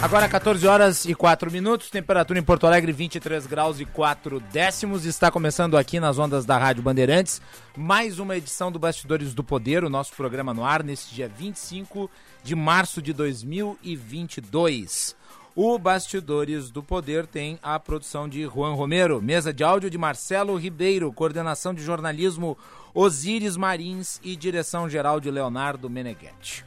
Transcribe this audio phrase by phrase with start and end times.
[0.00, 5.06] Agora 14 horas e 4 minutos, temperatura em Porto Alegre 23 graus e 4 décimos.
[5.06, 7.40] Está começando aqui nas ondas da Rádio Bandeirantes
[7.74, 12.10] mais uma edição do Bastidores do Poder, o nosso programa no ar, neste dia 25
[12.44, 15.16] de março de 2022.
[15.54, 20.56] O Bastidores do Poder tem a produção de Juan Romero, mesa de áudio de Marcelo
[20.56, 22.58] Ribeiro, coordenação de jornalismo
[22.92, 26.66] Osíris Marins e direção geral de Leonardo Meneghetti.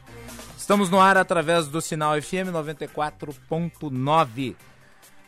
[0.70, 4.54] Estamos no ar através do sinal FM 94.9.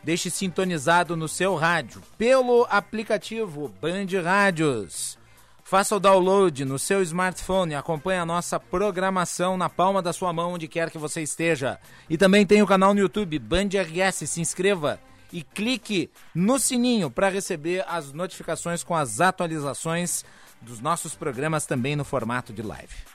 [0.01, 5.19] Deixe sintonizado no seu rádio pelo aplicativo Band Rádios.
[5.61, 10.31] Faça o download no seu smartphone e acompanhe a nossa programação na palma da sua
[10.31, 11.77] mão, onde quer que você esteja.
[12.09, 14.29] E também tem o canal no YouTube Band RS.
[14.29, 14.97] Se inscreva
[15.29, 20.23] e clique no sininho para receber as notificações com as atualizações
[20.61, 23.12] dos nossos programas também no formato de live.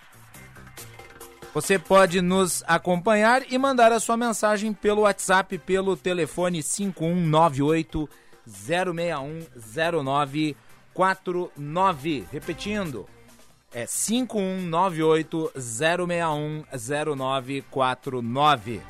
[1.58, 8.08] Você pode nos acompanhar e mandar a sua mensagem pelo WhatsApp pelo telefone 5198
[8.46, 12.28] 061 0949.
[12.30, 13.08] Repetindo,
[13.74, 18.80] é 5198 061 0949.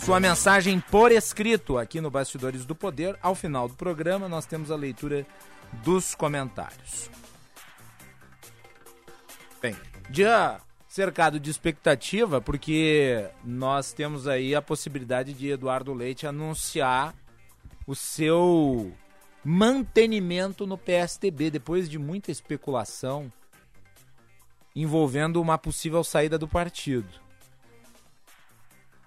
[0.00, 3.16] Sua mensagem por escrito aqui no Bastidores do Poder.
[3.22, 5.24] Ao final do programa, nós temos a leitura
[5.84, 7.08] dos comentários.
[9.62, 9.76] Bem,
[10.10, 10.60] dia
[10.92, 17.14] cercado de expectativa, porque nós temos aí a possibilidade de Eduardo Leite anunciar
[17.86, 18.92] o seu
[19.42, 23.32] mantenimento no PSDB depois de muita especulação
[24.76, 27.08] envolvendo uma possível saída do partido.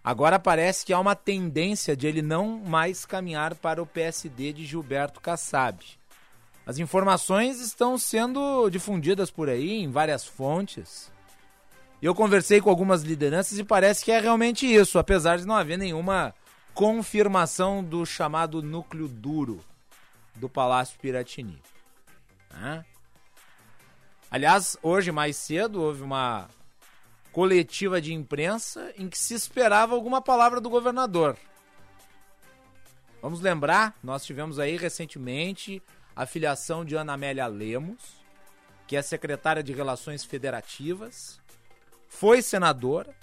[0.03, 4.65] Agora parece que há uma tendência de ele não mais caminhar para o PSD de
[4.65, 5.85] Gilberto Kassab.
[6.65, 11.13] As informações estão sendo difundidas por aí em várias fontes
[12.01, 15.77] eu conversei com algumas lideranças e parece que é realmente isso, apesar de não haver
[15.77, 16.33] nenhuma
[16.73, 19.63] confirmação do chamado núcleo duro
[20.35, 21.61] do Palácio Piratini.
[24.29, 26.49] Aliás, hoje mais cedo houve uma
[27.31, 31.37] coletiva de imprensa em que se esperava alguma palavra do governador.
[33.21, 35.81] Vamos lembrar, nós tivemos aí recentemente
[36.15, 38.23] a filiação de Ana Amélia Lemos,
[38.87, 41.41] que é secretária de Relações Federativas,
[42.17, 43.13] foi senadora.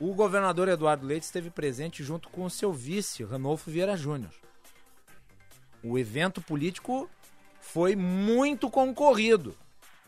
[0.00, 4.32] O governador Eduardo Leite esteve presente junto com o seu vice, Ranolfo Vieira Júnior.
[5.82, 7.08] O evento político
[7.60, 9.56] foi muito concorrido.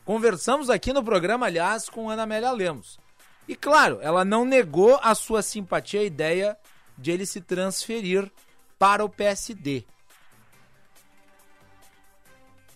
[0.04, 2.98] Conversamos aqui no programa, aliás, com Ana Amélia Lemos.
[3.46, 6.58] E claro, ela não negou a sua simpatia à ideia
[6.98, 8.30] de ele se transferir
[8.78, 9.84] para o PSD.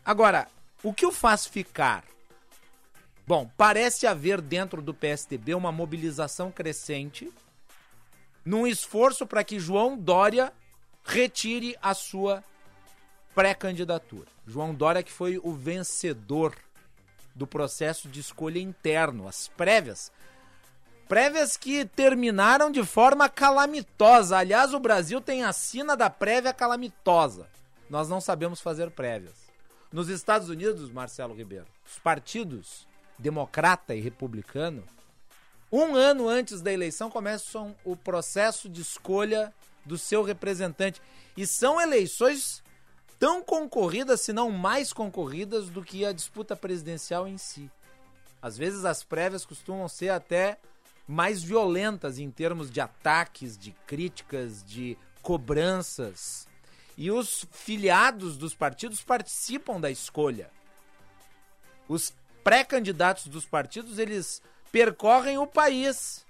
[0.04, 0.47] Agora,
[0.82, 2.04] o que o faz ficar
[3.30, 7.32] Bom, parece haver dentro do PSDB uma mobilização crescente
[8.44, 10.52] num esforço para que João Dória
[11.04, 12.42] retire a sua
[13.32, 14.26] pré-candidatura.
[14.44, 16.56] João Dória que foi o vencedor
[17.32, 20.10] do processo de escolha interno, as prévias.
[21.08, 24.38] Prévias que terminaram de forma calamitosa.
[24.38, 27.47] Aliás, o Brasil tem a sina da prévia calamitosa.
[27.88, 29.36] Nós não sabemos fazer prévias.
[29.92, 32.89] Nos Estados Unidos, Marcelo Ribeiro, os partidos
[33.20, 34.84] democrata e republicano,
[35.72, 39.54] um ano antes da eleição começam o processo de escolha
[39.84, 41.00] do seu representante.
[41.36, 42.62] E são eleições
[43.20, 47.70] tão concorridas, se não mais concorridas, do que a disputa presidencial em si.
[48.42, 50.59] Às vezes as prévias costumam ser até
[51.06, 56.48] mais violentas em termos de ataques, de críticas, de cobranças.
[56.97, 60.50] E os filiados dos partidos participam da escolha.
[61.88, 66.24] Os pré-candidatos dos partidos, eles percorrem o país.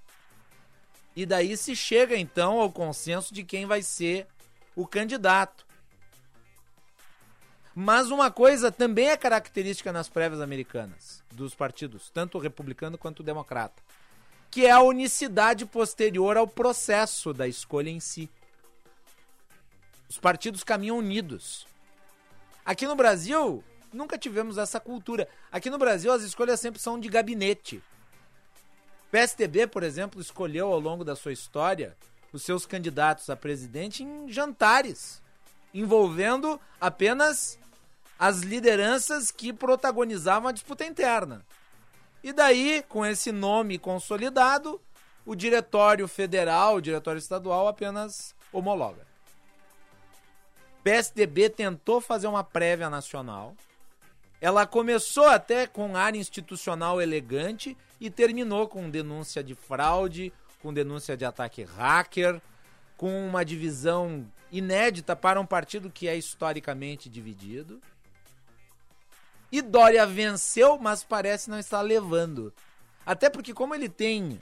[1.15, 4.27] E daí se chega então ao consenso de quem vai ser
[4.75, 5.67] o candidato.
[7.75, 13.83] Mas uma coisa também é característica nas prévias americanas, dos partidos, tanto republicano quanto democrata,
[14.51, 18.29] que é a unicidade posterior ao processo da escolha em si.
[20.09, 21.67] Os partidos caminham unidos.
[22.65, 25.29] Aqui no Brasil, nunca tivemos essa cultura.
[25.51, 27.83] Aqui no Brasil, as escolhas sempre são de gabinete.
[29.11, 31.97] PSDB, por exemplo, escolheu ao longo da sua história
[32.33, 35.21] os seus candidatos a presidente em jantares,
[35.75, 37.59] envolvendo apenas
[38.19, 41.45] as lideranças que protagonizavam a disputa interna.
[42.23, 44.81] E daí, com esse nome consolidado,
[45.25, 49.07] o diretório federal, o diretório estadual apenas homologa.
[50.83, 53.55] PSDB tentou fazer uma prévia nacional.
[54.41, 60.33] Ela começou até com área institucional elegante e terminou com denúncia de fraude,
[60.63, 62.41] com denúncia de ataque hacker,
[62.97, 67.81] com uma divisão inédita para um partido que é historicamente dividido.
[69.53, 72.53] E Dória venceu, mas parece não estar levando.
[73.05, 74.41] Até porque, como ele tem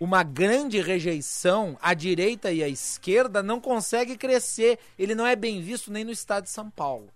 [0.00, 4.78] uma grande rejeição, a direita e a esquerda não consegue crescer.
[4.98, 7.08] Ele não é bem visto nem no estado de São Paulo.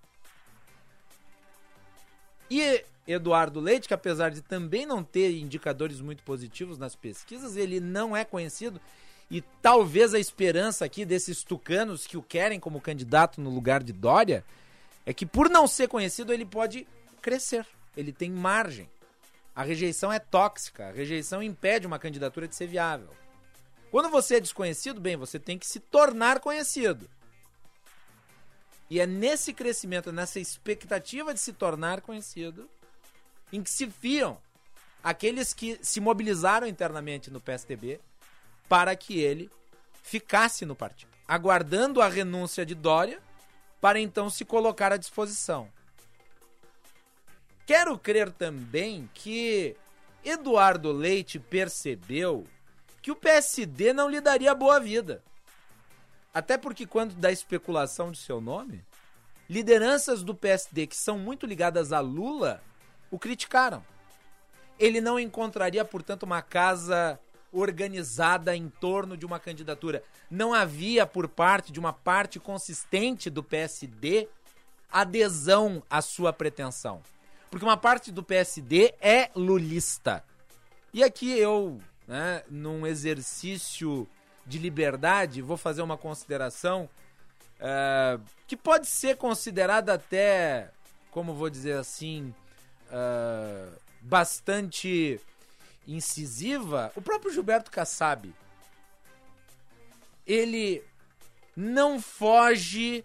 [2.54, 7.80] E Eduardo Leite, que apesar de também não ter indicadores muito positivos nas pesquisas, ele
[7.80, 8.78] não é conhecido.
[9.30, 13.90] E talvez a esperança aqui desses tucanos que o querem como candidato no lugar de
[13.90, 14.44] Dória
[15.06, 16.86] é que por não ser conhecido ele pode
[17.22, 17.66] crescer.
[17.96, 18.86] Ele tem margem.
[19.56, 20.88] A rejeição é tóxica.
[20.88, 23.08] A rejeição impede uma candidatura de ser viável.
[23.90, 27.08] Quando você é desconhecido, bem, você tem que se tornar conhecido.
[28.92, 32.68] E é nesse crescimento, nessa expectativa de se tornar conhecido,
[33.50, 34.36] em que se fiam
[35.02, 37.98] aqueles que se mobilizaram internamente no PSDB
[38.68, 39.50] para que ele
[40.02, 43.18] ficasse no partido, aguardando a renúncia de Dória
[43.80, 45.70] para então se colocar à disposição.
[47.64, 49.74] Quero crer também que
[50.22, 52.46] Eduardo Leite percebeu
[53.00, 55.22] que o PSD não lhe daria boa vida.
[56.32, 58.84] Até porque, quando da especulação de seu nome,
[59.48, 62.62] lideranças do PSD que são muito ligadas a Lula
[63.10, 63.84] o criticaram.
[64.78, 67.20] Ele não encontraria, portanto, uma casa
[67.52, 70.02] organizada em torno de uma candidatura.
[70.30, 74.28] Não havia, por parte de uma parte consistente do PSD,
[74.90, 77.02] adesão à sua pretensão.
[77.50, 80.24] Porque uma parte do PSD é lulista.
[80.94, 84.08] E aqui eu, né, num exercício
[84.46, 86.88] de liberdade, vou fazer uma consideração
[87.60, 90.70] uh, que pode ser considerada até,
[91.10, 92.34] como vou dizer assim,
[92.88, 95.20] uh, bastante
[95.86, 96.92] incisiva.
[96.96, 98.34] O próprio Gilberto Kassab,
[100.26, 100.82] ele
[101.56, 103.04] não foge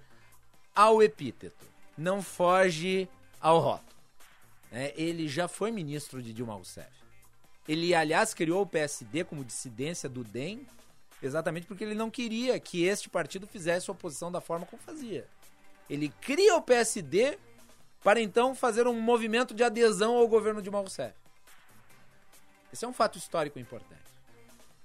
[0.76, 1.66] ao epíteto,
[1.98, 3.88] não foge ao rótulo.
[4.72, 6.92] É, ele já foi ministro de Dilma Rousseff.
[7.68, 10.66] Ele, aliás, criou o PSD como dissidência do DEM,
[11.22, 15.28] exatamente porque ele não queria que este partido fizesse oposição da forma como fazia.
[15.90, 17.38] Ele cria o PSD
[18.04, 21.16] para então fazer um movimento de adesão ao governo de Dilma Rousseff.
[22.72, 24.02] Esse é um fato histórico importante.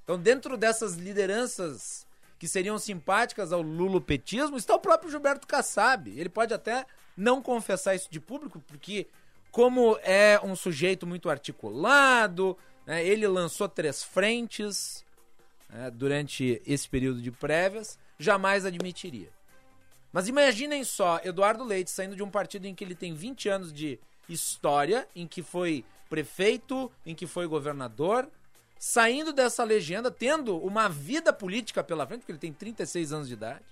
[0.04, 2.06] Então, dentro dessas lideranças
[2.38, 6.10] que seriam simpáticas ao lulopetismo, está o próprio Gilberto Kassab.
[6.10, 6.84] Ele pode até
[7.16, 9.06] não confessar isso de público, porque
[9.50, 12.56] como é um sujeito muito articulado,
[12.86, 15.04] né, ele lançou três frentes
[15.72, 19.30] né, durante esse período de prévias, jamais admitiria.
[20.12, 23.72] Mas imaginem só, Eduardo Leite saindo de um partido em que ele tem 20 anos
[23.72, 23.98] de
[24.28, 28.28] história, em que foi prefeito, em que foi governador,
[28.78, 33.34] saindo dessa legenda, tendo uma vida política pela frente, porque ele tem 36 anos de
[33.34, 33.64] idade,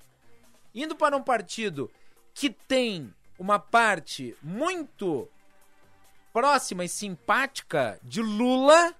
[0.74, 1.90] indo para um partido
[2.32, 5.28] que tem uma parte muito
[6.32, 8.94] próxima e simpática de Lula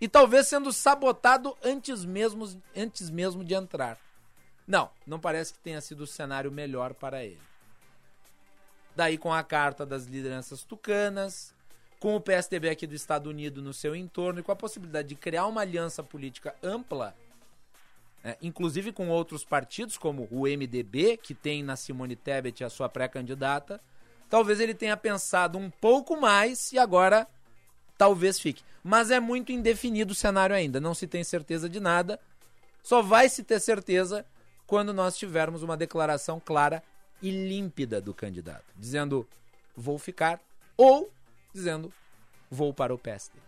[0.00, 3.98] e talvez sendo sabotado antes mesmo, antes mesmo de entrar.
[4.66, 7.40] Não, não parece que tenha sido o cenário melhor para ele.
[8.94, 11.54] Daí com a carta das lideranças tucanas,
[12.00, 15.14] com o PSDB aqui do Estado Unido no seu entorno e com a possibilidade de
[15.14, 17.14] criar uma aliança política ampla,
[18.22, 22.88] né, inclusive com outros partidos, como o MDB, que tem na Simone Tebet a sua
[22.88, 23.80] pré-candidata,
[24.28, 27.26] talvez ele tenha pensado um pouco mais e agora
[27.96, 28.62] talvez fique.
[28.82, 32.20] Mas é muito indefinido o cenário ainda, não se tem certeza de nada.
[32.82, 34.24] Só vai se ter certeza
[34.66, 36.82] quando nós tivermos uma declaração clara
[37.22, 39.26] e límpida do candidato, dizendo
[39.76, 40.40] vou ficar
[40.76, 41.10] ou
[41.52, 41.92] dizendo
[42.50, 43.38] vou para o PSD.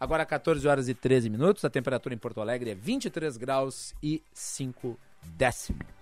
[0.00, 4.20] Agora 14 horas e 13 minutos, a temperatura em Porto Alegre é 23 graus e
[4.32, 6.01] 5 décimos.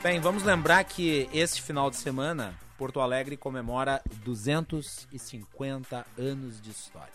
[0.00, 7.12] Bem, vamos lembrar que este final de semana Porto Alegre comemora 250 anos de história.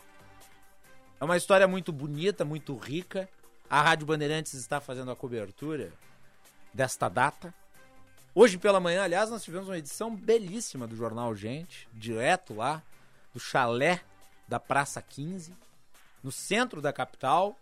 [1.17, 3.29] É uma história muito bonita, muito rica.
[3.69, 5.93] A Rádio Bandeirantes está fazendo a cobertura
[6.73, 7.53] desta data.
[8.35, 12.83] Hoje pela manhã, aliás, nós tivemos uma edição belíssima do Jornal Gente, direto lá
[13.33, 14.01] do chalé
[14.45, 15.55] da Praça 15,
[16.21, 17.57] no centro da capital,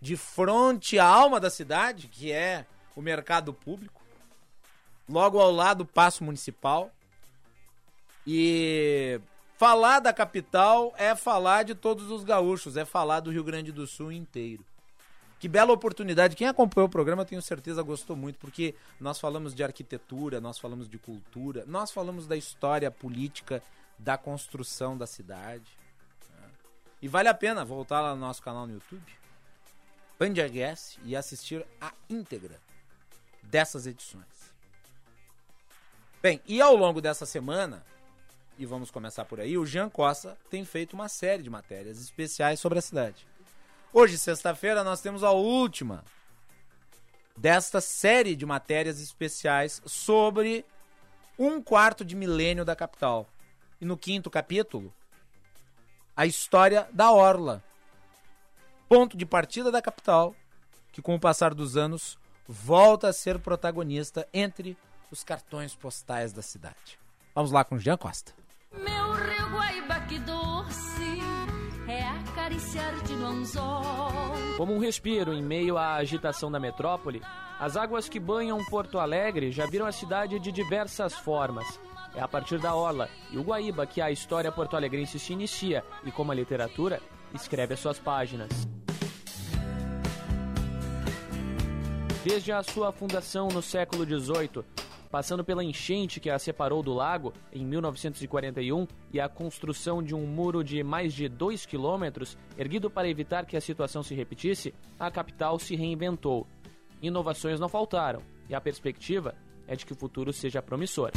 [0.00, 2.64] de frente à alma da cidade, que é
[2.94, 4.01] o mercado público
[5.08, 6.90] logo ao lado do Paço Municipal.
[8.26, 9.20] E
[9.56, 13.86] falar da capital é falar de todos os gaúchos, é falar do Rio Grande do
[13.86, 14.64] Sul inteiro.
[15.38, 16.36] Que bela oportunidade.
[16.36, 20.88] Quem acompanhou o programa, tenho certeza, gostou muito, porque nós falamos de arquitetura, nós falamos
[20.88, 23.60] de cultura, nós falamos da história política
[23.98, 25.76] da construção da cidade.
[26.30, 26.48] Né?
[27.02, 29.12] E vale a pena voltar lá no nosso canal no YouTube,
[30.18, 30.34] Band
[31.04, 32.60] e assistir a íntegra
[33.42, 34.41] dessas edições.
[36.22, 37.84] Bem, e ao longo dessa semana,
[38.56, 42.60] e vamos começar por aí, o Jean Costa tem feito uma série de matérias especiais
[42.60, 43.26] sobre a cidade.
[43.92, 46.04] Hoje, sexta-feira, nós temos a última
[47.36, 50.64] desta série de matérias especiais sobre
[51.36, 53.26] um quarto de milênio da capital.
[53.80, 54.94] E no quinto capítulo,
[56.16, 57.64] a história da Orla.
[58.88, 60.36] Ponto de partida da capital,
[60.92, 64.78] que com o passar dos anos volta a ser protagonista entre
[65.12, 66.98] os cartões postais da cidade.
[67.34, 68.32] Vamos lá com o Jean Costa.
[68.72, 71.20] Meu Rio Guaíba que doce
[71.86, 74.12] é acariciar-te no anzol.
[74.56, 77.22] Como um respiro em meio à agitação da metrópole,
[77.60, 81.78] as águas que banham Porto Alegre já viram a cidade de diversas formas.
[82.14, 86.10] É a partir da Orla e o Guaíba que a história porto-alegrense se inicia e,
[86.10, 87.00] como a literatura,
[87.34, 88.50] escreve as suas páginas.
[92.24, 94.62] Desde a sua fundação no século XVIII,
[95.12, 100.26] passando pela enchente que a separou do lago em 1941 e a construção de um
[100.26, 105.10] muro de mais de 2 quilômetros, erguido para evitar que a situação se repetisse, a
[105.10, 106.46] capital se reinventou.
[107.02, 109.34] Inovações não faltaram e a perspectiva
[109.68, 111.10] é de que o futuro seja promissor.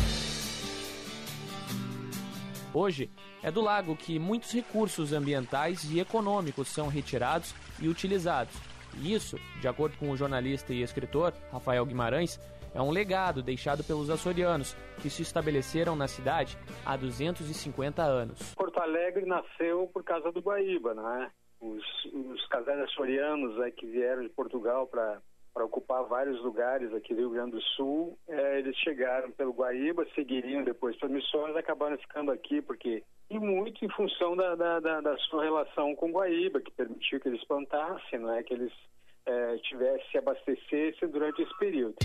[2.73, 3.09] Hoje,
[3.41, 8.53] é do lago que muitos recursos ambientais e econômicos são retirados e utilizados.
[9.01, 12.39] E isso, de acordo com o jornalista e escritor Rafael Guimarães,
[12.75, 18.53] é um legado deixado pelos açorianos, que se estabeleceram na cidade há 250 anos.
[18.53, 21.31] Porto Alegre nasceu por causa do Guaíba, né?
[21.61, 25.21] Os, os casais açorianos é, que vieram de Portugal para
[25.63, 28.19] ocupar vários lugares aqui do Rio Grande do Sul.
[28.27, 33.83] É, eles chegaram pelo Guaíba, seguiriam depois para Missões, acabaram ficando aqui porque e muito
[33.83, 38.19] em função da, da, da, da, sua relação com Guaíba, que permitiu que eles plantassem,
[38.19, 38.71] não é que eles
[39.25, 41.95] é, tivessem se abastecessem durante esse período.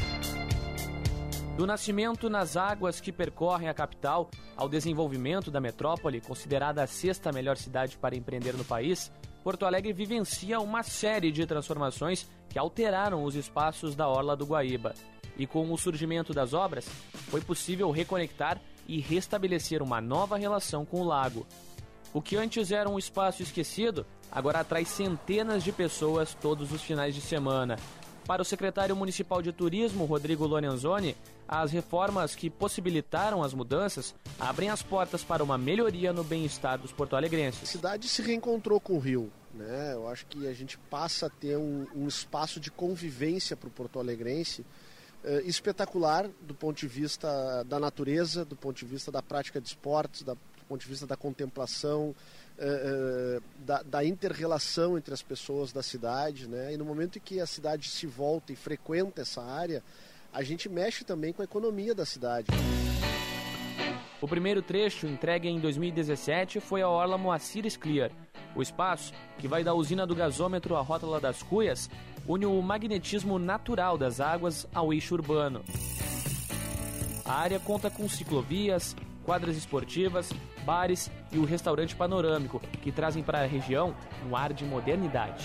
[1.61, 7.31] Do nascimento nas águas que percorrem a capital ao desenvolvimento da metrópole, considerada a sexta
[7.33, 9.12] melhor cidade para empreender no país,
[9.45, 14.95] Porto Alegre vivencia uma série de transformações que alteraram os espaços da Orla do Guaíba.
[15.37, 16.88] E com o surgimento das obras,
[17.29, 21.47] foi possível reconectar e restabelecer uma nova relação com o lago.
[22.14, 27.14] O que antes era um espaço esquecido, agora atrai centenas de pessoas todos os finais
[27.14, 27.76] de semana,
[28.31, 31.17] para o secretário municipal de turismo, Rodrigo Lorenzoni,
[31.49, 36.93] as reformas que possibilitaram as mudanças abrem as portas para uma melhoria no bem-estar dos
[36.93, 37.65] porto-alegrenses.
[37.65, 39.33] A cidade se reencontrou com o Rio.
[39.53, 39.95] Né?
[39.95, 43.73] Eu acho que a gente passa a ter um, um espaço de convivência para o
[43.73, 44.65] porto-alegrense
[45.25, 49.67] eh, espetacular do ponto de vista da natureza, do ponto de vista da prática de
[49.67, 52.15] esportes, da, do ponto de vista da contemplação,
[52.61, 56.75] uh, da, da inter-relação entre as pessoas da cidade, né?
[56.75, 59.83] E no momento em que a cidade se volta e frequenta essa área,
[60.33, 62.47] a gente mexe também com a economia da cidade.
[64.21, 68.11] O primeiro trecho, entregue em 2017, foi a Orla Moacir Clear.
[68.55, 71.88] O espaço, que vai da usina do gasômetro à Rótula das Cuias,
[72.29, 75.64] une o magnetismo natural das águas ao eixo urbano.
[77.25, 83.40] A área conta com ciclovias, quadras esportivas, bares e o restaurante panorâmico, que trazem para
[83.40, 83.95] a região
[84.29, 85.45] um ar de modernidade.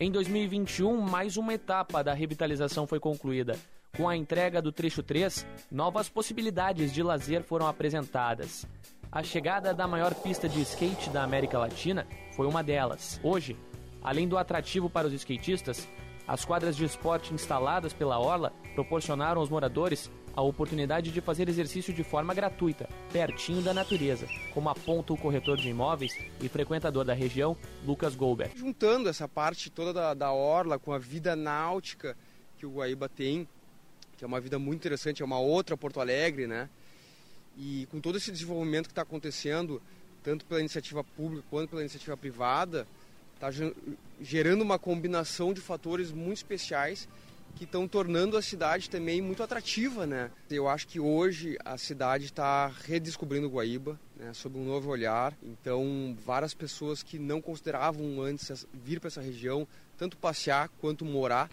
[0.00, 3.56] Em 2021, mais uma etapa da revitalização foi concluída.
[3.96, 8.66] Com a entrega do trecho 3, novas possibilidades de lazer foram apresentadas.
[9.10, 12.04] A chegada da maior pista de skate da América Latina
[12.34, 13.20] foi uma delas.
[13.22, 13.56] Hoje,
[14.02, 15.88] além do atrativo para os skatistas,
[16.26, 21.92] as quadras de esporte instaladas pela Orla proporcionaram aos moradores a oportunidade de fazer exercício
[21.92, 27.14] de forma gratuita, pertinho da natureza, como aponta o corretor de imóveis e frequentador da
[27.14, 28.58] região, Lucas Goldberg.
[28.58, 32.16] Juntando essa parte toda da, da orla com a vida náutica
[32.58, 33.48] que o Guaíba tem,
[34.16, 36.68] que é uma vida muito interessante, é uma outra Porto Alegre, né?
[37.56, 39.80] E com todo esse desenvolvimento que está acontecendo,
[40.22, 42.86] tanto pela iniciativa pública quanto pela iniciativa privada,
[43.34, 43.50] está
[44.20, 47.08] gerando uma combinação de fatores muito especiais
[47.54, 50.30] que estão tornando a cidade também muito atrativa, né?
[50.50, 55.32] Eu acho que hoje a cidade está redescobrindo Guaíba, né, sob um novo olhar.
[55.42, 61.48] Então, várias pessoas que não consideravam antes vir para essa região, tanto passear quanto morar.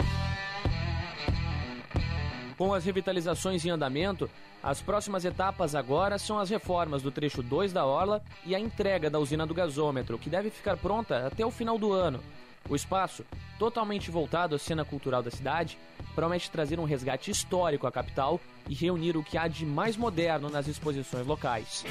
[2.58, 4.30] Com as revitalizações em andamento,
[4.62, 9.10] as próximas etapas agora são as reformas do trecho 2 da Orla e a entrega
[9.10, 12.22] da usina do gasômetro, que deve ficar pronta até o final do ano.
[12.70, 13.26] O espaço,
[13.60, 15.78] totalmente voltado à cena cultural da cidade,
[16.16, 18.40] promete trazer um resgate histórico à capital
[18.70, 21.84] e reunir o que há de mais moderno nas exposições locais.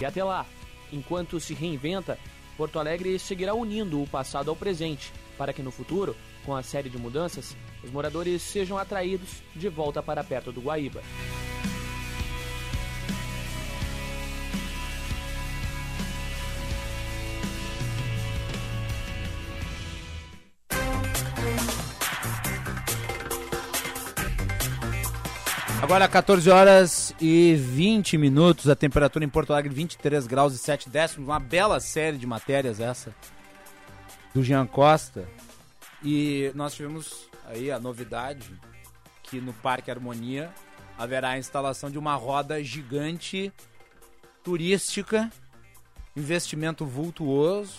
[0.00, 0.44] E até lá,
[0.92, 2.18] enquanto se reinventa,
[2.56, 6.90] Porto Alegre seguirá unindo o passado ao presente, para que no futuro, com a série
[6.90, 11.02] de mudanças, os moradores sejam atraídos de volta para perto do Guaíba.
[25.82, 30.88] Agora 14 horas e 20 minutos, a temperatura em Porto Alegre 23 graus e 7
[30.88, 33.12] décimos, uma bela série de matérias essa
[34.32, 35.28] do Jean Costa.
[36.00, 38.48] E nós tivemos aí a novidade
[39.24, 40.52] que no Parque Harmonia
[40.96, 43.52] haverá a instalação de uma roda gigante
[44.44, 45.32] turística,
[46.14, 47.74] investimento vultuoso,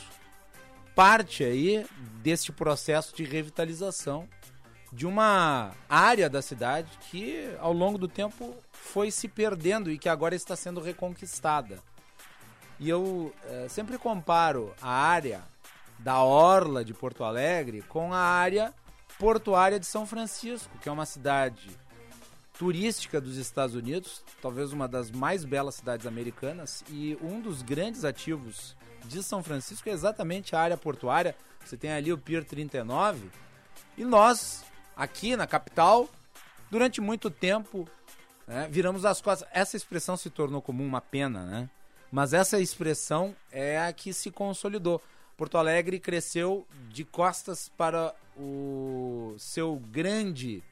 [0.94, 1.86] parte aí
[2.22, 4.28] deste processo de revitalização
[4.94, 10.08] de uma área da cidade que ao longo do tempo foi se perdendo e que
[10.08, 11.80] agora está sendo reconquistada.
[12.80, 15.42] E eu é, sempre comparo a área
[15.98, 18.72] da orla de Porto Alegre com a área
[19.18, 21.72] portuária de São Francisco, que é uma cidade
[22.58, 28.06] turística dos Estados Unidos, talvez uma das mais belas cidades americanas, e um dos grandes
[28.06, 31.36] ativos de São Francisco é exatamente a área portuária.
[31.66, 33.30] Você tem ali o Pier 39,
[33.98, 34.64] e nós
[34.96, 36.10] aqui na capital,
[36.70, 37.88] durante muito tempo,
[38.48, 39.48] né, viramos as costas.
[39.52, 41.70] Essa expressão se tornou comum, uma pena, né?
[42.12, 45.02] Mas essa expressão é a que se consolidou.
[45.36, 50.64] Porto Alegre cresceu de costas para o seu grande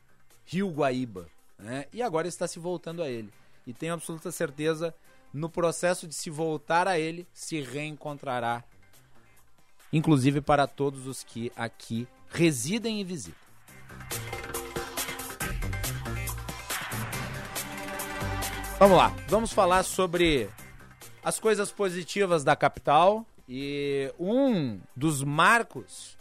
[0.46, 1.86] rio Guaíba, né?
[1.92, 3.34] E agora está se voltando a ele.
[3.66, 4.94] E tenho absoluta certeza,
[5.34, 8.64] no processo de se voltar a ele, se reencontrará,
[9.92, 13.51] inclusive para todos os que aqui residem e visitam.
[18.82, 20.50] Vamos lá, vamos falar sobre
[21.24, 26.18] as coisas positivas da capital e um dos marcos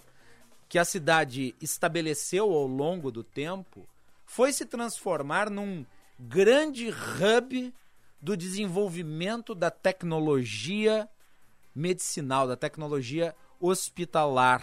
[0.68, 3.88] que a cidade estabeleceu ao longo do tempo
[4.26, 5.86] foi se transformar num
[6.18, 7.74] grande hub
[8.20, 11.08] do desenvolvimento da tecnologia
[11.74, 14.62] medicinal, da tecnologia hospitalar.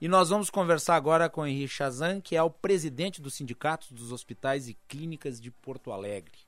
[0.00, 4.12] E nós vamos conversar agora com Henri Chazan, que é o presidente do Sindicato dos
[4.12, 6.45] Hospitais e Clínicas de Porto Alegre.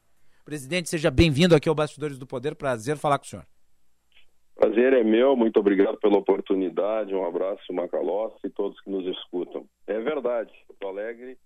[0.49, 2.55] Presidente, seja bem-vindo aqui ao Bastidores do Poder.
[2.55, 3.47] Prazer falar com o senhor.
[4.55, 7.15] Prazer é meu, muito obrigado pela oportunidade.
[7.15, 9.69] Um abraço, Macalossi e todos que nos escutam.
[9.87, 11.37] É verdade, Porto Alegre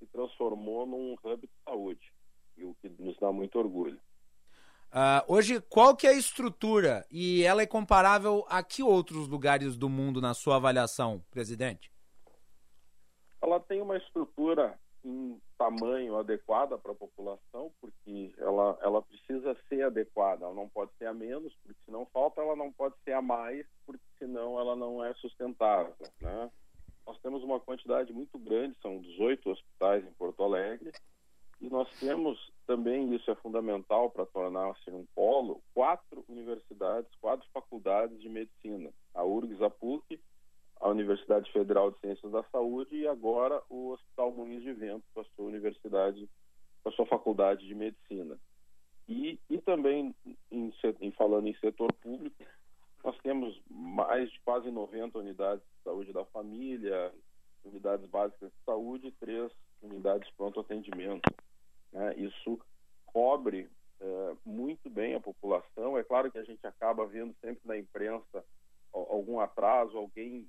[0.00, 2.00] se transformou num hub de saúde,
[2.56, 4.00] e o que nos dá muito orgulho.
[4.92, 9.76] Uh, hoje, qual que é a estrutura e ela é comparável a que outros lugares
[9.76, 11.92] do mundo na sua avaliação, presidente?
[13.40, 19.82] Ela tem uma estrutura em tamanho adequada para a população, porque ela, ela precisa ser
[19.82, 23.12] adequada, ela não pode ser a menos, porque se não falta, ela não pode ser
[23.12, 25.94] a mais, porque senão ela não é sustentável.
[26.20, 26.50] Né?
[27.04, 30.92] Nós temos uma quantidade muito grande, são 18 hospitais em Porto Alegre,
[31.60, 38.20] e nós temos também, isso é fundamental para tornar-se um polo, quatro universidades, quatro faculdades
[38.20, 40.20] de medicina, a URGS, a PUC,
[40.80, 45.20] a Universidade Federal de Ciências da Saúde e agora o Hospital Muniz de Vento, com
[45.20, 46.28] a sua universidade,
[46.82, 48.38] com a sua faculdade de medicina.
[49.08, 50.14] E, e também,
[50.50, 52.44] em, em, falando em setor público,
[53.02, 57.12] nós temos mais de quase 90 unidades de saúde da família,
[57.64, 59.50] unidades básicas de saúde e três
[59.82, 61.28] unidades de pronto atendimento.
[61.92, 62.14] Né?
[62.18, 62.60] Isso
[63.06, 63.68] cobre
[64.00, 65.96] é, muito bem a população.
[65.96, 68.44] É claro que a gente acaba vendo sempre na imprensa
[68.92, 70.46] algum atraso, alguém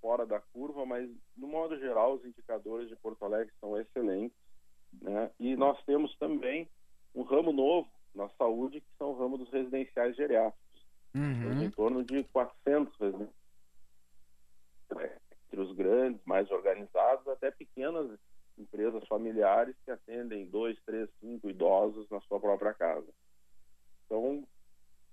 [0.00, 4.36] fora da curva, mas no modo geral os indicadores de Porto Alegre são excelentes,
[5.00, 5.30] né?
[5.38, 6.68] E nós temos também
[7.14, 11.62] um ramo novo na saúde que são o ramo dos residenciais geriátricos, uhum.
[11.62, 13.38] em torno de 400 residenciais,
[15.46, 18.18] entre os grandes, mais organizados, até pequenas
[18.56, 23.08] empresas familiares que atendem dois, três, cinco idosos na sua própria casa.
[24.04, 24.46] Então,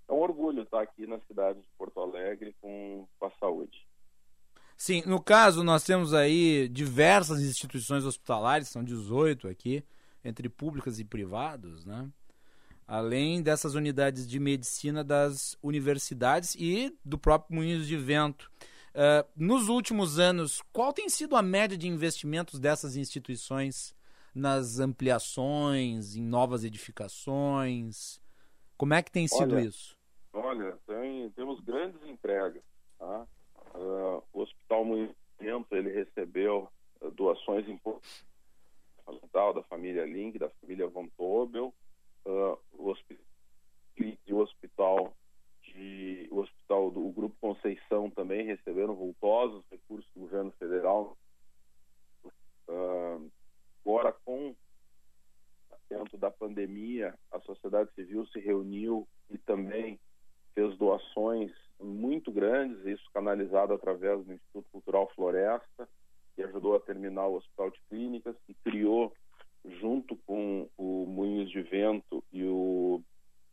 [0.08, 3.86] é um orgulho estar aqui na cidade de Porto Alegre com, com a saúde.
[4.76, 9.82] Sim, no caso, nós temos aí diversas instituições hospitalares, são 18 aqui,
[10.22, 12.10] entre públicas e privados, né?
[12.86, 18.50] Além dessas unidades de medicina das universidades e do próprio Moinhos de Vento.
[18.94, 23.94] Uh, nos últimos anos, qual tem sido a média de investimentos dessas instituições
[24.34, 28.20] nas ampliações, em novas edificações?
[28.76, 29.96] Como é que tem sido olha, isso?
[30.32, 32.62] Olha, tem, temos grandes entregas.
[32.98, 33.26] Tá?
[33.76, 36.68] Uh, o Hospital Movimento ele recebeu
[37.02, 38.24] uh, doações importantes
[39.54, 41.72] da família Link, da família Von Tobel,
[42.24, 43.24] uh, o hospital,
[44.28, 45.12] o hospital
[45.62, 51.16] de o hospital do o grupo Conceição também receberam vultosos recursos do governo federal.
[53.84, 54.54] Agora com
[55.88, 60.00] dentro da pandemia, a sociedade civil se reuniu e também
[60.54, 65.88] fez doações muito grandes, isso canalizado através do Instituto Cultural Floresta,
[66.34, 69.12] que ajudou a terminar o Hospital de Clínicas, e criou,
[69.64, 73.02] junto com o Moinhos de Vento e o,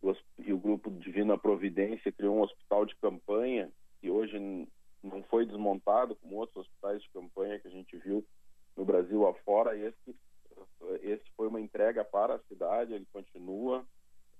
[0.01, 4.37] o, e o Grupo Divina Providência, criou um hospital de campanha, que hoje
[5.01, 8.25] não foi desmontado, como outros hospitais de campanha que a gente viu
[8.75, 9.77] no Brasil afora.
[9.77, 10.15] Esse,
[11.01, 13.85] esse foi uma entrega para a cidade, ele continua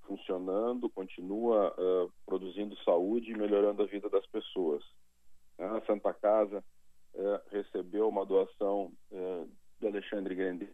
[0.06, 4.84] funcionando, continua uh, produzindo saúde e melhorando a vida das pessoas.
[5.58, 6.64] A Santa Casa
[7.14, 10.70] uh, recebeu uma doação uh, do Alexandre Grande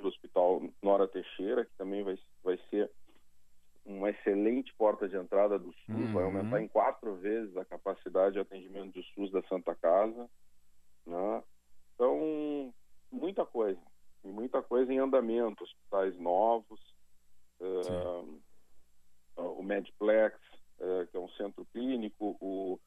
[0.00, 2.90] do Hospital Nora Teixeira, que também vai, vai ser
[3.84, 6.12] uma excelente porta de entrada do SUS, uhum.
[6.12, 10.28] vai aumentar em quatro vezes a capacidade de atendimento do SUS da Santa Casa.
[11.06, 11.42] Né?
[11.94, 12.74] Então,
[13.12, 13.80] muita coisa,
[14.24, 16.80] muita coisa em andamento, hospitais novos,
[19.36, 20.36] o Medplex,
[20.80, 22.78] uh, que é um centro clínico, o,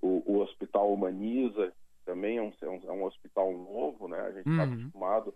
[0.00, 1.72] o, o Hospital Humaniza,
[2.04, 4.20] também é um, é um, é um, hospital novo, né?
[4.20, 4.72] A gente está uhum.
[4.74, 5.34] acostumado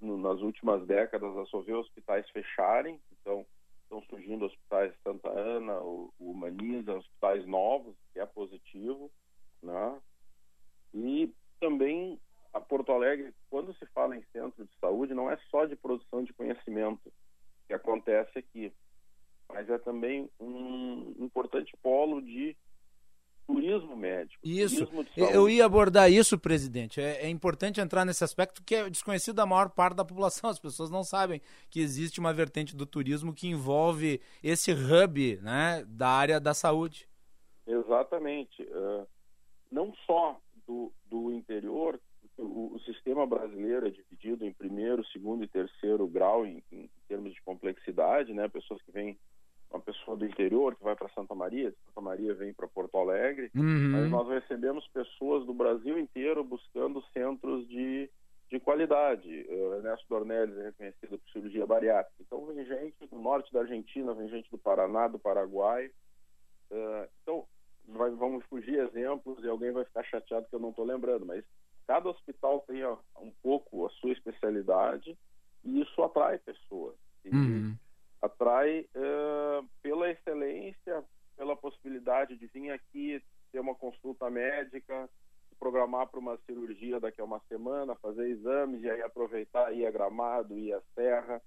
[0.00, 3.46] nas últimas décadas a só ver hospitais fecharem, então
[3.82, 9.10] estão surgindo hospitais Santa Ana, o, o Humaniza, hospitais novos, que é positivo,
[9.62, 9.98] né?
[10.94, 12.18] E também
[12.52, 16.24] a Porto Alegre, quando se fala em centro de saúde, não é só de produção
[16.24, 17.12] de conhecimento
[17.70, 18.72] que acontece aqui,
[19.48, 22.56] mas é também um importante polo de
[23.46, 24.40] turismo médico.
[24.44, 24.86] Isso.
[24.86, 27.00] Turismo Eu ia abordar isso, presidente.
[27.00, 30.50] É, é, importante entrar nesse aspecto que é desconhecido da maior parte da população.
[30.50, 35.84] As pessoas não sabem que existe uma vertente do turismo que envolve esse hub né,
[35.86, 37.08] da área da saúde.
[37.68, 38.62] Exatamente.
[38.64, 39.06] Uh,
[39.70, 42.00] não só do, do interior,
[42.40, 47.34] o, o, sistema brasileiro é dividido em primeiro, segundo e terceiro grau em, em termos
[47.34, 48.48] de complexidade, né?
[48.48, 49.18] Pessoas que vêm,
[49.70, 53.50] uma pessoa do interior que vai para Santa Maria, Santa Maria vem para Porto Alegre,
[53.54, 53.90] uhum.
[53.90, 58.10] mas nós recebemos pessoas do Brasil inteiro buscando centros de,
[58.50, 59.28] de qualidade.
[59.48, 62.16] O Ernesto Dornelles é reconhecido por cirurgia bariátrica.
[62.20, 65.90] Então vem gente do norte da Argentina, vem gente do Paraná, do Paraguai.
[66.70, 67.46] Uh, então
[67.86, 71.44] vai, vamos fugir exemplos e alguém vai ficar chateado que eu não estou lembrando, mas
[71.90, 75.18] cada hospital tem um pouco a sua especialidade
[75.64, 76.94] e isso atrai pessoas.
[77.24, 77.74] Uhum.
[78.22, 81.02] Atrai uh, pela excelência,
[81.36, 85.10] pela possibilidade de vir aqui ter uma consulta médica,
[85.58, 89.90] programar para uma cirurgia daqui a uma semana, fazer exames e aí aproveitar, ir a
[89.90, 91.42] Gramado, ir a Serra,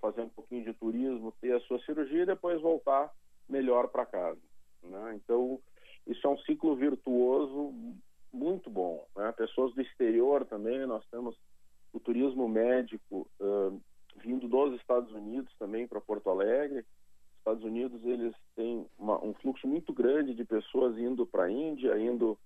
[0.00, 3.14] fazer um pouquinho de turismo, ter a sua cirurgia e depois voltar
[3.48, 4.40] melhor para casa.
[4.82, 5.14] Né?
[5.14, 5.60] Então,
[6.08, 7.72] isso é um ciclo virtuoso
[8.36, 9.06] muito bom.
[9.16, 9.32] Né?
[9.32, 11.36] Pessoas do exterior também, nós temos
[11.92, 13.80] o turismo médico uh,
[14.22, 16.84] vindo dos Estados Unidos também para Porto Alegre.
[17.38, 21.96] Estados Unidos eles têm uma, um fluxo muito grande de pessoas indo para a Índia,
[21.98, 22.36] indo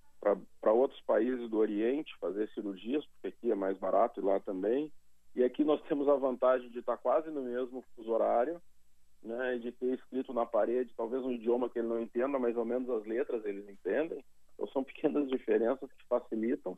[0.61, 4.91] para outros países do Oriente fazer cirurgias, porque aqui é mais barato e lá também.
[5.35, 8.61] E aqui nós temos a vantagem de estar quase no mesmo fuso horário,
[9.23, 12.65] né, de ter escrito na parede, talvez um idioma que ele não entenda, mais ou
[12.65, 14.23] menos as letras eles entendem.
[14.61, 16.77] Então são pequenas diferenças que facilitam.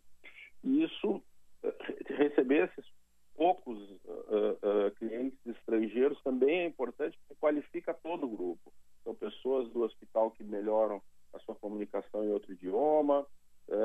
[0.64, 1.22] E isso,
[1.62, 1.74] eh,
[2.06, 2.90] receber esses
[3.36, 8.72] poucos uh, uh, clientes estrangeiros também é importante porque qualifica todo o grupo.
[9.04, 11.02] São pessoas do hospital que melhoram
[11.34, 13.26] a sua comunicação em outro idioma,
[13.68, 13.76] é,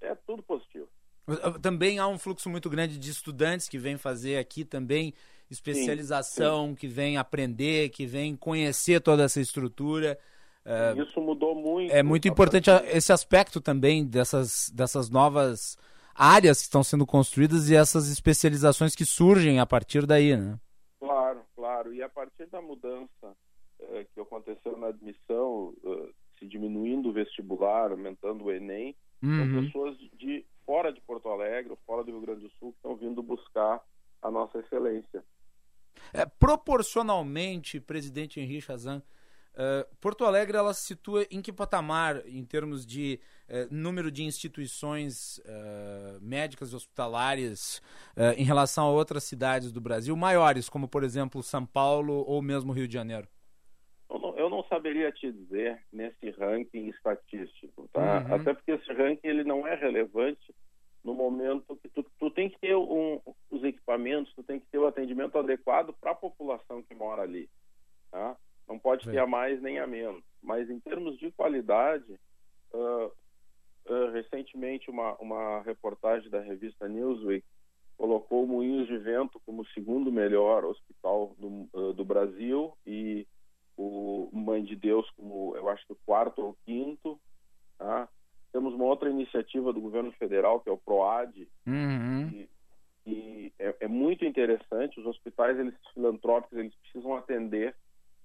[0.00, 0.88] é, é tudo positivo.
[1.62, 5.14] Também há um fluxo muito grande de estudantes que vêm fazer aqui também
[5.50, 6.74] especialização, sim, sim.
[6.76, 10.18] que vêm aprender, que vêm conhecer toda essa estrutura.
[10.64, 11.92] É, Isso mudou muito.
[11.92, 15.76] É muito importante esse aspecto também dessas, dessas novas
[16.14, 20.58] áreas que estão sendo construídas e essas especializações que surgem a partir daí, né?
[20.98, 21.94] Claro, claro.
[21.94, 23.34] E a partir da mudança
[23.80, 29.38] é, que aconteceu na admissão, uh, se diminuindo o vestibular, aumentando o Enem, uhum.
[29.38, 32.96] são pessoas de fora de Porto Alegre, fora do Rio Grande do Sul, que estão
[32.96, 33.80] vindo buscar
[34.22, 35.24] a nossa excelência.
[36.12, 39.02] É, proporcionalmente, presidente Henrique Chazan,
[39.60, 44.24] Uh, Porto Alegre ela se situa em que patamar em termos de uh, número de
[44.24, 47.82] instituições uh, médicas e hospitalares
[48.36, 52.72] em relação a outras cidades do Brasil maiores, como por exemplo São Paulo ou mesmo
[52.72, 53.28] Rio de Janeiro?
[54.08, 58.24] Eu não, eu não saberia te dizer nesse ranking estatístico, tá?
[58.26, 58.34] Uhum.
[58.34, 60.54] Até porque esse ranking ele não é relevante
[61.04, 63.20] no momento que tu, tu tem que ter um,
[63.50, 67.48] os equipamentos, tu tem que ter o atendimento adequado para a população que mora ali,
[68.10, 68.36] tá?
[68.70, 70.22] Não pode ter a mais nem a menos.
[70.40, 72.12] Mas em termos de qualidade,
[72.72, 73.12] uh,
[73.86, 77.44] uh, recentemente uma, uma reportagem da revista Newsweek
[77.96, 83.26] colocou o Moinhos de Vento como o segundo melhor hospital do, uh, do Brasil e
[83.76, 87.20] o Mãe de Deus como, eu acho que o quarto ou quinto.
[87.76, 88.08] Tá?
[88.52, 92.28] Temos uma outra iniciativa do governo federal, que é o PROAD, uhum.
[92.28, 92.48] e,
[93.04, 95.00] e é, é, muito interessante.
[95.00, 97.74] Os hospitais eles filantrópicos eles precisam atender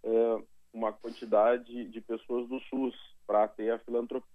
[0.05, 4.29] é, uma quantidade de pessoas do SUS para ter a filantropia.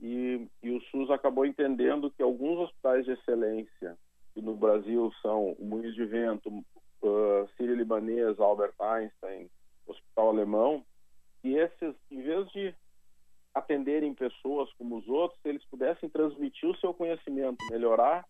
[0.00, 3.96] E, e, o SUS acabou entendendo que alguns hospitais de excelência,
[4.34, 9.48] que no Brasil são o Muniz de Vento, uh, Sírio Libanês, Albert Einstein,
[9.86, 10.84] Hospital Alemão,
[11.44, 12.74] e esses, em vez de
[13.54, 18.26] atenderem pessoas como os outros, se eles pudessem transmitir o seu conhecimento, melhorar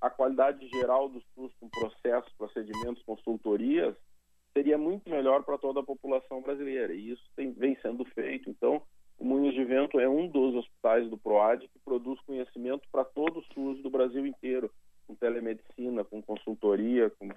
[0.00, 3.94] a qualidade geral do SUS com processos, procedimentos, consultorias,
[4.56, 6.94] seria muito melhor para toda a população brasileira.
[6.94, 8.48] E isso tem, vem sendo feito.
[8.48, 8.80] Então,
[9.18, 13.40] o Moinhos de Vento é um dos hospitais do PROAD que produz conhecimento para todo
[13.40, 14.70] o SUS do Brasil inteiro,
[15.06, 17.28] com telemedicina, com consultoria, com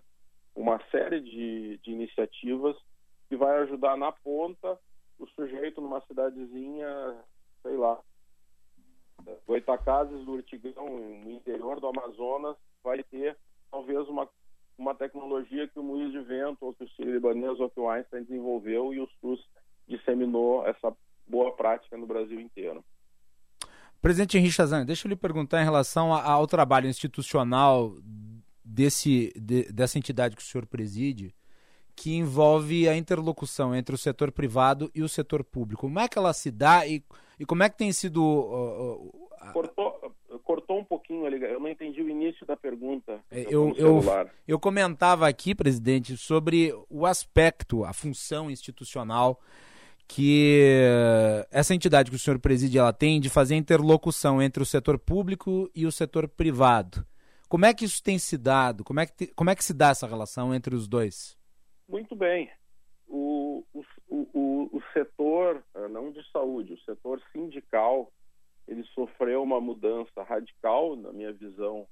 [0.56, 2.76] uma série de, de iniciativas
[3.28, 4.80] que vai ajudar na ponta
[5.20, 6.88] o sujeito numa cidadezinha,
[7.64, 8.00] sei lá,
[9.46, 13.38] Goitacazes do Urtigão, no interior do Amazonas, vai ter
[13.70, 14.30] talvez uma
[14.78, 17.90] uma tecnologia que o Moinhos de Vento, ou que o Sírio Libanês, ou que o
[17.90, 19.40] Einstein desenvolveu e o SUS
[19.88, 20.96] disseminou essa
[21.28, 22.84] boa prática no Brasil inteiro.
[24.02, 27.96] Presidente Henrique Chazan, deixa eu lhe perguntar em relação ao trabalho institucional
[28.64, 31.34] desse, de, dessa entidade que o senhor preside,
[31.98, 35.82] que envolve a interlocução entre o setor privado e o setor público.
[35.82, 37.04] Como é que ela se dá e,
[37.40, 38.24] e como é que tem sido.
[38.24, 43.20] Uh, uh, cortou, cortou um pouquinho ali, eu não entendi o início da pergunta.
[43.32, 44.00] É, eu, eu,
[44.48, 49.42] eu comentava aqui, presidente, sobre o aspecto, a função institucional
[50.08, 50.86] que
[51.52, 55.70] essa entidade que o senhor preside ela tem de fazer interlocução entre o setor público
[55.76, 57.06] e o setor privado.
[57.50, 58.84] Como é que isso tem se dado?
[58.84, 61.37] Como é que, te, como é que se dá essa relação entre os dois?
[61.88, 62.52] Muito bem.
[63.08, 68.12] O, o, o, o setor, eh, não de saúde, o setor sindical
[68.68, 71.88] ele sofreu uma mudança radical, na minha visão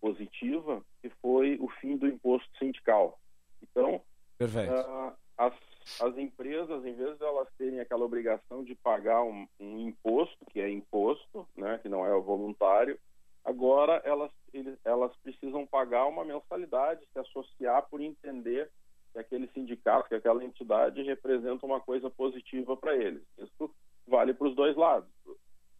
[0.00, 3.20] positiva, que foi o fim do imposto sindical.
[3.62, 3.96] Então,
[4.40, 5.52] uh, as,
[6.00, 10.60] as empresas, em vez de elas terem aquela obrigação de pagar um, um imposto, que
[10.60, 12.98] é imposto, né, que não é voluntário,
[13.44, 18.70] agora elas, eles, elas precisam pagar uma mensalidade, se associar por entender
[19.14, 23.22] que aquele sindicato, que aquela entidade representa uma coisa positiva para eles.
[23.38, 23.72] Isso
[24.06, 25.08] vale para os dois lados.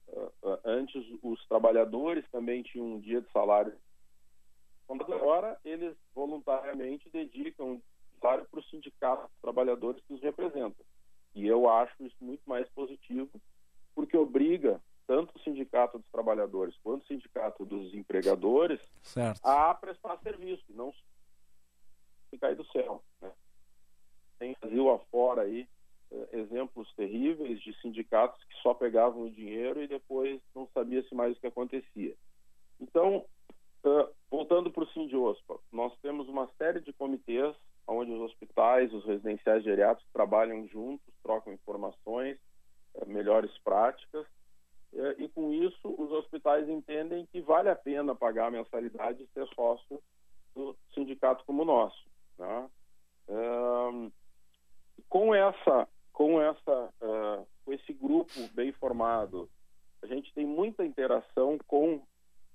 [0.06, 3.74] Uh, antes, os trabalhadores também tinham um dia de salário.
[4.88, 7.82] Agora, eles voluntariamente dedicam
[8.20, 10.84] salário para o sindicato dos trabalhadores que os representam.
[11.34, 13.30] E eu acho isso muito mais positivo,
[13.94, 19.44] porque obriga tanto o sindicato dos trabalhadores quanto o sindicato dos empregadores certo.
[19.44, 20.92] a prestar serviço, não
[22.38, 23.02] cair do céu.
[23.20, 23.32] Né?
[24.38, 25.68] Tem Brasil afora aí
[26.10, 31.36] eh, exemplos terríveis de sindicatos que só pegavam o dinheiro e depois não sabia-se mais
[31.36, 32.14] o que acontecia.
[32.80, 33.24] Então,
[33.84, 37.54] uh, voltando para o Sindiospa, nós temos uma série de comitês
[37.86, 42.38] onde os hospitais, os residenciais geriátricos trabalham juntos, trocam informações,
[42.94, 44.26] uh, melhores práticas,
[45.18, 49.44] e com isso os hospitais entendem que vale a pena pagar a mensalidade e ser
[49.48, 50.00] sócio
[50.54, 52.13] do sindicato como o nosso.
[52.38, 52.68] Né?
[55.08, 59.48] com essa com essa uh, com esse grupo bem formado,
[60.02, 61.96] a gente tem muita interação com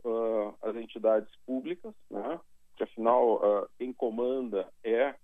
[0.03, 2.39] uh, as entidades públicas, né?
[2.75, 5.15] que afinal uh, quem comanda é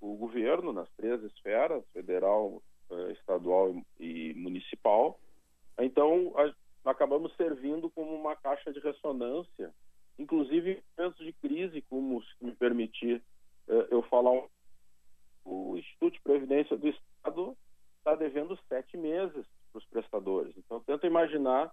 [0.00, 2.62] o governo nas três esferas, federal,
[3.12, 5.20] estadual e municipal.
[5.78, 9.72] Então, a, acabamos servindo como uma caixa de ressonância,
[10.18, 13.22] inclusive em momentos de crise, como se me permitir
[13.90, 14.46] eu falar um,
[15.44, 17.56] o Instituto de Previdência do Estado
[17.98, 20.54] está devendo sete meses para os prestadores.
[20.56, 21.70] Então, tenta imaginar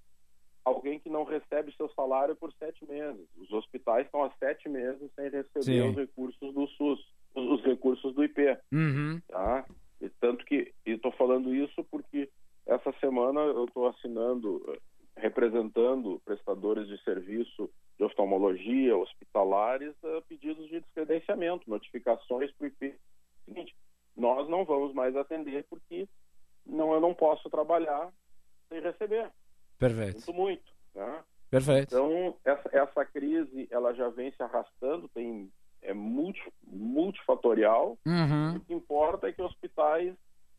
[0.64, 3.26] alguém que não recebe seu salário por sete meses.
[3.38, 5.90] Os hospitais estão há sete meses sem receber Sim.
[5.90, 7.00] os recursos do SUS,
[7.34, 8.58] os, recursos do IP.
[8.72, 9.22] Uhum.
[9.30, 9.66] Tá?
[10.02, 11.84] E tanto que estou falando isso
[13.00, 14.78] semana eu estou assinando,
[15.16, 22.96] representando prestadores de serviço de oftalmologia, hospitalares, uh, pedidos de descredenciamento, notificações para o IP.
[23.46, 23.76] Seguinte,
[24.16, 26.08] nós não vamos mais atender porque
[26.66, 28.12] não, eu não posso trabalhar
[28.70, 29.32] sem receber.
[29.80, 30.20] Perfeito.
[30.20, 30.72] Sinto muito.
[30.94, 31.24] Né?
[31.50, 31.96] Perfeito.
[31.96, 37.98] Então, essa, essa crise ela já vem se arrastando, tem, é multi, multifatorial.
[38.06, 38.58] Uhum.
[38.58, 40.14] O que importa é que hospitais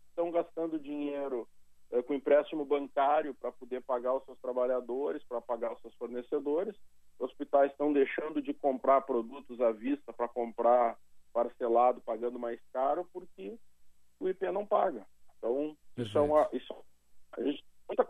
[0.09, 1.47] estão gastando dinheiro
[1.91, 6.75] é, com empréstimo bancário para poder pagar os seus trabalhadores, para pagar os seus fornecedores.
[7.19, 10.97] Hospitais estão deixando de comprar produtos à vista para comprar
[11.33, 13.59] parcelado, pagando mais caro, porque
[14.21, 15.07] o IP não paga.
[15.37, 16.49] Então, isso é uma.
[16.53, 16.75] Isso,
[17.33, 18.09] a gente, muita,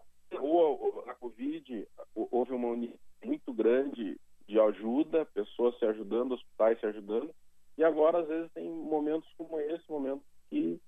[1.07, 7.35] a Covid houve uma união muito grande de ajuda, pessoas se ajudando, hospitais se ajudando,
[7.77, 10.81] e agora, às vezes, tem momentos como esse, momentos que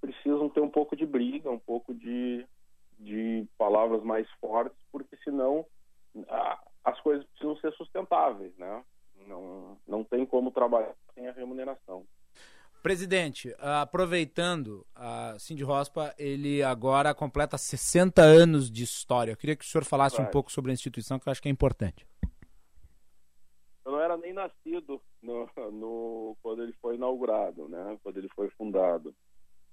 [0.00, 2.46] precisam ter um pouco de briga, um pouco de,
[2.98, 5.64] de palavras mais fortes, porque senão
[6.28, 8.84] a, as coisas precisam ser sustentáveis, né?
[9.26, 12.06] Não, não tem como trabalhar sem a remuneração.
[12.82, 19.32] Presidente, aproveitando, a Cindy Rospa, ele agora completa 60 anos de história.
[19.32, 21.48] Eu queria que o senhor falasse um pouco sobre a instituição, que eu acho que
[21.48, 22.06] é importante.
[23.86, 27.98] Eu não era nem nascido no, no, quando ele foi inaugurado, né?
[28.02, 29.14] quando ele foi fundado.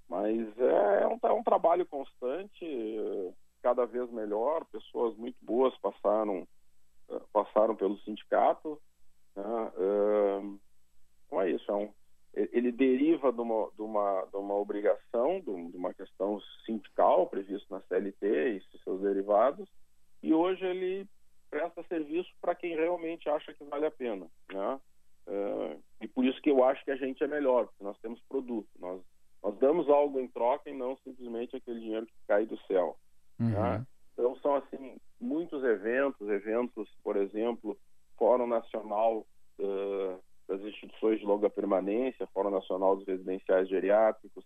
[0.08, 2.66] Mas é, é um, é um trabalho constante,
[3.62, 4.64] cada vez melhor.
[4.72, 6.48] Pessoas muito boas passaram,
[7.34, 8.82] passaram pelo sindicato.
[9.36, 9.44] Né?
[11.26, 11.90] Então é isso, é um,
[12.34, 17.82] ele deriva de uma, de uma, de uma obrigação, de uma questão sindical prevista na
[17.82, 19.70] CLT e seus derivados,
[20.24, 21.08] e hoje ele
[21.50, 24.28] presta serviço para quem realmente acha que vale a pena.
[24.52, 24.80] Né?
[26.00, 28.70] E por isso que eu acho que a gente é melhor, porque nós temos produto,
[28.80, 29.02] nós,
[29.44, 32.98] nós damos algo em troca e não simplesmente aquele dinheiro que cai do céu.
[33.40, 33.50] Uhum.
[33.50, 33.86] Né?
[34.14, 37.78] Então são assim muitos eventos, eventos, por exemplo,
[38.18, 39.26] Fórum Nacional
[39.60, 44.44] uh, das instituições de longa permanência, Fórum Nacional dos Residenciais Geriátricos,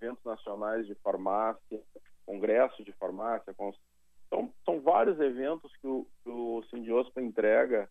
[0.00, 1.80] eventos nacionais de farmácia,
[2.26, 3.52] congresso de farmácia.
[3.52, 7.88] Então, são vários eventos que o, que o Sindiospa entrega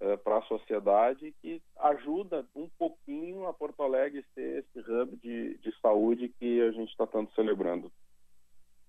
[0.00, 5.58] uh, para a sociedade que ajuda um pouquinho a Porto Alegre ser esse hub de,
[5.58, 7.92] de saúde que a gente está tanto celebrando.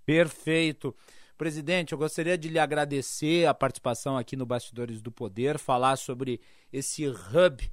[0.05, 0.95] Perfeito.
[1.37, 6.39] Presidente, eu gostaria de lhe agradecer a participação aqui no Bastidores do Poder, falar sobre
[6.71, 7.71] esse hub,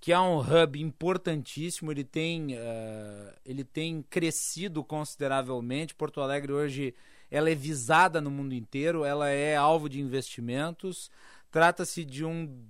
[0.00, 5.94] que é um hub importantíssimo, ele tem, uh, ele tem crescido consideravelmente.
[5.94, 6.94] Porto Alegre hoje
[7.30, 11.10] ela é visada no mundo inteiro, ela é alvo de investimentos.
[11.50, 12.62] Trata-se de um,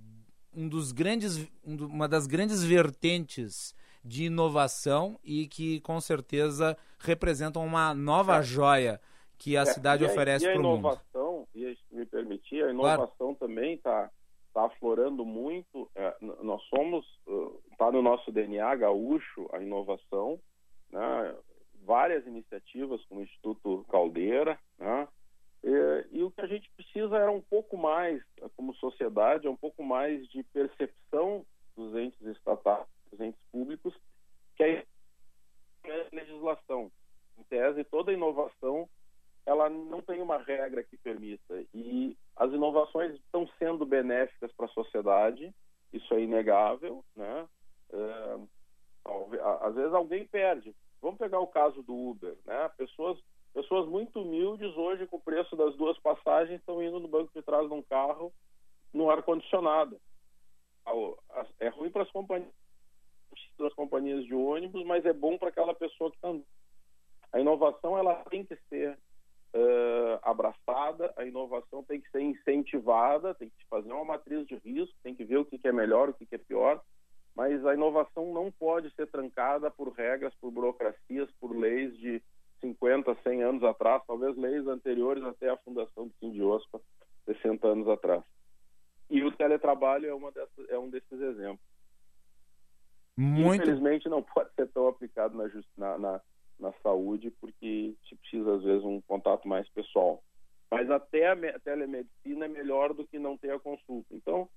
[0.53, 7.65] um dos grandes, um, uma das grandes vertentes de inovação e que com certeza representam
[7.65, 8.43] uma nova é.
[8.43, 9.01] joia
[9.39, 10.87] que a é, cidade oferece para o mundo.
[10.87, 13.35] a inovação, e me permitir, a inovação claro.
[13.35, 14.11] também está
[14.53, 15.89] tá aflorando muito.
[15.95, 17.05] É, nós somos,
[17.71, 20.39] está no nosso DNA gaúcho a inovação,
[20.91, 21.35] né?
[21.85, 25.07] várias iniciativas como o Instituto Caldeira, né?
[25.63, 28.21] E, e, o que a gente precisa era um pouco mais,
[28.55, 33.93] como sociedade, é um pouco mais de percepção dos entes estatais, dos entes públicos,
[34.55, 34.85] que é
[35.85, 36.89] a legislação.
[37.37, 38.87] Em tese, toda inovação
[39.49, 41.65] ela não tem uma regra que permita.
[41.73, 45.51] E as inovações estão sendo benéficas para a sociedade,
[45.91, 47.47] isso é inegável, né?
[49.61, 50.75] Às vezes alguém perde.
[51.01, 52.69] Vamos pegar o caso do Uber, né?
[52.77, 53.17] Pessoas,
[53.51, 57.41] pessoas muito humildes hoje com o preço das duas passagens estão indo no banco de
[57.41, 58.31] trás de um carro
[58.93, 59.99] no ar condicionado.
[61.59, 62.53] É ruim para as companhias,
[63.59, 66.29] as companhias de ônibus, mas é bom para aquela pessoa que está
[67.31, 68.97] a inovação ela tem que ser
[69.53, 74.95] uh, abraçada, a inovação tem que ser incentivada, tem que fazer uma matriz de risco,
[75.03, 76.81] tem que ver o que, que é melhor, o que, que é pior,
[77.35, 82.21] mas a inovação não pode ser trancada por regras, por burocracias, por leis de
[82.61, 86.81] 50, 100 anos atrás, talvez leis anteriores até a fundação do Sindiospa,
[87.25, 88.23] 60 anos atrás.
[89.09, 91.65] E o teletrabalho é, uma dessas, é um desses exemplos.
[93.17, 93.63] Muito...
[93.63, 96.21] Infelizmente não pode ser tão aplicado na, na, na,
[96.59, 100.21] na saúde, porque se precisa, às vezes, um contato mais pessoal.
[100.71, 104.13] Mas até a telemedicina é melhor do que não ter a consulta.
[104.13, 104.47] Então,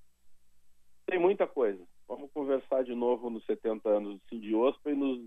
[1.07, 1.83] tem muita coisa.
[2.07, 5.21] Vamos conversar de novo nos 70 anos do Sindiospa e nos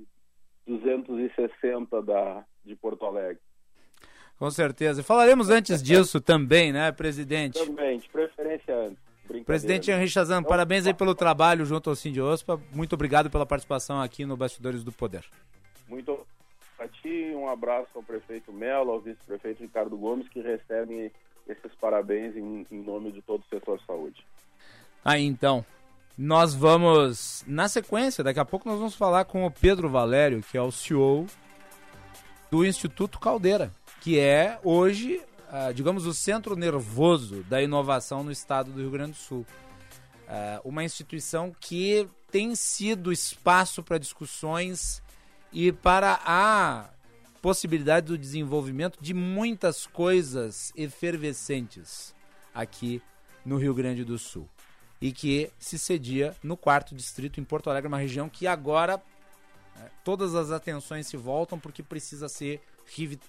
[0.67, 3.41] 260 da, de Porto Alegre.
[4.37, 5.01] Com certeza.
[5.01, 7.63] Falaremos antes disso também, né, presidente?
[7.65, 9.05] Também, de preferência antes.
[9.43, 12.61] Presidente Henrique Chazan, então, parabéns aí pelo trabalho junto ao Sindiospa.
[12.71, 15.25] Muito obrigado pela participação aqui no Bastidores do Poder.
[15.87, 16.34] Muito a
[17.35, 21.11] um abraço ao prefeito Melo, ao vice-prefeito Ricardo Gomes, que recebem
[21.47, 24.25] esses parabéns em, em nome de todo o setor saúde.
[25.03, 25.63] Aí então,
[26.17, 30.57] nós vamos, na sequência, daqui a pouco nós vamos falar com o Pedro Valério, que
[30.57, 31.27] é o CEO
[32.49, 33.71] do Instituto Caldeira,
[34.01, 35.21] que é hoje,
[35.51, 39.45] ah, digamos, o centro nervoso da inovação no estado do Rio Grande do Sul.
[40.27, 45.03] Ah, uma instituição que tem sido espaço para discussões
[45.55, 46.89] e para a
[47.41, 52.13] possibilidade do desenvolvimento de muitas coisas efervescentes
[52.53, 53.01] aqui
[53.45, 54.49] no Rio Grande do Sul.
[54.99, 59.01] E que se cedia no quarto distrito em Porto Alegre, uma região que agora
[59.77, 62.61] é, todas as atenções se voltam porque precisa ser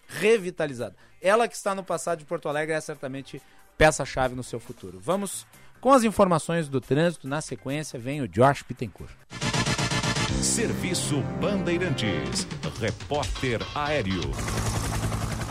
[0.09, 0.97] revitalizada.
[1.23, 3.41] Ela que está no passado de Porto Alegre é certamente
[3.79, 4.99] peça-chave no seu futuro.
[4.99, 5.47] Vamos
[5.81, 7.29] com as informações do trânsito.
[7.29, 9.15] Na sequência, vem o Josh Pittencourt.
[10.47, 12.47] Serviço Bandeirantes.
[12.81, 14.21] Repórter Aéreo.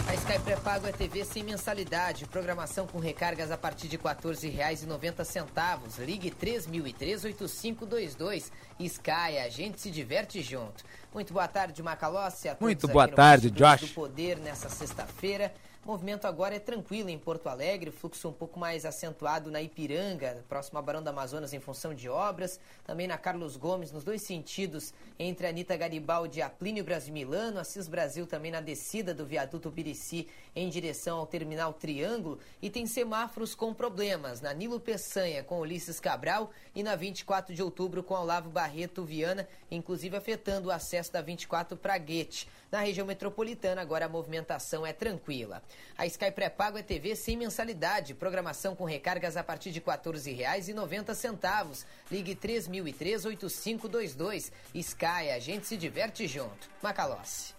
[0.08, 2.26] A Sky Pré-Pago é TV sem mensalidade.
[2.26, 6.00] Programação com recargas a partir de R$ 14,90.
[6.00, 8.50] Ligue 3003-8522.
[8.80, 10.86] Sky, a gente se diverte junto.
[11.14, 12.50] Muito boa tarde, Macalossi.
[12.62, 13.82] Muito boa tarde, Josh.
[13.82, 15.54] do Poder nessa sexta-feira.
[15.86, 20.44] O movimento agora é tranquilo em Porto Alegre, fluxo um pouco mais acentuado na Ipiranga,
[20.50, 24.24] próximo a Barão da Amazonas em função de obras, também na Carlos Gomes, nos dois
[24.24, 29.28] sentidos, entre Anitta Garibaldi e a Plínio Brasil Milano, Assis Brasil também na descida do
[29.28, 35.44] viaduto Birici em direção ao terminal Triângulo, e tem semáforos com problemas, na Nilo Peçanha
[35.44, 40.72] com Ulisses Cabral e na 24 de outubro com Olavo Barreto Viana, inclusive afetando o
[40.72, 42.48] acesso da 24 para Guete.
[42.72, 45.62] Na região metropolitana, agora a movimentação é tranquila.
[45.98, 51.86] A Sky Pré-Pago é TV sem mensalidade, programação com recargas a partir de R$ 14,90.
[52.12, 54.52] Ligue 3003-8522.
[54.74, 56.70] Sky, a gente se diverte junto.
[56.82, 57.54] Macalossi.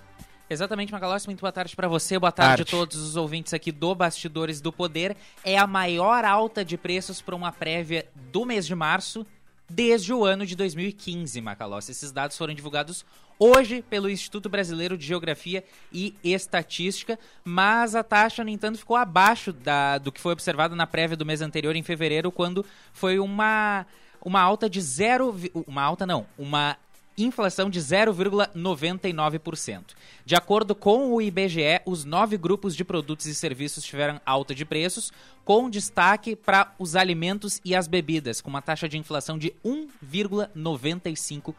[0.50, 3.72] Exatamente, Macalossi, muito boa tarde para você, boa tarde, tarde a todos os ouvintes aqui
[3.72, 5.16] do Bastidores do Poder.
[5.44, 9.26] É a maior alta de preços para uma prévia do mês de março
[9.70, 11.92] desde o ano de 2015, Macalossi.
[11.92, 13.04] Esses dados foram divulgados
[13.40, 19.54] hoje pelo Instituto Brasileiro de Geografia e Estatística, mas a taxa, no entanto, ficou abaixo
[19.54, 23.88] da, do que foi observado na prévia do mês anterior, em fevereiro, quando foi uma,
[24.22, 25.34] uma alta de zero.
[25.66, 26.78] Uma alta não, uma
[27.18, 29.84] inflação de 0,99%.
[30.26, 34.66] De acordo com o IBGE, os nove grupos de produtos e serviços tiveram alta de
[34.66, 35.12] preços,
[35.44, 41.54] com destaque para os alimentos e as bebidas, com uma taxa de inflação de 1,95%.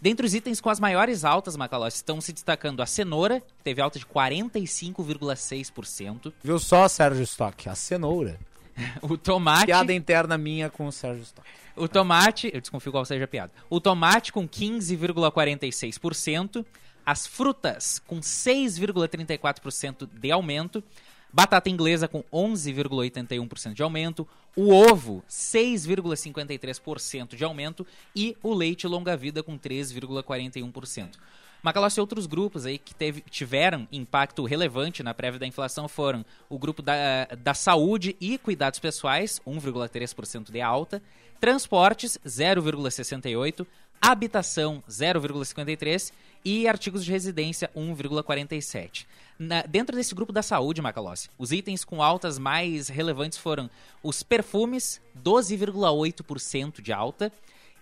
[0.00, 3.82] Dentre os itens com as maiores altas, Macalós, estão se destacando a cenoura, que teve
[3.82, 6.32] alta de 45,6%.
[6.42, 7.68] Viu só, Sérgio Stock?
[7.68, 8.38] A cenoura.
[9.02, 9.66] o tomate.
[9.66, 11.44] Piada interna minha com o Sérgio Stock.
[11.74, 13.50] O tomate, eu desconfio qual seja a piada.
[13.68, 16.64] O tomate com 15,46%.
[17.04, 20.84] As frutas com 6,34% de aumento.
[21.32, 29.42] Batata inglesa com 11,81% de aumento, o ovo 6,53% de aumento e o leite longa-vida
[29.42, 31.16] com 3,41%.
[31.62, 36.58] Macalossi, outros grupos aí que teve, tiveram impacto relevante na prévia da inflação foram o
[36.58, 41.00] grupo da, da saúde e cuidados pessoais, 1,3% de alta,
[41.40, 43.64] transportes, 0,68%,
[44.00, 46.12] habitação, 0,53%
[46.44, 49.04] e artigos de residência, 1,47%.
[49.38, 53.70] Na, dentro desse grupo da saúde, Macalossi, os itens com altas mais relevantes foram
[54.02, 57.32] os perfumes, 12,8% de alta,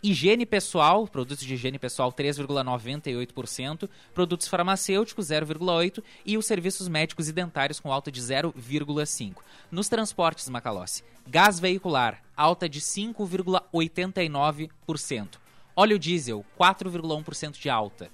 [0.03, 7.33] higiene pessoal, produtos de higiene pessoal 3,98%, produtos farmacêuticos 0,8% e os serviços médicos e
[7.33, 9.37] dentários com alta de 0,5%.
[9.71, 15.29] Nos transportes, Macalossi, gás veicular, alta de 5,89%.
[15.77, 18.11] Óleo diesel, 4,1% de alta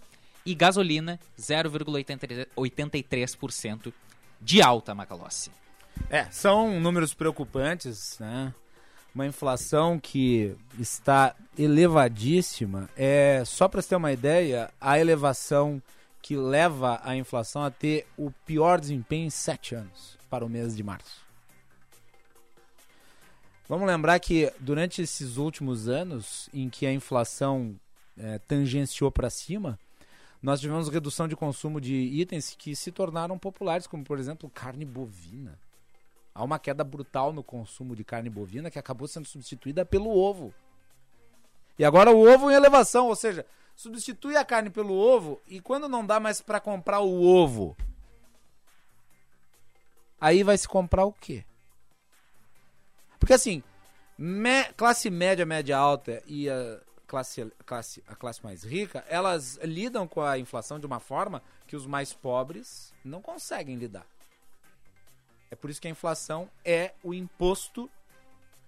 [0.46, 3.92] e gasolina 0,83%
[4.40, 5.50] de alta, Macalossi.
[6.08, 8.54] É, são números preocupantes, né?
[9.14, 12.88] Uma inflação que está elevadíssima.
[12.96, 15.82] É só para você ter uma ideia, a elevação
[16.20, 20.76] que leva a inflação a ter o pior desempenho em sete anos para o mês
[20.76, 21.24] de março.
[23.68, 27.74] Vamos lembrar que durante esses últimos anos em que a inflação
[28.16, 29.78] é, tangenciou para cima,
[30.46, 34.84] nós tivemos redução de consumo de itens que se tornaram populares, como por exemplo carne
[34.84, 35.58] bovina.
[36.32, 40.54] Há uma queda brutal no consumo de carne bovina que acabou sendo substituída pelo ovo.
[41.76, 43.44] E agora o ovo em elevação, ou seja,
[43.74, 47.76] substitui a carne pelo ovo e quando não dá mais para comprar o ovo,
[50.20, 51.44] aí vai se comprar o quê?
[53.18, 53.64] Porque assim,
[54.16, 60.06] me, classe média, média alta e a classe, classe, a classe mais rica, elas lidam
[60.06, 64.06] com a inflação de uma forma que os mais pobres não conseguem lidar.
[65.50, 67.88] É por isso que a inflação é o imposto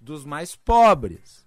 [0.00, 1.44] dos mais pobres.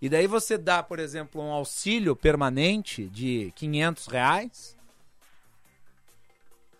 [0.00, 4.76] E daí você dá, por exemplo, um auxílio permanente de 500 reais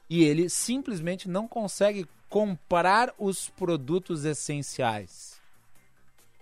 [0.08, 5.37] e ele simplesmente não consegue comprar os produtos essenciais.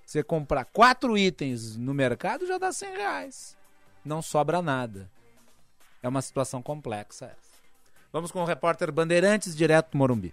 [0.06, 3.56] Você comprar quatro itens no mercado já dá 100 reais.
[4.04, 5.10] Não sobra nada.
[6.00, 7.56] É uma situação complexa essa.
[8.12, 10.32] Vamos com o repórter Bandeirantes, direto do Morumbi.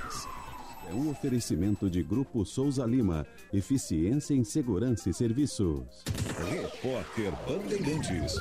[0.91, 3.25] É um oferecimento de Grupo Souza Lima.
[3.53, 6.03] Eficiência em Segurança e Serviços.
[6.49, 8.35] Repórter Bandeirantes.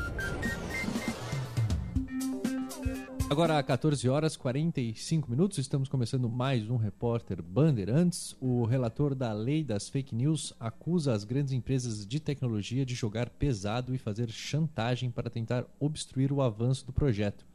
[3.30, 8.34] Agora, 14 horas 45 minutos, estamos começando mais um repórter Bandeirantes.
[8.40, 13.30] O relator da lei das fake news acusa as grandes empresas de tecnologia de jogar
[13.30, 17.49] pesado e fazer chantagem para tentar obstruir o avanço do projeto.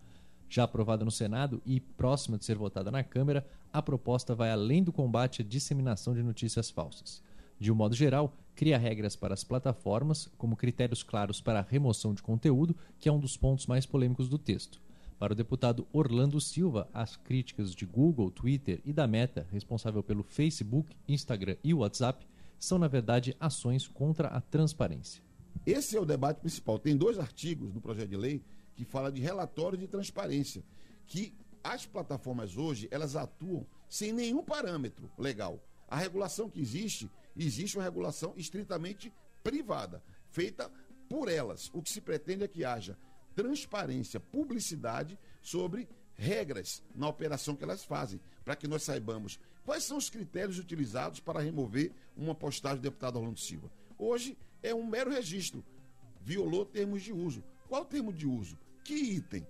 [0.55, 4.81] Já aprovada no Senado e próxima de ser votada na Câmara, a proposta vai além
[4.81, 7.21] do combate à disseminação de notícias falsas.
[7.59, 12.13] De um modo geral, cria regras para as plataformas, como critérios claros para a remoção
[12.13, 14.79] de conteúdo, que é um dos pontos mais polêmicos do texto.
[15.19, 20.23] Para o deputado Orlando Silva, as críticas de Google, Twitter e da Meta, responsável pelo
[20.23, 22.25] Facebook, Instagram e WhatsApp,
[22.57, 25.21] são, na verdade, ações contra a transparência.
[25.65, 26.79] Esse é o debate principal.
[26.79, 28.41] Tem dois artigos no projeto de lei
[28.75, 30.63] que fala de relatório de transparência,
[31.07, 35.63] que as plataformas hoje, elas atuam sem nenhum parâmetro legal.
[35.87, 39.11] A regulação que existe, existe uma regulação estritamente
[39.43, 40.71] privada, feita
[41.09, 41.71] por elas.
[41.73, 42.97] O que se pretende é que haja
[43.35, 49.97] transparência, publicidade sobre regras na operação que elas fazem, para que nós saibamos quais são
[49.97, 53.69] os critérios utilizados para remover uma postagem do deputado Orlando Silva.
[53.97, 55.63] Hoje é um mero registro,
[56.21, 57.43] violou termos de uso.
[57.67, 58.57] Qual o termo de uso?
[58.85, 59.43] Que item?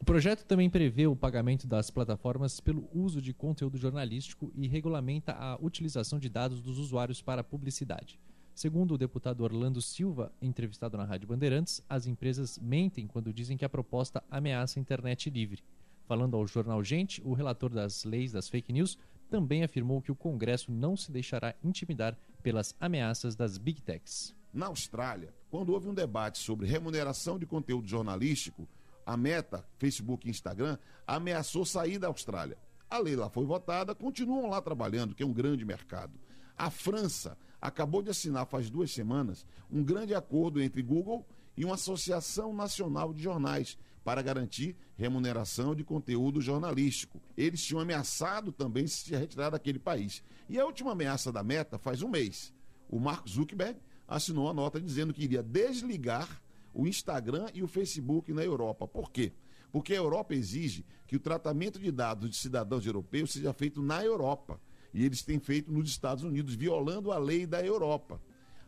[0.00, 5.32] O projeto também prevê o pagamento das plataformas pelo uso de conteúdo jornalístico e regulamenta
[5.34, 8.18] a utilização de dados dos usuários para publicidade.
[8.54, 13.64] Segundo o deputado Orlando Silva, entrevistado na Rádio Bandeirantes, as empresas mentem quando dizem que
[13.64, 15.62] a proposta ameaça a internet livre.
[16.06, 18.96] Falando ao jornal Gente, o relator das leis das fake news
[19.28, 24.34] também afirmou que o Congresso não se deixará intimidar pelas ameaças das big techs.
[24.54, 28.68] Na Austrália, quando houve um debate sobre remuneração de conteúdo jornalístico,
[29.04, 32.56] a Meta, Facebook e Instagram, ameaçou sair da Austrália.
[32.88, 36.12] A lei lá foi votada, continuam lá trabalhando, que é um grande mercado.
[36.56, 41.26] A França acabou de assinar faz duas semanas um grande acordo entre Google
[41.56, 47.20] e uma associação nacional de jornais para garantir remuneração de conteúdo jornalístico.
[47.36, 50.22] Eles tinham ameaçado também se retirar daquele país.
[50.48, 52.54] E a última ameaça da Meta faz um mês.
[52.88, 56.42] O Mark Zuckerberg assinou a nota dizendo que iria desligar
[56.72, 58.86] o Instagram e o Facebook na Europa.
[58.86, 59.32] Por quê?
[59.70, 64.04] Porque a Europa exige que o tratamento de dados de cidadãos europeus seja feito na
[64.04, 64.60] Europa.
[64.92, 68.20] E eles têm feito nos Estados Unidos, violando a lei da Europa.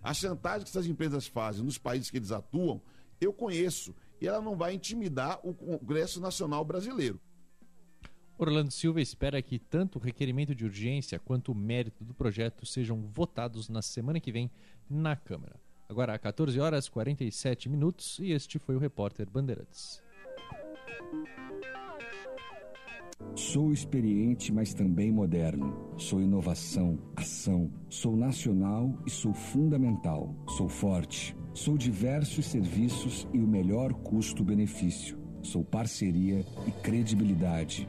[0.03, 2.83] A chantagem que essas empresas fazem nos países que eles atuam,
[3.21, 3.95] eu conheço.
[4.21, 7.21] E ela não vai intimidar o Congresso Nacional Brasileiro.
[8.39, 13.01] Orlando Silva espera que tanto o requerimento de urgência quanto o mérito do projeto sejam
[13.01, 14.51] votados na semana que vem
[14.91, 15.57] na Câmara.
[15.89, 20.03] Agora, 14 horas 47 minutos, e este foi o repórter Bandeirantes.
[23.35, 25.95] Sou experiente, mas também moderno.
[25.97, 27.73] Sou inovação, ação.
[27.89, 30.35] Sou nacional e sou fundamental.
[30.49, 31.35] Sou forte.
[31.55, 35.19] Sou diversos serviços e o melhor custo-benefício.
[35.43, 37.89] Sou parceria e credibilidade.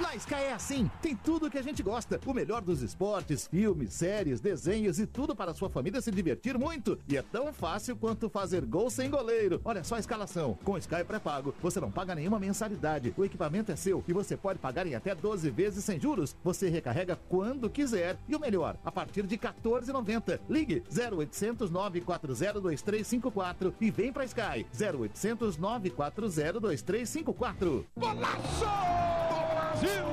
[0.00, 2.20] La Sky é assim, tem tudo que a gente gosta.
[2.26, 6.98] O melhor dos esportes, filmes, séries, desenhos e tudo para sua família se divertir muito.
[7.08, 9.60] E é tão fácil quanto fazer gol sem goleiro.
[9.64, 10.58] Olha só a escalação.
[10.64, 13.14] Com Sky pré-pago, você não paga nenhuma mensalidade.
[13.16, 16.36] O equipamento é seu e você pode pagar em até 12 vezes sem juros.
[16.42, 18.18] Você recarrega quando quiser.
[18.28, 20.40] E o melhor, a partir de 14,90.
[20.48, 24.66] Ligue 0800 940 2354 e vem pra Sky.
[24.72, 27.86] 0800 940 2354.
[27.96, 29.35] Golaço!
[29.76, 30.06] Brasil!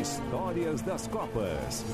[0.00, 1.84] Histórias das Copas.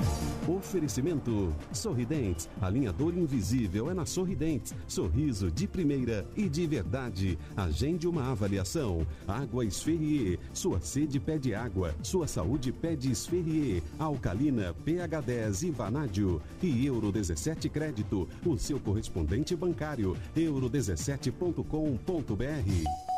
[0.48, 2.48] Oferecimento Sorridentes.
[2.60, 4.74] Alinhador invisível é na Sorridentes.
[4.86, 7.38] Sorriso de primeira e de verdade.
[7.54, 9.06] Agende uma avaliação.
[9.26, 10.38] Água Esferrier.
[10.54, 11.94] Sua sede pede água.
[12.02, 13.82] Sua saúde pede Esferrier.
[13.98, 16.40] Alcalina, pH 10 e Vanádio.
[16.62, 18.26] E Euro 17 Crédito.
[18.46, 20.16] O seu correspondente bancário.
[20.34, 23.17] euro17.com.br.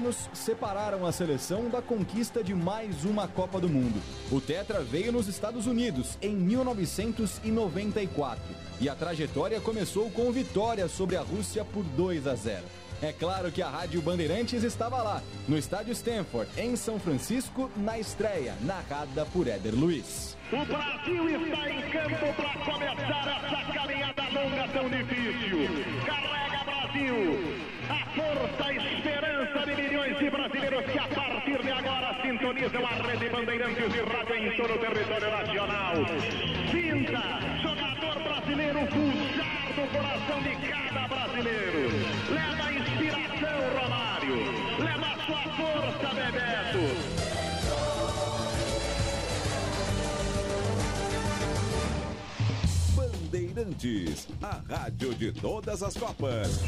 [0.00, 4.00] anos separaram a seleção da conquista de mais uma Copa do Mundo.
[4.32, 8.42] O Tetra veio nos Estados Unidos em 1994
[8.80, 12.64] e a trajetória começou com vitória sobre a Rússia por 2 a 0.
[13.02, 17.98] É claro que a Rádio Bandeirantes estava lá, no estádio Stanford, em São Francisco, na
[17.98, 20.34] estreia, narrada por Éder Luiz.
[20.50, 25.68] O Brasil está em campo para começar essa caminhada longa tão difícil.
[26.06, 27.70] Carrega Brasil!
[27.90, 29.29] a força, esperança
[30.30, 34.74] de brasileiros que a partir de agora sintonizam a rede Bandeirantes de rádio em todo
[34.74, 35.94] o território nacional.
[36.70, 37.22] Sinta,
[37.62, 41.90] jogador brasileiro, pulsar do coração de cada brasileiro.
[42.30, 44.36] Leva a inspiração, Romário.
[44.78, 46.84] Leva a sua força, Bebeto.
[52.94, 56.62] Bandeirantes, a rádio de todas as Copas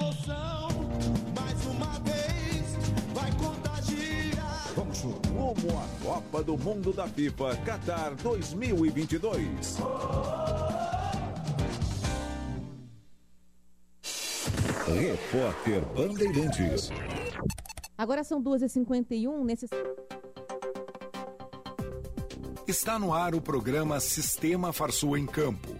[0.00, 1.29] emoção, uma vez,
[5.60, 9.78] rumo à Copa do Mundo da FIFA Qatar 2022.
[14.86, 16.90] Repórter Bandeirantes.
[17.96, 19.66] Agora são 2h51 nesse.
[22.66, 25.76] Está no ar o programa Sistema Farsul em Campo.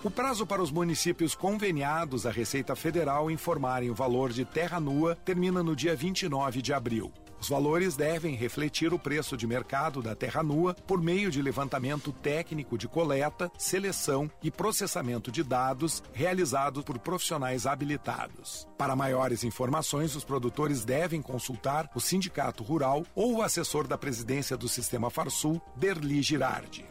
[0.04, 5.16] O prazo para os municípios conveniados à Receita Federal informarem o valor de terra nua
[5.16, 7.14] termina no dia 29 de abril.
[7.40, 12.12] Os valores devem refletir o preço de mercado da terra nua por meio de levantamento
[12.12, 18.68] técnico de coleta, seleção e processamento de dados realizado por profissionais habilitados.
[18.80, 24.58] Para maiores informações, os produtores devem consultar o Sindicato Rural ou o assessor da presidência
[24.58, 26.88] do Sistema Farsul, Derli Girardi.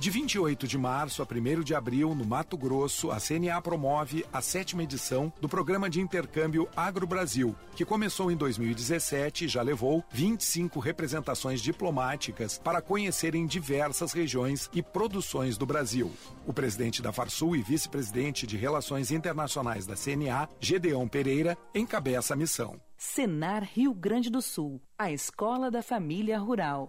[0.00, 4.40] De 28 de março a 1 de abril, no Mato Grosso, a CNA promove a
[4.40, 10.02] sétima edição do Programa de Intercâmbio Agro Brasil, que começou em 2017 e já levou
[10.10, 16.10] 25 representações diplomáticas para conhecerem diversas regiões e produções do Brasil.
[16.46, 22.36] O presidente da Farsul e vice-presidente de Relações Internacionais da CNA, Gedeão Pereira, encabeça a
[22.38, 22.80] missão.
[22.96, 26.88] Senar Rio Grande do Sul, a escola da família rural.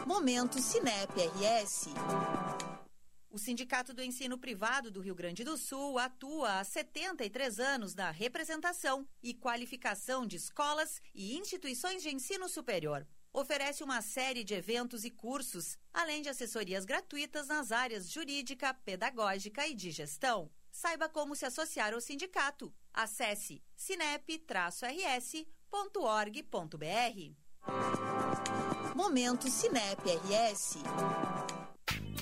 [0.07, 1.89] Momento Cinep RS.
[3.35, 8.13] O Sindicato do Ensino Privado do Rio Grande do Sul atua há 73 anos na
[8.13, 13.05] representação e qualificação de escolas e instituições de ensino superior.
[13.33, 19.67] Oferece uma série de eventos e cursos, além de assessorias gratuitas nas áreas jurídica, pedagógica
[19.67, 20.49] e de gestão.
[20.71, 22.73] Saiba como se associar ao sindicato.
[22.93, 24.45] Acesse sinep-rs.org.br.
[28.95, 30.79] Momento Cinep RS.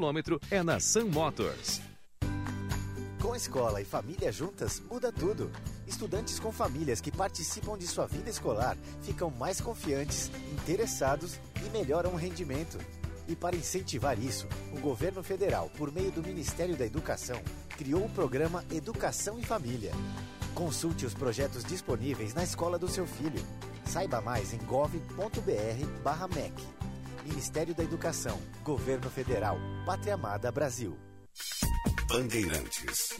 [0.00, 1.82] quilômetro é na Sun Motors.
[3.20, 5.50] Com escola e família juntas, muda tudo.
[5.86, 12.14] Estudantes com famílias que participam de sua vida escolar ficam mais confiantes, interessados e melhoram
[12.14, 12.78] o rendimento.
[13.28, 17.38] E para incentivar isso, o governo federal, por meio do Ministério da Educação,
[17.76, 19.92] criou o programa Educação em Família.
[20.54, 23.44] Consulte os projetos disponíveis na escola do seu filho.
[23.84, 26.54] Saiba mais em gov.br/mec.
[27.30, 29.56] Ministério da Educação, Governo Federal,
[29.86, 30.98] Pátria Amada Brasil.
[32.08, 33.16] Bandeirantes.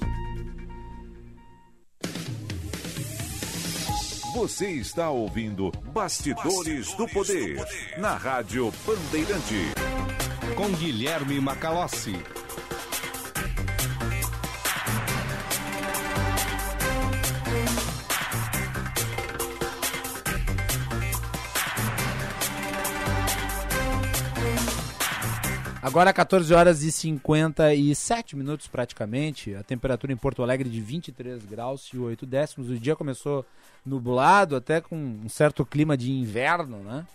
[4.34, 9.72] Você está ouvindo Bastidores, Bastidores do, poder, do Poder na Rádio Bandeirante.
[10.56, 12.20] Com Guilherme Macalossi.
[25.83, 31.89] Agora 14 horas e 57 minutos praticamente, a temperatura em Porto Alegre de 23 graus
[31.95, 32.68] e 8 décimos.
[32.68, 33.47] O dia começou
[33.85, 37.07] nublado, até com um certo clima de inverno, né?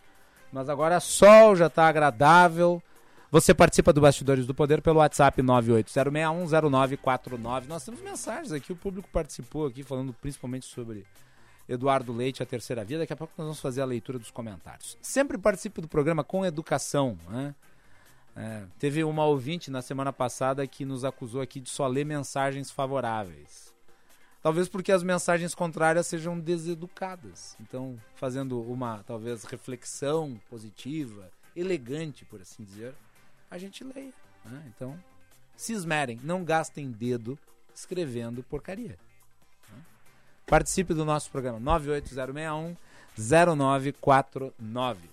[0.52, 2.82] Mas agora sol, já está agradável.
[3.30, 7.68] Você participa do Bastidores do Poder pelo WhatsApp 980610949.
[7.68, 11.06] Nós temos mensagens aqui, o público participou aqui falando principalmente sobre
[11.70, 12.98] Eduardo Leite, a terceira via.
[12.98, 14.98] Daqui a pouco nós vamos fazer a leitura dos comentários.
[15.04, 17.54] Sempre participe do programa com educação, né?
[18.36, 22.70] É, teve uma ouvinte na semana passada que nos acusou aqui de só ler mensagens
[22.70, 23.74] favoráveis.
[24.42, 27.56] Talvez porque as mensagens contrárias sejam deseducadas.
[27.60, 32.94] Então, fazendo uma, talvez, reflexão positiva, elegante, por assim dizer,
[33.50, 34.14] a gente leia.
[34.44, 34.64] Né?
[34.68, 35.00] Então,
[35.56, 37.40] se esmerem, não gastem dedo
[37.74, 39.00] escrevendo porcaria.
[39.72, 39.82] Né?
[40.46, 42.76] Participe do nosso programa 98061
[43.18, 45.10] 0949.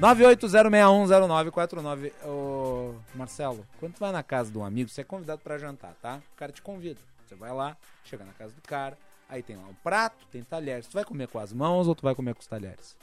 [0.00, 2.12] 980610949.
[2.24, 5.94] Ô, Marcelo, quando tu vai na casa de um amigo, você é convidado para jantar,
[6.02, 6.20] tá?
[6.32, 7.00] O cara te convida.
[7.26, 8.96] Você vai lá, chega na casa do cara,
[9.28, 10.86] aí tem lá um prato, tem talheres.
[10.86, 12.96] Tu vai comer com as mãos ou tu vai comer com os talheres?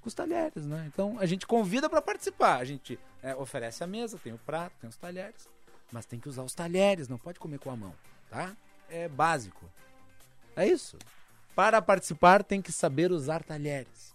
[0.00, 0.90] Com os talheres, né?
[0.92, 2.56] Então a gente convida para participar.
[2.56, 5.48] A gente é, oferece a mesa, tem o prato, tem os talheres.
[5.92, 7.94] Mas tem que usar os talheres, não pode comer com a mão,
[8.30, 8.56] tá?
[8.88, 9.64] É básico.
[10.56, 10.96] É isso.
[11.54, 14.14] Para participar, tem que saber usar talheres.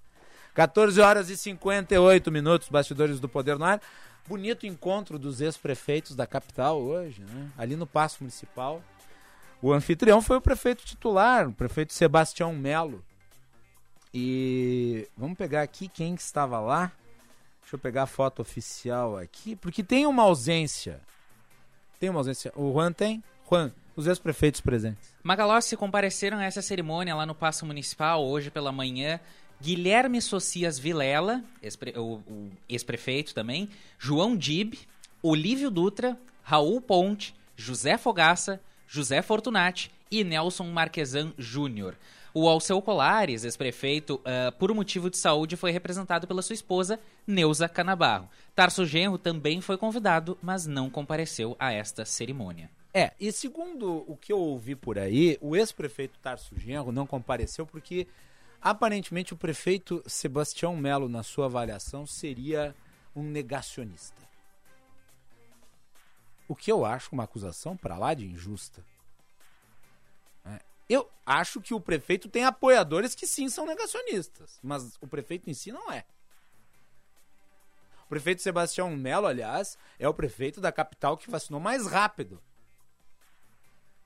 [0.53, 3.79] 14 horas e 58 minutos, bastidores do Poder no ar.
[4.27, 7.51] Bonito encontro dos ex-prefeitos da capital hoje, né?
[7.57, 8.81] Ali no Paço Municipal.
[9.61, 13.03] O anfitrião foi o prefeito titular, o prefeito Sebastião Melo.
[14.13, 16.91] E vamos pegar aqui quem que estava lá.
[17.61, 21.01] Deixa eu pegar a foto oficial aqui, porque tem uma ausência.
[21.99, 22.51] Tem uma ausência.
[22.55, 23.23] O Juan tem?
[23.49, 25.15] Juan, os ex-prefeitos presentes.
[25.23, 29.19] Magalhães compareceram a essa cerimônia lá no Paço Municipal hoje pela manhã.
[29.59, 31.43] Guilherme Socias Vilela,
[31.95, 32.19] o
[32.69, 34.75] ex-prefeito também, João Dib,
[35.23, 41.95] Olívio Dutra, Raul Ponte, José Fogaça, José Fortunati e Nelson Marquesan Júnior.
[42.35, 47.67] O Alceu Colares, ex-prefeito, uh, por motivo de saúde, foi representado pela sua esposa, Neuza
[47.67, 48.29] Canabarro.
[48.53, 52.69] Tarso Genro também foi convidado, mas não compareceu a esta cerimônia.
[52.97, 57.63] É, e segundo o que eu ouvi por aí, o ex-prefeito Tarso Genro não compareceu
[57.63, 58.07] porque
[58.59, 62.75] aparentemente o prefeito Sebastião Melo, na sua avaliação, seria
[63.15, 64.19] um negacionista.
[66.47, 68.83] O que eu acho uma acusação para lá de injusta.
[70.89, 75.53] Eu acho que o prefeito tem apoiadores que sim são negacionistas, mas o prefeito em
[75.53, 76.03] si não é.
[78.05, 82.41] O prefeito Sebastião Melo, aliás, é o prefeito da capital que vacinou mais rápido.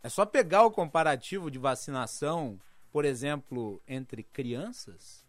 [0.03, 2.59] É só pegar o comparativo de vacinação,
[2.91, 5.25] por exemplo, entre crianças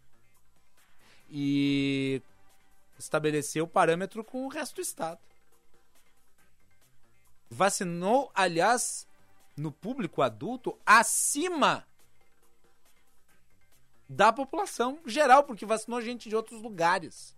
[1.29, 2.21] e
[2.97, 5.19] estabelecer o parâmetro com o resto do estado.
[7.49, 9.07] Vacinou, aliás,
[9.55, 11.85] no público adulto acima
[14.09, 17.35] da população geral, porque vacinou gente de outros lugares.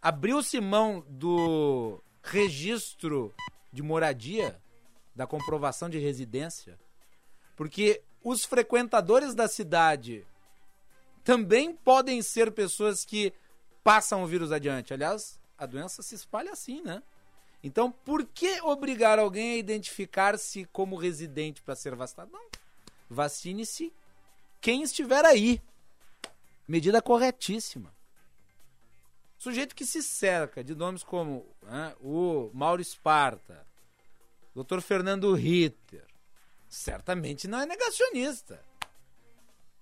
[0.00, 3.34] Abriu-se mão do registro
[3.72, 4.60] de moradia,
[5.18, 6.78] da comprovação de residência,
[7.56, 10.24] porque os frequentadores da cidade
[11.24, 13.34] também podem ser pessoas que
[13.82, 14.94] passam o vírus adiante.
[14.94, 17.02] Aliás, a doença se espalha assim, né?
[17.64, 22.30] Então, por que obrigar alguém a identificar-se como residente para ser vacinado?
[22.30, 22.48] Não.
[23.10, 23.92] Vacine-se
[24.60, 25.60] quem estiver aí.
[26.68, 27.92] Medida corretíssima.
[29.36, 33.66] Sujeito que se cerca de nomes como né, o Mauro Esparta,
[34.62, 34.80] Dr.
[34.80, 36.04] Fernando Ritter,
[36.68, 38.60] certamente não é negacionista.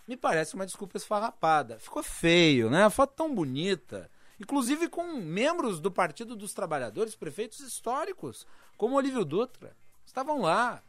[0.06, 1.78] Me parece uma desculpa esfarrapada.
[1.78, 2.84] Ficou feio, né?
[2.84, 4.10] A foto tão bonita
[4.40, 8.46] inclusive com membros do Partido dos Trabalhadores, prefeitos históricos,
[8.76, 9.76] como Olívio Dutra.
[10.04, 10.82] Estavam lá.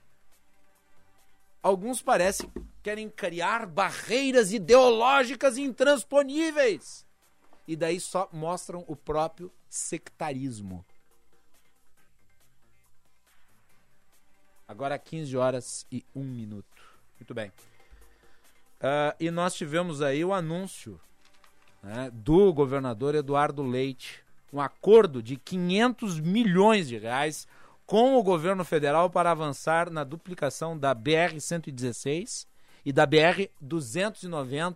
[1.61, 2.51] Alguns parecem
[2.83, 7.05] querem criar barreiras ideológicas intransponíveis.
[7.67, 10.85] E daí só mostram o próprio sectarismo.
[14.67, 16.83] Agora 15 horas e 1 minuto.
[17.17, 17.49] Muito bem.
[18.79, 20.99] Uh, e nós tivemos aí o anúncio
[21.81, 27.47] né, do governador Eduardo Leite, um acordo de 500 milhões de reais
[27.85, 32.45] com o governo federal para avançar na duplicação da BR-116
[32.85, 34.75] e da BR-290.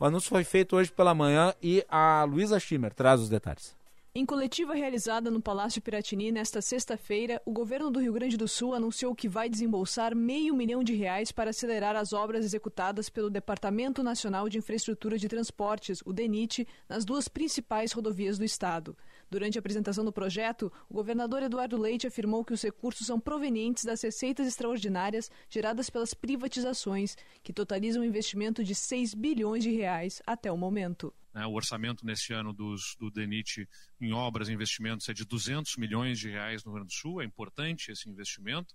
[0.00, 3.77] O anúncio foi feito hoje pela manhã e a Luísa Schimmer traz os detalhes.
[4.18, 8.74] Em coletiva realizada no Palácio Piratini nesta sexta-feira, o governo do Rio Grande do Sul
[8.74, 14.02] anunciou que vai desembolsar meio milhão de reais para acelerar as obras executadas pelo Departamento
[14.02, 18.96] Nacional de Infraestrutura de Transportes, o DENIT, nas duas principais rodovias do estado.
[19.30, 23.84] Durante a apresentação do projeto, o governador Eduardo Leite afirmou que os recursos são provenientes
[23.84, 30.22] das receitas extraordinárias geradas pelas privatizações, que totalizam um investimento de 6 bilhões de reais
[30.26, 31.12] até o momento.
[31.34, 33.68] Né, o orçamento neste ano dos, do DENIT
[34.00, 37.20] em obras e investimentos é de 200 milhões de reais no Rio Grande do Sul,
[37.20, 38.74] é importante esse investimento.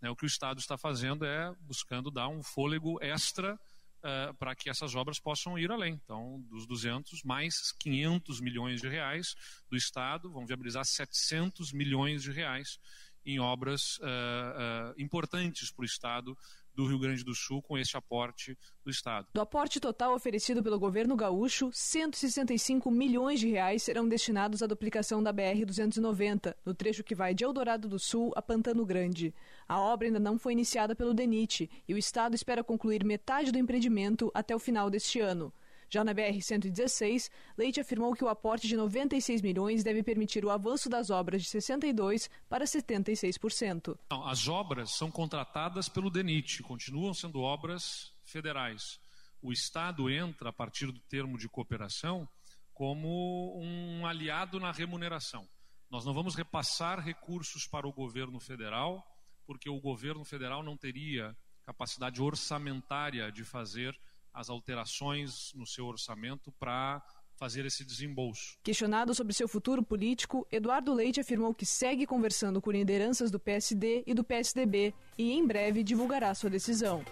[0.00, 3.60] Né, o que o Estado está fazendo é buscando dar um fôlego extra
[4.00, 5.94] uh, para que essas obras possam ir além.
[5.94, 9.34] Então, dos 200, mais 500 milhões de reais
[9.70, 12.78] do Estado, vão viabilizar 700 milhões de reais
[13.24, 16.36] em obras uh, uh, importantes para o Estado
[16.74, 19.26] do Rio Grande do Sul com este aporte do Estado.
[19.32, 25.22] Do aporte total oferecido pelo governo gaúcho, 165 milhões de reais serão destinados à duplicação
[25.22, 29.34] da BR-290, no trecho que vai de Eldorado do Sul a Pantano Grande.
[29.68, 33.58] A obra ainda não foi iniciada pelo DENIT e o Estado espera concluir metade do
[33.58, 35.52] empreendimento até o final deste ano.
[35.92, 37.28] Já na BR-116,
[37.58, 41.48] Leite afirmou que o aporte de 96 milhões deve permitir o avanço das obras de
[41.48, 43.98] 62% para 76%.
[44.08, 49.00] Não, as obras são contratadas pelo DENIT, continuam sendo obras federais.
[49.42, 52.28] O Estado entra, a partir do termo de cooperação,
[52.72, 55.48] como um aliado na remuneração.
[55.90, 59.04] Nós não vamos repassar recursos para o governo federal,
[59.44, 63.98] porque o governo federal não teria capacidade orçamentária de fazer
[64.32, 67.02] as alterações no seu orçamento para
[67.36, 68.58] fazer esse desembolso.
[68.62, 74.04] Questionado sobre seu futuro político, Eduardo Leite afirmou que segue conversando com lideranças do PSD
[74.06, 77.02] e do PSDB e em breve divulgará sua decisão.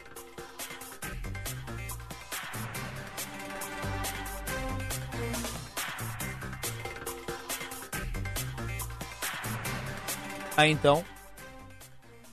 [10.55, 11.05] Ah, então.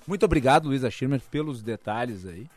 [0.07, 2.49] Muito obrigado, Luísa Schirmer, pelos detalhes aí.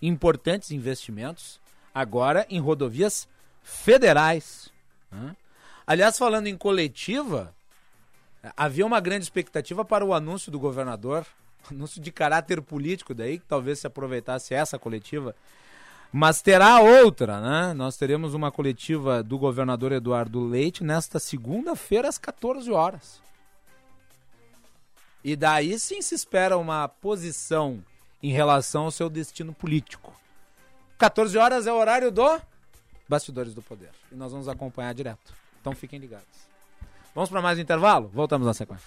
[0.00, 1.60] Importantes investimentos.
[1.96, 3.26] Agora em rodovias
[3.62, 4.68] federais.
[5.86, 7.54] Aliás, falando em coletiva,
[8.54, 11.24] havia uma grande expectativa para o anúncio do governador,
[11.70, 15.34] anúncio de caráter político daí, que talvez se aproveitasse essa coletiva.
[16.12, 17.72] Mas terá outra, né?
[17.72, 23.22] Nós teremos uma coletiva do governador Eduardo Leite nesta segunda-feira às 14 horas.
[25.24, 27.82] E daí sim se espera uma posição
[28.22, 30.14] em relação ao seu destino político.
[30.98, 32.40] 14 horas é o horário do
[33.08, 33.90] Bastidores do Poder.
[34.10, 35.34] E nós vamos acompanhar direto.
[35.60, 36.26] Então fiquem ligados.
[37.14, 38.10] Vamos para mais um intervalo?
[38.12, 38.86] Voltamos na sequência.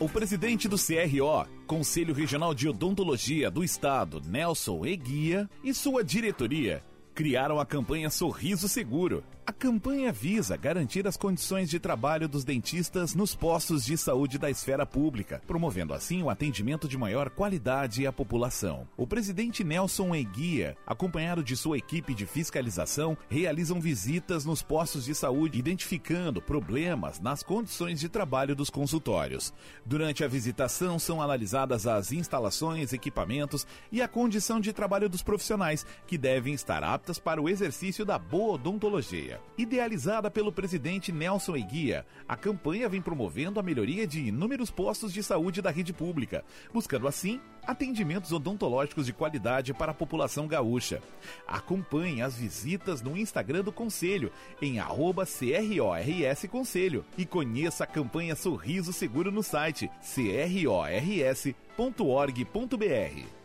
[0.00, 6.82] O presidente do CRO, Conselho Regional de Odontologia do Estado, Nelson Eguia, e sua diretoria
[7.14, 9.22] criaram a campanha Sorriso Seguro.
[9.50, 14.48] A campanha visa garantir as condições de trabalho dos dentistas nos postos de saúde da
[14.48, 18.86] esfera pública, promovendo assim o atendimento de maior qualidade à população.
[18.96, 25.16] O presidente Nelson Eguia, acompanhado de sua equipe de fiscalização, realizam visitas nos postos de
[25.16, 29.52] saúde, identificando problemas nas condições de trabalho dos consultórios.
[29.84, 35.84] Durante a visitação, são analisadas as instalações, equipamentos e a condição de trabalho dos profissionais,
[36.06, 39.39] que devem estar aptas para o exercício da boa odontologia.
[39.58, 45.22] Idealizada pelo presidente Nelson Eguia, a campanha vem promovendo a melhoria de inúmeros postos de
[45.22, 51.02] saúde da rede pública, buscando assim atendimentos odontológicos de qualidade para a população gaúcha.
[51.46, 54.32] Acompanhe as visitas no Instagram do Conselho,
[54.62, 55.40] em CRORS
[57.18, 61.50] e conheça a campanha Sorriso Seguro no site crors.org.br.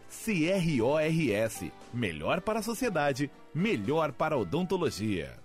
[0.07, 1.71] CRORS.
[1.93, 5.44] Melhor para a sociedade, melhor para a odontologia.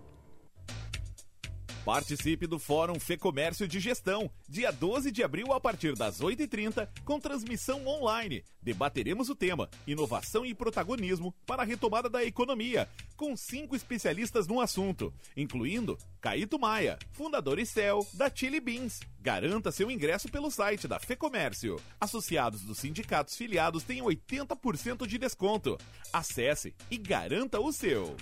[1.85, 6.87] Participe do Fórum Fê Comércio de Gestão, dia 12 de abril a partir das 8h30,
[7.03, 8.43] com transmissão online.
[8.61, 14.61] Debateremos o tema Inovação e Protagonismo para a Retomada da Economia, com cinco especialistas no
[14.61, 18.99] assunto, incluindo Caíto Maia, fundador e CEO da Chili Beans.
[19.19, 21.81] Garanta seu ingresso pelo site da Fê Comércio.
[21.99, 25.79] Associados dos sindicatos filiados têm 80% de desconto.
[26.13, 28.15] Acesse e garanta o seu.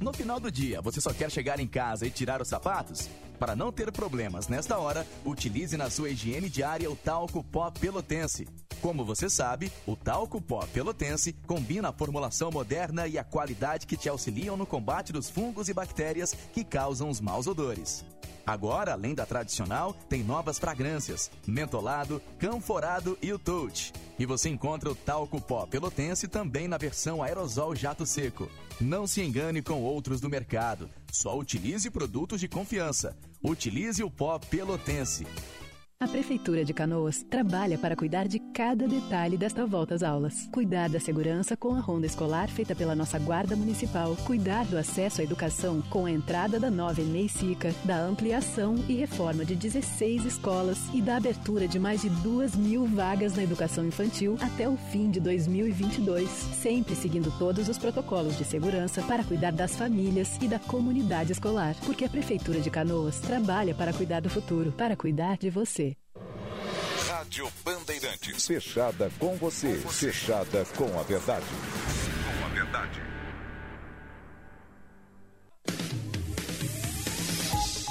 [0.00, 3.06] No final do dia, você só quer chegar em casa e tirar os sapatos?
[3.38, 8.48] Para não ter problemas nesta hora, utilize na sua higiene diária o talco pó pelotense.
[8.80, 13.94] Como você sabe, o talco pó pelotense combina a formulação moderna e a qualidade que
[13.94, 18.02] te auxiliam no combate dos fungos e bactérias que causam os maus odores.
[18.46, 23.92] Agora, além da tradicional, tem novas fragrâncias: mentolado, canforado e o touch.
[24.18, 28.48] E você encontra o talco pó pelotense também na versão aerosol jato seco.
[28.80, 30.88] Não se engane com outros do mercado.
[31.12, 33.16] Só utilize produtos de confiança.
[33.42, 35.26] Utilize o pó pelotense.
[36.02, 40.48] A Prefeitura de Canoas trabalha para cuidar de cada detalhe desta volta às aulas.
[40.50, 44.16] Cuidar da segurança com a ronda escolar feita pela nossa Guarda Municipal.
[44.24, 48.94] Cuidar do acesso à educação com a entrada da nova Enei Sica, da ampliação e
[48.94, 53.84] reforma de 16 escolas e da abertura de mais de duas mil vagas na educação
[53.84, 56.30] infantil até o fim de 2022.
[56.30, 61.76] Sempre seguindo todos os protocolos de segurança para cuidar das famílias e da comunidade escolar.
[61.84, 65.89] Porque a Prefeitura de Canoas trabalha para cuidar do futuro, para cuidar de você.
[67.30, 68.44] Rádio Bandeirantes.
[68.44, 69.76] Fechada com você.
[69.88, 71.46] Fechada com a verdade.
[71.46, 73.00] Com a verdade.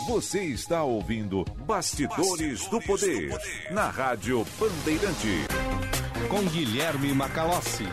[0.10, 3.32] Você está ouvindo Bastidores, do, Poder,
[3.72, 5.46] na Rádio Bandeirante.
[6.30, 7.86] Com Guilherme Macalossi.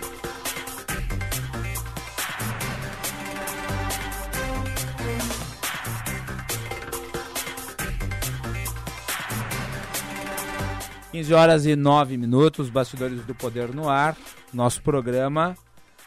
[11.17, 14.15] Quinze horas e nove minutos, Bastidores do Poder no ar.
[14.53, 15.57] Nosso programa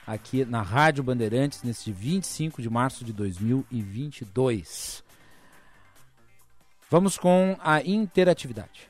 [0.05, 5.03] aqui na Rádio Bandeirantes, neste 25 de março de 2022.
[6.91, 8.87] Vamos com a interatividade.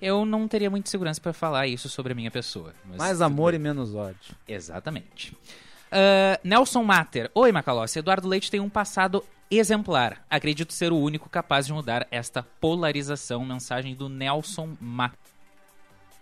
[0.01, 2.75] Eu não teria muita segurança para falar isso sobre a minha pessoa.
[2.85, 3.61] mas Mais amor bem.
[3.61, 4.35] e menos ódio.
[4.47, 5.37] Exatamente.
[5.91, 7.31] Ah, Nelson Mater.
[7.35, 7.99] Oi, Macalossi.
[7.99, 10.25] Eduardo Leite tem um passado exemplar.
[10.29, 13.45] Acredito ser o único capaz de mudar esta polarização.
[13.45, 15.19] Mensagem do Nelson Mater.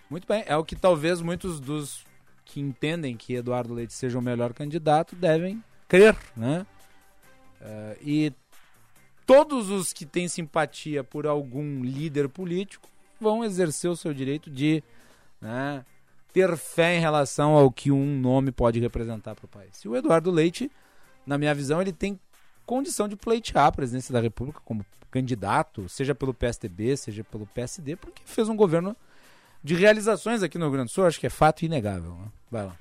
[0.09, 2.05] Muito bem, é o que talvez muitos dos
[2.45, 6.67] que entendem que Eduardo Leite seja o melhor candidato devem crer, né?
[7.61, 8.33] Eh, e
[9.27, 12.89] todos os que têm simpatia por algum líder político
[13.21, 14.83] vão exercer o seu direito de
[15.41, 15.85] né,
[16.33, 19.79] ter fé em relação ao que um nome pode representar para o país.
[19.85, 20.71] E o Eduardo Leite,
[21.27, 22.19] na minha visão, ele tem
[22.67, 27.97] condição de pleitear a presidência da República como candidato, seja pelo PSDB, seja pelo PSD,
[27.97, 28.97] porque fez um governo
[29.63, 32.15] de realizações aqui no Rio Grande do Sul, acho que é fato inegável.
[32.15, 32.27] Né?
[32.51, 32.77] Vai lá.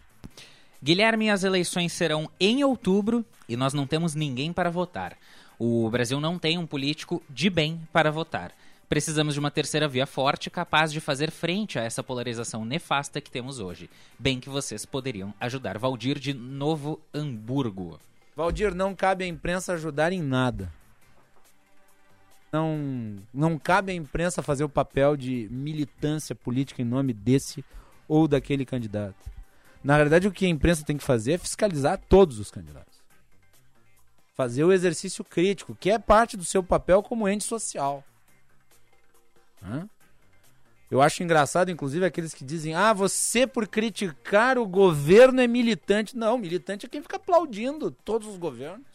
[0.84, 5.16] Guilherme, as eleições serão em outubro e nós não temos ninguém para votar.
[5.60, 8.52] O Brasil não tem um político de bem para votar.
[8.90, 13.32] Precisamos de uma terceira via forte capaz de fazer frente a essa polarização nefasta que
[13.32, 13.90] temos hoje.
[14.18, 15.78] Bem que vocês poderiam ajudar.
[15.78, 18.00] Valdir de Novo Hamburgo.
[18.36, 20.74] Valdir, não cabe à imprensa ajudar em nada.
[22.52, 27.64] Não, não cabe à imprensa fazer o papel de militância política em nome desse
[28.08, 29.32] ou daquele candidato.
[29.84, 33.00] Na verdade, o que a imprensa tem que fazer é fiscalizar todos os candidatos.
[34.36, 38.04] Fazer o exercício crítico, que é parte do seu papel como ente social.
[39.64, 39.88] Hã?
[40.90, 46.18] Eu acho engraçado, inclusive, aqueles que dizem: ah, você por criticar o governo é militante.
[46.18, 48.91] Não, militante é quem fica aplaudindo todos os governos.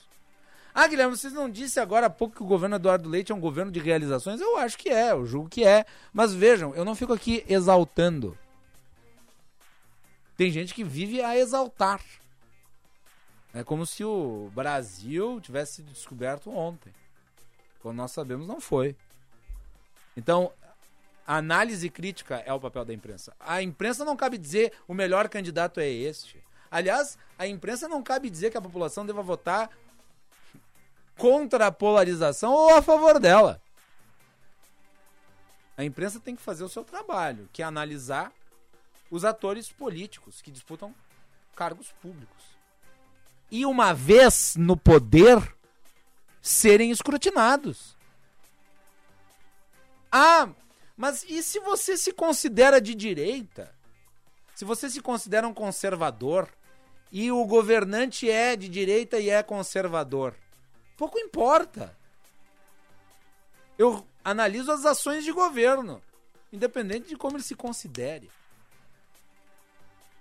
[0.79, 3.41] Ah, Guilherme, vocês não disse agora há pouco que o governo Eduardo Leite é um
[3.41, 4.43] governo de realizações?
[4.43, 5.87] Eu acho que é, eu julgo que é.
[6.13, 8.37] Mas vejam, eu não fico aqui exaltando.
[10.37, 12.03] Tem gente que vive a exaltar.
[13.55, 16.93] É como se o Brasil tivesse descoberto ontem.
[17.81, 18.95] Quando nós sabemos, não foi.
[20.15, 20.53] Então,
[21.27, 23.35] análise crítica é o papel da imprensa.
[23.41, 26.45] A imprensa não cabe dizer o melhor candidato é este.
[26.71, 29.71] Aliás, a imprensa não cabe dizer que a população deva votar
[31.17, 33.61] contra a polarização ou a favor dela.
[35.77, 38.33] A imprensa tem que fazer o seu trabalho, que é analisar
[39.11, 40.95] os atores políticos que disputam
[41.55, 42.45] cargos públicos.
[43.51, 45.55] E uma vez no poder,
[46.41, 47.97] serem escrutinados.
[50.11, 50.49] Ah,
[50.97, 53.75] mas e se você se considera de direita?
[54.55, 56.49] Se você se considera um conservador
[57.13, 60.35] e o governante é de direita e é conservador,
[60.97, 61.97] pouco importa.
[63.79, 66.03] Eu analiso as ações de governo,
[66.53, 68.31] independente de como ele se considere.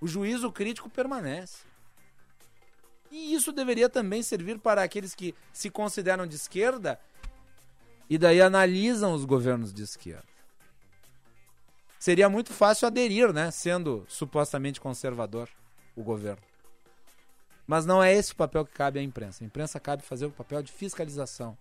[0.02, 1.64] O juízo crítico permanece.
[3.10, 7.00] E isso deveria também servir para aqueles que se consideram de esquerda
[8.10, 10.36] e daí analisam os governos de esquerda.
[11.98, 15.50] Seria muito fácil aderir, né, sendo supostamente conservador
[15.96, 16.44] o governo.
[17.68, 19.44] Mas não é esse o papel que cabe à imprensa.
[19.44, 21.58] A imprensa cabe fazer o papel de fiscalização.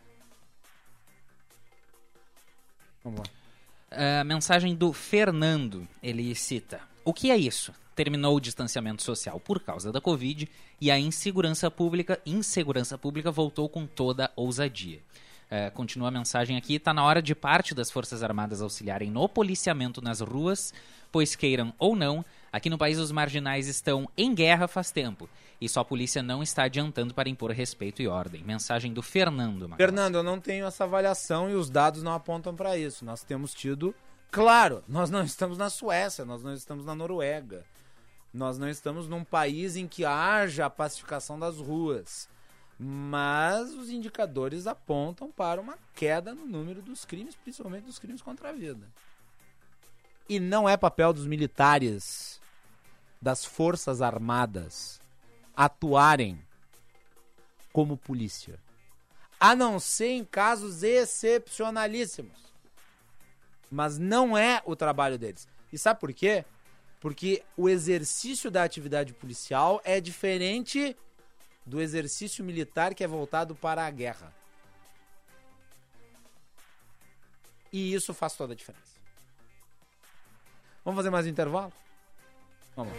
[3.03, 4.21] Vamos lá.
[4.21, 7.73] A mensagem do Fernando, ele cita: O que é isso?
[7.95, 10.49] terminou o distanciamento social por causa da Covid
[10.81, 15.01] e a insegurança pública, insegurança pública voltou com toda ousadia.
[15.51, 19.29] É, continua a mensagem aqui: está na hora de parte das Forças Armadas auxiliarem no
[19.29, 20.73] policiamento nas ruas,
[21.13, 22.25] pois queiram ou não,
[22.55, 25.29] aqui no país os marginais estão em guerra faz tempo
[25.61, 28.45] e só a polícia não está adiantando para impor respeito e ordem.
[28.45, 29.69] Mensagem do Fernando.
[29.69, 29.77] Magalhães.
[29.77, 33.05] Fernando, eu não tenho essa avaliação e os dados não apontam para isso.
[33.05, 33.93] Nós temos tido,
[34.31, 37.65] claro, nós não estamos na Suécia, nós não estamos na Noruega.
[38.33, 42.29] Nós não estamos num país em que haja a pacificação das ruas.
[42.79, 48.51] Mas os indicadores apontam para uma queda no número dos crimes, principalmente dos crimes contra
[48.51, 48.87] a vida.
[50.29, 52.41] E não é papel dos militares,
[53.25, 55.01] das forças armadas,
[55.57, 56.39] atuarem
[57.73, 58.61] como polícia.
[59.41, 62.39] A não ser em casos excepcionalíssimos.
[63.71, 65.49] Mas não é o trabalho deles.
[65.73, 66.45] E sabe por quê?
[67.01, 70.95] Porque o exercício da atividade policial é diferente
[71.65, 74.35] do exercício militar que é voltado para a guerra.
[77.73, 79.01] E isso faz toda a diferença.
[80.85, 81.73] Vamos fazer mais um intervalo?
[82.77, 82.93] Vamos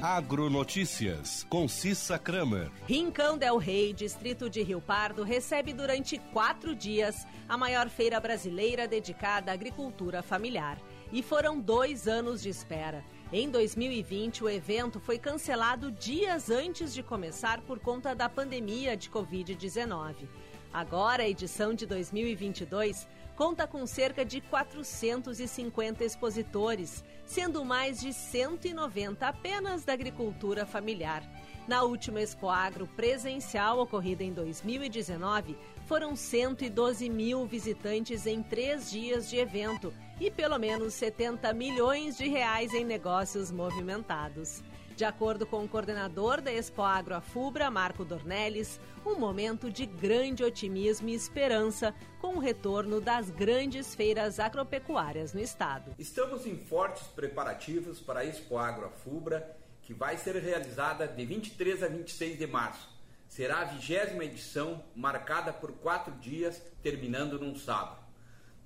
[0.00, 2.70] Agronotícias, com Cissa Kramer.
[2.86, 8.86] Rincão del Rei, distrito de Rio Pardo, recebe durante quatro dias a maior feira brasileira
[8.86, 10.78] dedicada à agricultura familiar.
[11.10, 13.04] E foram dois anos de espera.
[13.32, 19.10] Em 2020, o evento foi cancelado dias antes de começar por conta da pandemia de
[19.10, 20.28] Covid-19.
[20.72, 23.08] Agora, a edição de 2022
[23.38, 31.22] conta com cerca de 450 expositores, sendo mais de 190 apenas da agricultura familiar.
[31.68, 35.56] Na última Expo Agro presencial ocorrida em 2019,
[35.86, 42.26] foram 112 mil visitantes em três dias de evento e pelo menos 70 milhões de
[42.26, 44.64] reais em negócios movimentados.
[44.98, 50.42] De acordo com o coordenador da Expo Agro Afubra, Marco Dornelles, um momento de grande
[50.42, 55.94] otimismo e esperança com o retorno das grandes feiras agropecuárias no estado.
[56.00, 61.84] Estamos em fortes preparativos para a Expo Agro Afubra, que vai ser realizada de 23
[61.84, 62.88] a 26 de março.
[63.28, 68.04] Será a vigésima edição, marcada por quatro dias, terminando num sábado.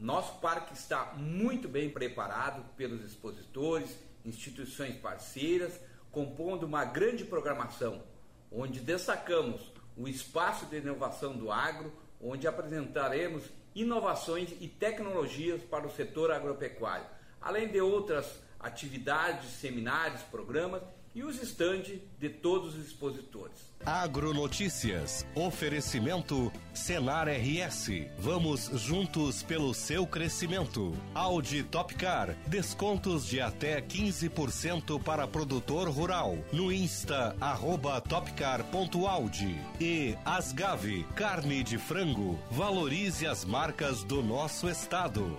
[0.01, 5.79] Nosso parque está muito bem preparado pelos expositores, instituições parceiras,
[6.13, 8.03] compondo uma grande programação,
[8.53, 11.91] onde destacamos o espaço de inovação do agro,
[12.21, 13.45] onde apresentaremos
[13.75, 17.07] inovações e tecnologias para o setor agropecuário,
[17.41, 20.83] além de outras atividades, seminários, programas
[21.15, 23.72] e os estandes de todos os expositores.
[23.85, 25.27] Agronotícias.
[25.35, 28.07] Oferecimento Senar RS.
[28.19, 30.93] Vamos juntos pelo seu crescimento.
[31.15, 32.35] Audi Topcar.
[32.47, 36.39] Descontos de até 15% para produtor rural.
[36.53, 39.61] No Insta, arroba topcar.audi.
[39.81, 41.05] E Asgave.
[41.15, 42.39] Carne de frango.
[42.51, 45.39] Valorize as marcas do nosso estado.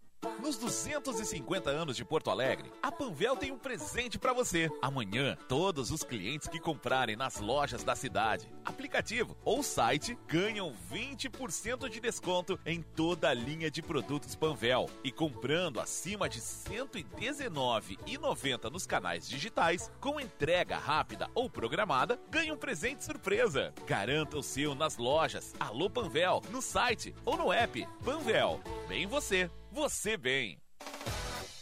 [0.39, 4.69] Nos 250 anos de Porto Alegre, a Panvel tem um presente para você.
[4.79, 11.89] Amanhã, todos os clientes que comprarem nas lojas da cidade, aplicativo ou site ganham 20%
[11.89, 14.87] de desconto em toda a linha de produtos Panvel.
[15.03, 22.53] E comprando acima de R$ 119,90 nos canais digitais, com entrega rápida ou programada, ganha
[22.53, 23.73] um presente surpresa.
[23.87, 27.87] Garanta o seu nas lojas Alô Panvel, no site ou no app.
[28.03, 30.59] Panvel, bem você você bem.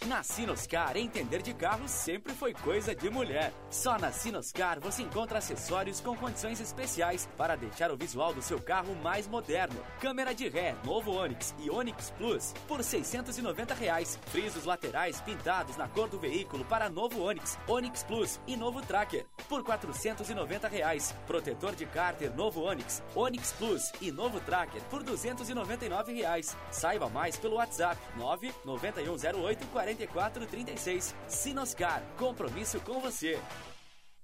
[0.08, 3.52] Na Sinoscar, entender de carro sempre foi coisa de mulher.
[3.70, 8.62] Só na Sinoscar você encontra acessórios com condições especiais para deixar o visual do seu
[8.62, 9.76] carro mais moderno.
[10.00, 14.18] Câmera de ré, novo Onix e Onix Plus por 690 reais.
[14.28, 19.26] Frisos laterais pintados na cor do veículo para novo Onix, Onix Plus e novo Tracker
[19.50, 21.14] por 490 reais.
[21.28, 26.56] Protetor de cárter novo Onix, Onix Plus e novo Tracker por 299 reais.
[26.72, 31.16] Saiba mais pelo WhatsApp 99108 40 4436.
[31.28, 33.40] Sinoscar, compromisso com você.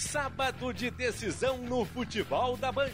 [0.00, 2.88] Sábado de decisão no futebol da Band.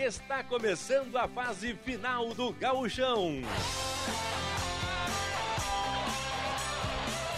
[0.00, 3.42] Está começando a fase final do Gauchão.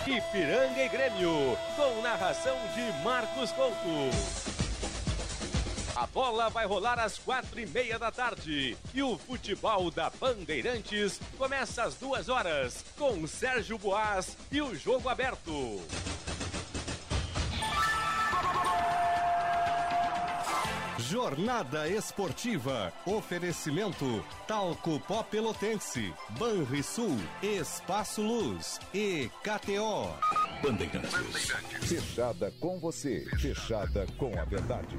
[0.07, 4.68] Ipiranga e Grêmio, com narração de Marcos Couto.
[5.99, 8.77] A bola vai rolar às quatro e meia da tarde.
[8.95, 15.09] E o futebol da Bandeirantes começa às duas horas, com Sérgio Boas e o jogo
[15.09, 15.83] aberto.
[20.99, 22.93] Jornada Esportiva.
[23.05, 30.15] Oferecimento Talco Pó Pelotense, Banrisul, Espaço Luz e KTO.
[30.63, 31.11] Bandeirantes.
[31.89, 34.97] Fechada com você, fechada com a verdade.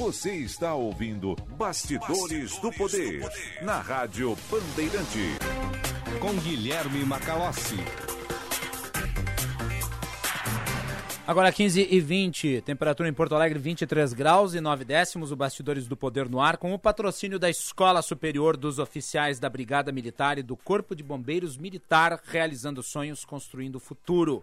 [0.00, 5.36] Você está ouvindo Bastidores, Bastidores do, poder, do, Poder, na Rádio Bandeirante.
[6.18, 7.76] Com Guilherme Macalossi.
[11.26, 15.86] Agora 15 e 20, temperatura em Porto Alegre 23 graus e 9 décimos, o Bastidores
[15.86, 20.38] do Poder no ar, com o patrocínio da Escola Superior dos Oficiais da Brigada Militar
[20.38, 24.42] e do Corpo de Bombeiros Militar, realizando sonhos, construindo o futuro.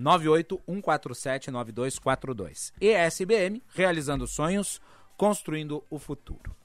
[0.00, 2.72] 981479242.
[2.80, 4.80] ESBM, realizando sonhos,
[5.18, 6.61] construindo o futuro.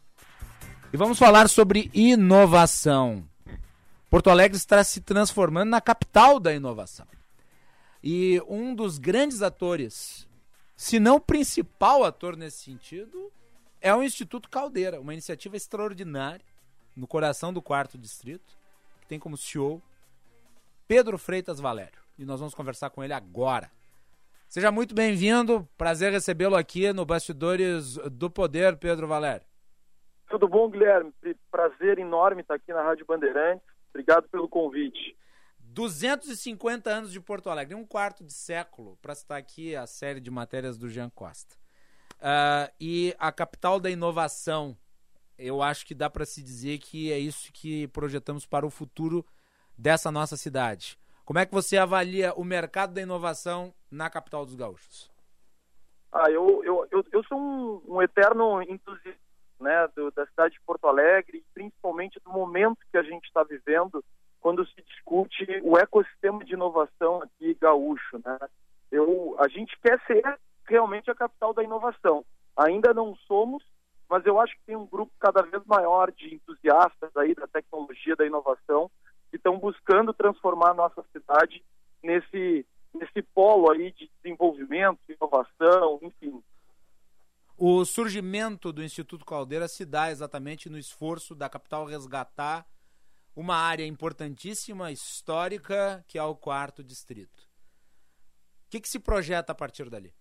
[0.94, 3.28] E vamos falar sobre inovação.
[4.10, 7.06] Porto Alegre está se transformando na capital da inovação.
[8.02, 10.26] E um dos grandes atores,
[10.78, 13.32] se não o principal ator nesse sentido,
[13.82, 16.46] é o Instituto Caldeira, uma iniciativa extraordinária
[16.96, 18.58] no coração do quarto distrito,
[19.02, 19.82] que tem como CEO
[20.88, 22.00] Pedro Freitas Valério.
[22.18, 23.70] E nós vamos conversar com ele agora.
[24.48, 29.46] Seja muito bem-vindo, prazer recebê-lo aqui no Bastidores do Poder, Pedro Valério.
[30.30, 31.14] Tudo bom, Guilherme?
[31.50, 33.66] Prazer enorme estar aqui na Rádio Bandeirantes.
[33.90, 35.18] Obrigado pelo convite.
[35.60, 40.30] 250 anos de Porto Alegre, um quarto de século, para citar aqui a série de
[40.30, 41.56] matérias do Jean Costa.
[42.16, 44.76] Uh, e a capital da inovação,
[45.38, 49.26] eu acho que dá para se dizer que é isso que projetamos para o futuro
[49.78, 50.98] dessa nossa cidade.
[51.24, 55.12] Como é que você avalia o mercado da inovação na capital dos gaúchos?
[56.12, 59.27] Ah, eu, eu, eu, eu sou um, um eterno entusiasta
[59.60, 64.04] né, do, da cidade de Porto Alegre, principalmente do momento que a gente está vivendo,
[64.40, 68.22] quando se discute o ecossistema de inovação aqui gaúcho.
[68.24, 68.38] Né?
[68.92, 70.24] Eu, a gente quer ser
[70.68, 72.24] realmente a capital da inovação.
[72.56, 73.64] Ainda não somos,
[74.10, 78.16] mas eu acho que tem um grupo cada vez maior de entusiastas aí da tecnologia,
[78.16, 78.90] da inovação,
[79.30, 81.64] que estão buscando transformar a nossa cidade
[82.02, 86.42] nesse, nesse polo aí de desenvolvimento, inovação, enfim,
[87.58, 92.68] o surgimento do Instituto Caldeira se dá exatamente no esforço da capital resgatar
[93.36, 97.42] uma área importantíssima, histórica, que é o quarto distrito.
[98.66, 100.14] O que, que se projeta a partir dali?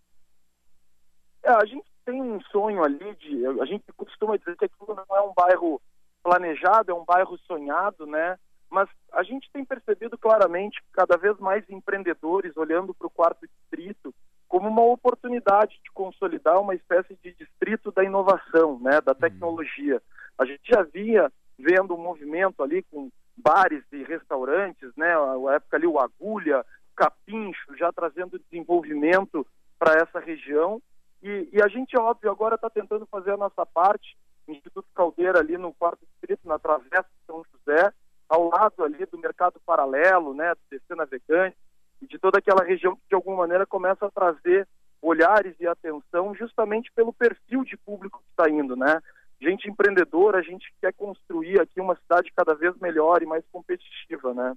[1.43, 3.47] É, a gente tem um sonho ali de.
[3.61, 5.81] A gente costuma dizer que aquilo não é um bairro
[6.23, 8.39] planejado, é um bairro sonhado, né?
[8.71, 14.15] Mas a gente tem percebido claramente cada vez mais empreendedores olhando para o quarto distrito
[14.49, 20.01] como uma oportunidade de consolidar uma espécie de distrito da inovação, né, da tecnologia.
[20.39, 25.77] A gente já vinha vendo um movimento ali com bares e restaurantes, né, a época
[25.77, 26.65] ali o Agulha,
[26.95, 29.47] Capincho, já trazendo desenvolvimento
[29.79, 30.81] para essa região.
[31.23, 34.17] E, e a gente, óbvio, agora está tentando fazer a nossa parte,
[34.49, 37.93] Instituto Caldeira ali no quarto distrito, na Travessa de São José,
[38.29, 41.57] ao lado ali do mercado paralelo, né, do DC Navegante,
[42.01, 44.69] e de toda aquela região que de alguma maneira começa a trazer
[45.01, 49.01] olhares e atenção justamente pelo perfil de público que está indo, né?
[49.41, 54.33] Gente empreendedora, a gente quer construir aqui uma cidade cada vez melhor e mais competitiva,
[54.33, 54.55] né?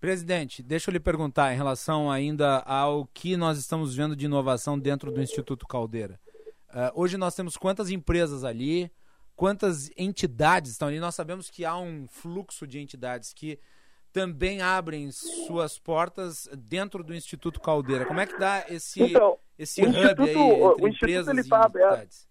[0.00, 4.76] Presidente, deixa eu lhe perguntar em relação ainda ao que nós estamos vendo de inovação
[4.76, 6.18] dentro do Instituto Caldeira.
[6.70, 8.90] Uh, hoje nós temos quantas empresas ali,
[9.36, 10.98] quantas entidades estão ali.
[10.98, 13.60] Nós sabemos que há um fluxo de entidades que
[14.12, 18.04] também abrem suas portas dentro do Instituto Caldeira.
[18.04, 22.28] Como é que dá esse, então, esse hub aí entre empresas e tá entidades?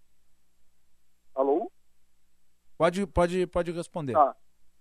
[1.34, 1.72] Alô?
[2.78, 4.16] Pode, pode, pode responder.
[4.16, 4.36] Ah,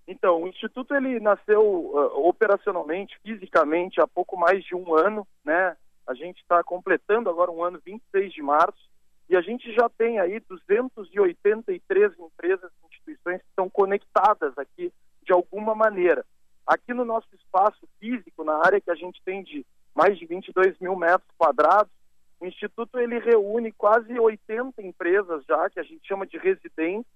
[0.07, 5.77] então, o Instituto ele nasceu uh, operacionalmente, fisicamente, há pouco mais de um ano, né?
[6.07, 8.91] A gente está completando agora um ano, 26 de março,
[9.29, 15.33] e a gente já tem aí 283 empresas e instituições que estão conectadas aqui de
[15.33, 16.27] alguma maneira.
[16.67, 20.79] Aqui no nosso espaço físico, na área que a gente tem de mais de 22
[20.79, 21.93] mil metros quadrados,
[22.41, 27.11] o Instituto ele reúne quase 80 empresas já, que a gente chama de residentes,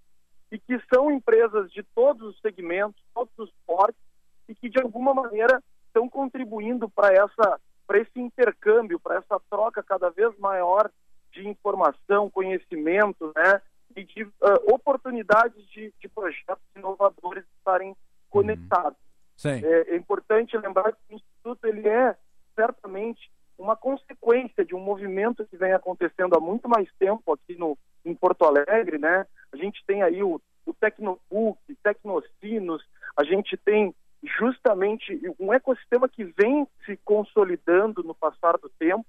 [0.52, 4.00] e que são empresas de todos os segmentos, todos os portes,
[4.48, 9.82] e que de alguma maneira estão contribuindo para essa para esse intercâmbio, para essa troca
[9.82, 10.90] cada vez maior
[11.32, 13.60] de informação, conhecimento, né,
[13.94, 14.32] e de uh,
[14.72, 17.96] oportunidades de, de, projetos inovadores estarem uhum.
[18.30, 18.98] conectados.
[19.64, 22.16] É, é, importante lembrar que o Instituto ele é
[22.54, 27.76] certamente uma consequência de um movimento que vem acontecendo há muito mais tempo aqui no,
[28.04, 29.26] em Porto Alegre, né?
[29.52, 32.84] A gente tem aí o, o Tecnobook, Tecnocinos,
[33.16, 33.94] a gente tem
[34.38, 39.04] justamente um ecossistema que vem se consolidando no passar do tempo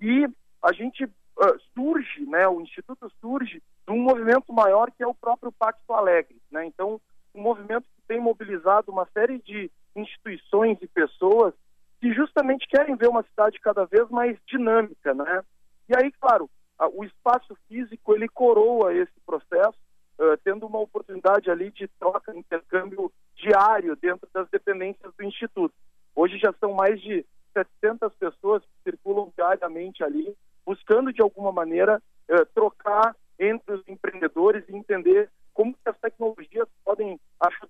[0.00, 0.28] e
[0.62, 2.46] a gente uh, surge, né?
[2.48, 6.64] O Instituto surge de um movimento maior que é o próprio Pacto Alegre, né?
[6.64, 7.00] Então,
[7.34, 11.54] um movimento tem mobilizado uma série de instituições e pessoas
[11.98, 15.42] que justamente querem ver uma cidade cada vez mais dinâmica, né?
[15.88, 16.50] E aí, claro,
[16.92, 19.78] o espaço físico ele coroa esse processo,
[20.18, 25.74] uh, tendo uma oportunidade ali de troca, intercâmbio diário dentro das dependências do instituto.
[26.14, 27.24] Hoje já são mais de
[27.54, 30.36] 700 pessoas que circulam diariamente ali,
[30.66, 36.68] buscando de alguma maneira uh, trocar entre os empreendedores e entender como que as tecnologias
[36.84, 37.18] podem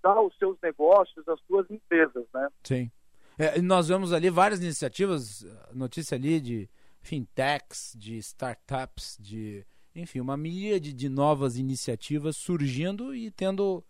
[0.02, 2.48] ajudar os seus negócios, as suas empresas, né?
[2.64, 2.90] Sim.
[3.38, 6.68] É, nós vemos ali várias iniciativas, notícia ali de
[7.00, 9.64] fintechs, de startups, de
[9.94, 13.84] enfim, uma míriade de novas iniciativas surgindo e tendo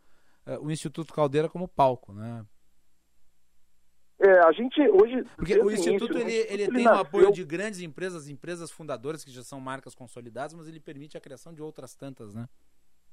[0.47, 2.44] uh, o Instituto Caldeira como palco, né?
[4.18, 5.24] É, a gente hoje.
[5.36, 6.98] Porque o Instituto, ele, ele, ele tem nasceu...
[6.98, 11.16] o apoio de grandes empresas, empresas fundadoras que já são marcas consolidadas, mas ele permite
[11.16, 12.48] a criação de outras tantas, né?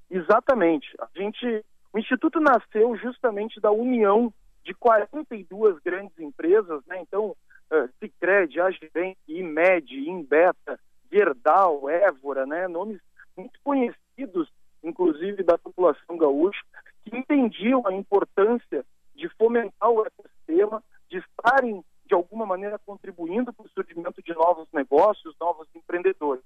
[0.10, 0.88] Exatamente.
[1.00, 4.32] A gente, o Instituto nasceu justamente da união
[4.64, 7.02] de 42 grandes empresas, né?
[7.02, 7.36] Então,
[7.72, 10.80] uh, Cicred, Agibank, Imed, Imbeta,
[11.11, 12.68] Gerdau, Évora, né?
[12.68, 13.02] Nomes
[13.36, 14.52] muito conhecidos,
[14.84, 16.61] inclusive da população gaúcha,
[17.03, 18.86] que entendiam a importância
[19.16, 24.68] de fomentar o ecossistema, de estarem de alguma maneira contribuindo para o surgimento de novos
[24.74, 26.44] negócios, novos empreendedores.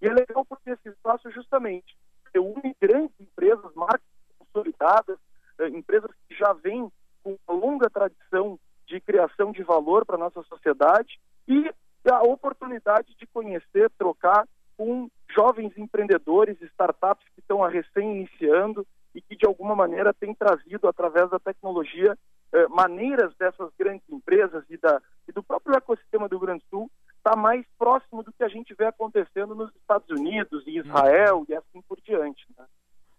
[0.00, 1.96] E é legal porque esse espaço justamente
[2.34, 4.15] reúne grandes empresas, marcas
[4.56, 5.18] consolidadas,
[5.58, 6.90] eh, empresas que já vêm
[7.22, 11.70] com uma longa tradição de criação de valor para a nossa sociedade e
[12.08, 14.46] a oportunidade de conhecer, trocar
[14.76, 20.86] com jovens empreendedores, startups que estão recém iniciando e que de alguma maneira têm trazido
[20.88, 22.16] através da tecnologia
[22.52, 27.32] eh, maneiras dessas grandes empresas e, da, e do próprio ecossistema do Grande Sul estar
[27.32, 31.54] tá mais próximo do que a gente vê acontecendo nos Estados Unidos, em Israel e
[31.54, 32.46] assim por diante.
[32.56, 32.64] Né?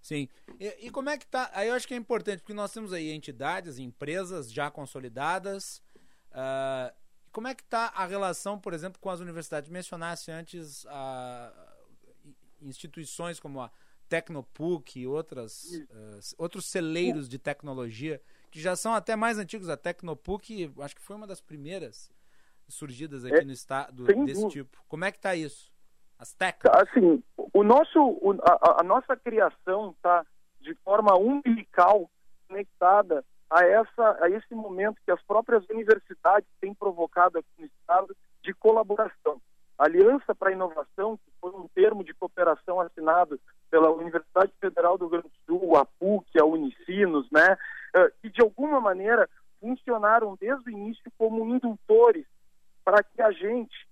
[0.08, 0.30] Sim.
[0.58, 1.52] E, e, como é que tá?
[1.54, 5.82] Aí eu acho que é importante, porque nós temos aí entidades, empresas já consolidadas.
[6.32, 6.96] Uh,
[7.30, 9.70] como é que está a relação, por exemplo, com as universidades?
[9.70, 11.52] Mencionasse antes uh,
[12.62, 13.70] instituições como a
[14.08, 19.68] Tecnopuc e outras, uh, outros celeiros de tecnologia, que já são até mais antigos.
[19.68, 22.10] A Tecnopuc, acho que foi uma das primeiras
[22.70, 24.50] surgidas aqui é, no estado desse dúvida.
[24.50, 24.82] tipo.
[24.88, 25.70] Como é que está isso?
[26.20, 26.82] As técnicas?
[26.82, 27.24] Assim,
[27.54, 30.26] o nosso, a, a, nossa criação está
[30.62, 32.10] de forma umbilical
[32.48, 38.16] conectada a, essa, a esse momento que as próprias universidades têm provocado aqui no estado
[38.42, 39.42] de colaboração.
[39.78, 43.40] Aliança para a Inovação, que foi um termo de cooperação assinado
[43.70, 47.58] pela Universidade Federal do Rio Grande do Sul, a PUC, a Unicinos, né,
[47.96, 49.30] eh, que de alguma maneira
[49.60, 52.26] funcionaram desde o início como indutores
[52.84, 53.87] para que a gente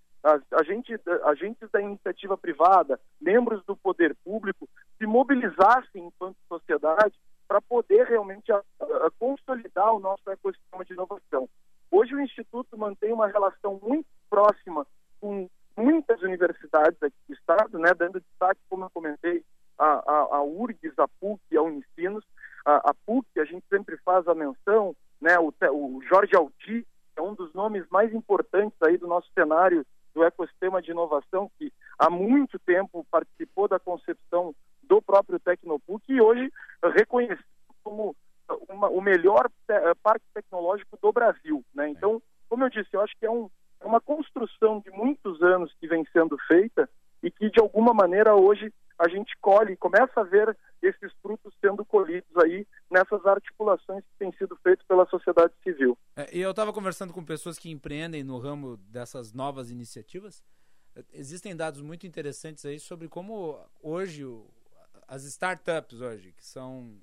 [0.52, 7.14] agentes, agentes da iniciativa privada, membros do poder público, se mobilizassem enquanto sociedade
[7.48, 11.48] para poder realmente a, a, consolidar o nosso ecossistema de inovação.
[11.92, 14.86] Hoje o Instituto mantém uma relação muito próxima
[15.22, 15.48] com
[15.78, 19.44] muitas universidades aqui do Estado, né, dando destaque, como eu comentei,
[19.78, 22.24] a, a, a URGS, a PUC a Unicinos.
[22.66, 26.86] A, a PUC, a gente sempre faz a menção, né, o, o Jorge Alti,
[27.16, 29.86] é um dos nomes mais importantes aí do nosso cenário
[30.16, 36.22] do ecossistema de inovação, que há muito tempo participou da concepção do próprio Tecnopuc e
[36.22, 36.52] hoje
[36.82, 37.44] reconhecido
[37.84, 38.16] como
[38.70, 41.64] uma, o melhor eh, parque tecnológico do Brasil.
[41.74, 41.90] Né?
[41.90, 43.50] Então, como eu disse, eu acho que é, um,
[43.82, 46.90] é uma construção de muitos anos que vem sendo feita
[47.22, 51.84] e que, de alguma maneira, hoje a gente colhe, começa a ver esses frutos sendo
[51.86, 55.98] colhidos aí nessas articulações que têm sido feitas pela sociedade civil.
[56.16, 60.44] É, e eu estava conversando com pessoas que empreendem no ramo dessas novas iniciativas.
[61.12, 64.24] Existem dados muito interessantes aí sobre como hoje
[65.08, 66.98] as startups hoje, que são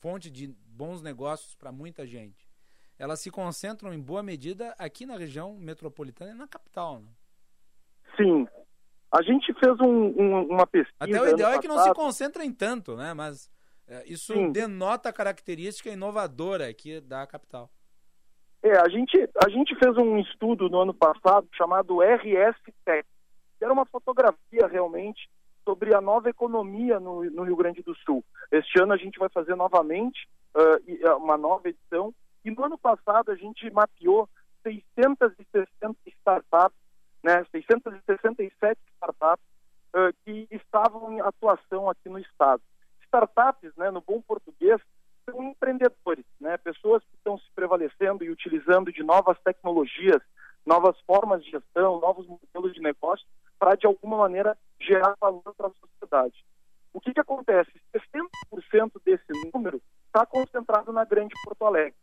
[0.00, 2.50] fonte de bons negócios para muita gente,
[2.98, 7.00] elas se concentram em boa medida aqui na região metropolitana e na capital.
[7.00, 7.08] Né?
[8.16, 8.46] Sim,
[9.12, 10.96] a gente fez um, um, uma pesquisa.
[10.98, 13.12] Até o ideal é que não se concentrem tanto, né?
[13.12, 13.50] Mas
[13.86, 14.50] é, isso Sim.
[14.50, 17.70] denota a característica inovadora aqui da capital.
[18.62, 23.06] É, a gente, a gente fez um estudo no ano passado chamado RS Tech,
[23.58, 25.28] que era uma fotografia realmente
[25.64, 28.24] sobre a nova economia no, no Rio Grande do Sul.
[28.50, 32.14] Este ano a gente vai fazer novamente uh, uma nova edição.
[32.44, 34.28] E no ano passado a gente mapeou
[34.62, 36.81] 660 startups
[37.22, 39.44] né, 667 startups
[39.94, 42.62] uh, que estavam em atuação aqui no estado.
[43.04, 44.80] Startups, né, no bom português,
[45.24, 50.20] são empreendedores, né, pessoas que estão se prevalecendo e utilizando de novas tecnologias,
[50.66, 53.26] novas formas de gestão, novos modelos de negócio
[53.58, 56.44] para, de alguma maneira, gerar valor para a sociedade.
[56.92, 57.70] O que, que acontece?
[57.94, 61.94] 60% desse número está concentrado na Grande Porto Alegre.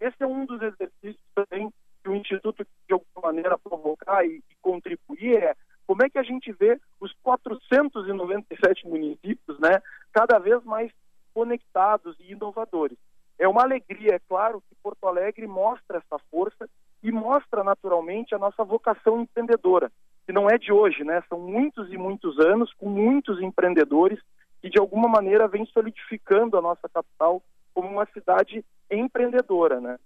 [0.00, 1.72] Esse é um dos exercícios também
[2.04, 5.54] que o Instituto, de alguma maneira, provocar e, e contribuir é
[5.86, 9.82] como é que a gente vê os 497 municípios, né,
[10.12, 10.92] cada vez mais
[11.32, 12.98] conectados e inovadores.
[13.38, 16.68] É uma alegria, é claro, que Porto Alegre mostra essa força
[17.02, 19.90] e mostra naturalmente a nossa vocação empreendedora,
[20.24, 21.22] que não é de hoje, né?
[21.28, 24.20] São muitos e muitos anos com muitos empreendedores
[24.62, 27.42] que de alguma maneira vem solidificando a nossa capital
[27.74, 29.98] como uma cidade empreendedora, né?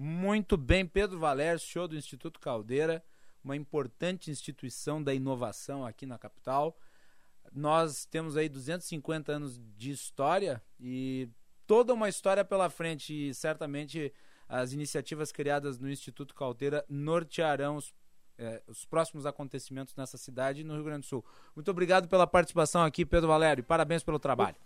[0.00, 3.04] Muito bem, Pedro Valério, show do Instituto Caldeira,
[3.42, 6.78] uma importante instituição da inovação aqui na capital.
[7.52, 11.28] Nós temos aí 250 anos de história e
[11.66, 14.12] toda uma história pela frente e certamente
[14.48, 17.92] as iniciativas criadas no Instituto Caldeira nortearão os,
[18.38, 21.24] eh, os próximos acontecimentos nessa cidade e no Rio Grande do Sul.
[21.56, 24.56] Muito obrigado pela participação aqui, Pedro Valério, e parabéns pelo trabalho.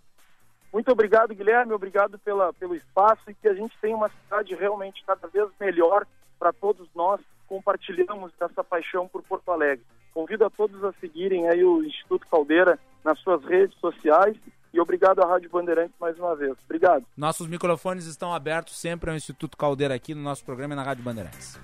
[0.73, 1.71] Muito obrigado, Guilherme.
[1.71, 6.03] Obrigado pela, pelo espaço e que a gente tenha uma cidade realmente cada vez melhor
[6.39, 9.85] para todos nós que compartilhamos essa paixão por Porto Alegre.
[10.11, 14.35] Convido a todos a seguirem aí o Instituto Caldeira nas suas redes sociais
[14.73, 16.55] e obrigado à Rádio Bandeirantes mais uma vez.
[16.65, 17.05] Obrigado.
[17.15, 21.03] Nossos microfones estão abertos sempre ao Instituto Caldeira aqui no nosso programa e na Rádio
[21.03, 21.59] Bandeirantes.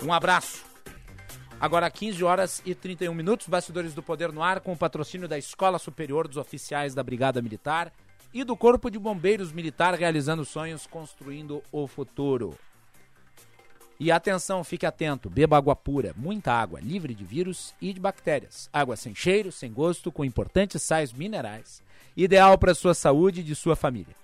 [0.00, 0.64] Um abraço.
[1.60, 5.38] Agora 15 horas e 31 minutos, Bastidores do Poder no ar com o patrocínio da
[5.38, 7.92] Escola Superior dos Oficiais da Brigada Militar
[8.34, 12.58] e do Corpo de Bombeiros Militar realizando sonhos, construindo o futuro.
[13.98, 18.68] E atenção, fique atento, beba água pura, muita água, livre de vírus e de bactérias.
[18.72, 21.80] Água sem cheiro, sem gosto, com importantes sais minerais.
[22.16, 24.16] Ideal para sua saúde e de sua família.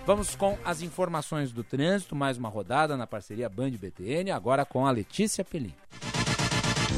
[0.06, 4.86] Vamos com as informações do trânsito, mais uma rodada na parceria Band BTN, agora com
[4.86, 5.74] a Letícia Pelim.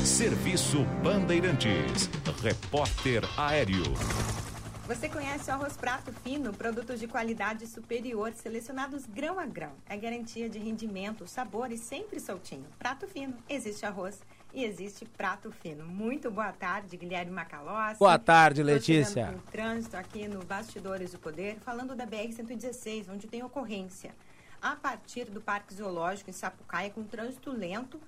[0.04, 2.08] Serviço Bandeirantes.
[2.42, 3.82] Repórter Aéreo.
[4.88, 9.72] Você conhece o arroz prato fino, produtos de qualidade superior, selecionados grão a grão.
[9.86, 12.64] É garantia de rendimento, sabor e sempre soltinho.
[12.78, 14.18] Prato fino, existe arroz
[14.54, 15.84] e existe prato fino.
[15.84, 17.98] Muito boa tarde, Guilherme Macalossi.
[17.98, 19.34] Boa tarde, Letícia.
[19.36, 24.14] O trânsito aqui no Bastidores do Poder, falando da BR-116, onde tem ocorrência.
[24.60, 28.00] A partir do Parque Zoológico em Sapucaia, com trânsito lento,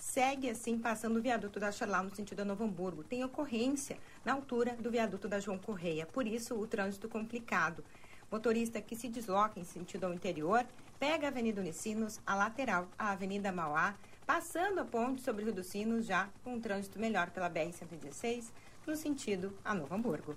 [0.00, 3.04] segue assim passando o viaduto da Charlau no sentido da Novo Hamburgo.
[3.04, 7.84] Tem ocorrência na altura do viaduto da João Correia, por isso o trânsito complicado.
[8.32, 10.64] Motorista que se desloca em sentido ao interior,
[10.98, 13.94] pega a Avenida Unicinos, a lateral, a Avenida Mauá,
[14.26, 18.46] passando a ponte sobre o Rio dos Sinos, já com um trânsito melhor pela BR-116,
[18.86, 20.36] no sentido a Novo Hamburgo.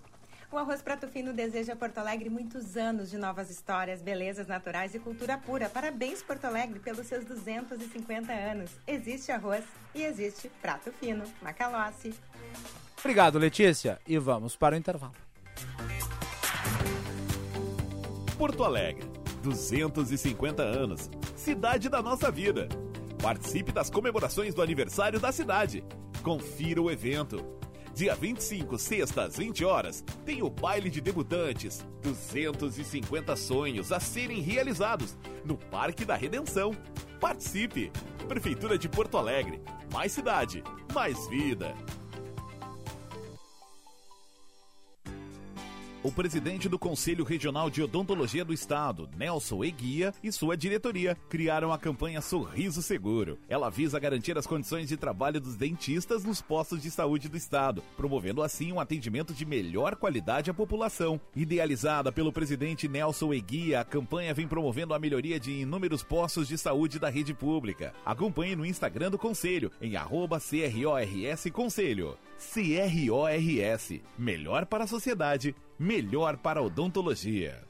[0.54, 4.94] O Arroz Prato Fino deseja a Porto Alegre muitos anos de novas histórias, belezas naturais
[4.94, 5.68] e cultura pura.
[5.68, 8.70] Parabéns, Porto Alegre, pelos seus 250 anos.
[8.86, 9.64] Existe arroz
[9.96, 11.24] e existe Prato Fino.
[11.42, 12.14] Macalossi.
[13.00, 14.00] Obrigado, Letícia.
[14.06, 15.16] E vamos para o intervalo.
[18.38, 19.10] Porto Alegre,
[19.42, 21.10] 250 anos.
[21.36, 22.70] Cidade da nossa vida.
[23.20, 25.84] Participe das comemorações do aniversário da cidade.
[26.22, 27.63] Confira o evento.
[27.94, 31.86] Dia 25, sexta, às 20 horas, tem o baile de debutantes.
[32.02, 35.16] 250 sonhos a serem realizados
[35.46, 36.72] no Parque da Redenção.
[37.20, 37.92] Participe!
[38.28, 39.62] Prefeitura de Porto Alegre.
[39.92, 41.76] Mais cidade, mais vida.
[46.04, 51.72] O presidente do Conselho Regional de Odontologia do Estado, Nelson Eguia, e sua diretoria criaram
[51.72, 53.40] a campanha Sorriso Seguro.
[53.48, 57.82] Ela visa garantir as condições de trabalho dos dentistas nos postos de saúde do Estado,
[57.96, 61.22] promovendo assim um atendimento de melhor qualidade à população.
[61.34, 66.58] Idealizada pelo presidente Nelson Eguia, a campanha vem promovendo a melhoria de inúmeros postos de
[66.58, 67.94] saúde da rede pública.
[68.06, 72.18] Acompanhe no Instagram do Conselho, em arroba CRORS Conselho.
[72.54, 74.02] CRORS.
[74.18, 77.62] Melhor para a sociedade, melhor para odontologia.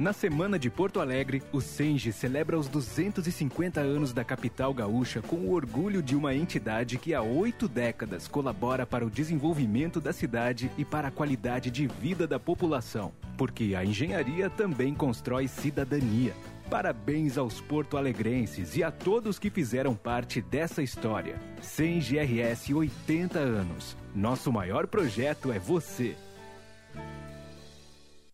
[0.00, 5.36] Na Semana de Porto Alegre, o Senge celebra os 250 anos da capital gaúcha com
[5.36, 10.70] o orgulho de uma entidade que há oito décadas colabora para o desenvolvimento da cidade
[10.78, 13.12] e para a qualidade de vida da população.
[13.36, 16.32] Porque a engenharia também constrói cidadania.
[16.70, 21.38] Parabéns aos porto-alegrenses e a todos que fizeram parte dessa história.
[21.60, 23.98] Senge RS 80 anos.
[24.14, 26.16] Nosso maior projeto é você.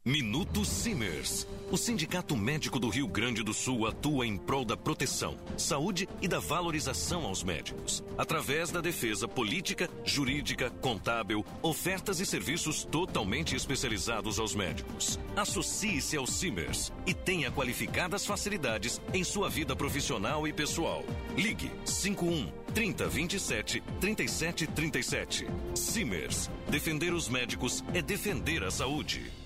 [0.06, 1.48] Minuto Simers.
[1.68, 6.28] O Sindicato Médico do Rio Grande do Sul atua em prol da proteção, saúde e
[6.28, 14.38] da valorização aos médicos, através da defesa política, jurídica, contábil, ofertas e serviços totalmente especializados
[14.38, 15.18] aos médicos.
[15.34, 21.02] Associe-se ao Simers e tenha qualificadas facilidades em sua vida profissional e pessoal.
[21.36, 25.48] Ligue 51 3027 3737.
[25.74, 26.48] Simers.
[26.68, 29.45] Defender os médicos é defender a saúde.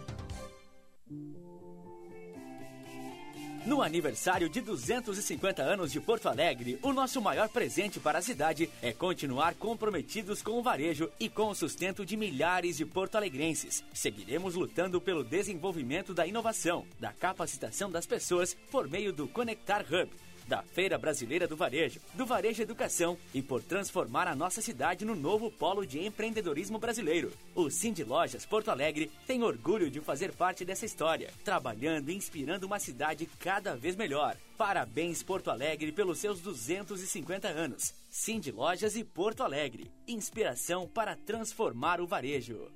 [3.63, 8.67] No aniversário de 250 anos de Porto Alegre, o nosso maior presente para a cidade
[8.81, 13.83] é continuar comprometidos com o varejo e com o sustento de milhares de porto-alegrenses.
[13.93, 20.09] Seguiremos lutando pelo desenvolvimento da inovação, da capacitação das pessoas por meio do Conectar Hub
[20.51, 25.15] da Feira Brasileira do Varejo, do Varejo Educação e por transformar a nossa cidade no
[25.15, 27.31] novo polo de empreendedorismo brasileiro.
[27.55, 32.67] O Cindy Lojas Porto Alegre tem orgulho de fazer parte dessa história, trabalhando e inspirando
[32.67, 34.35] uma cidade cada vez melhor.
[34.57, 37.93] Parabéns Porto Alegre pelos seus 250 anos.
[38.09, 42.69] Cindy Lojas e Porto Alegre, inspiração para transformar o varejo.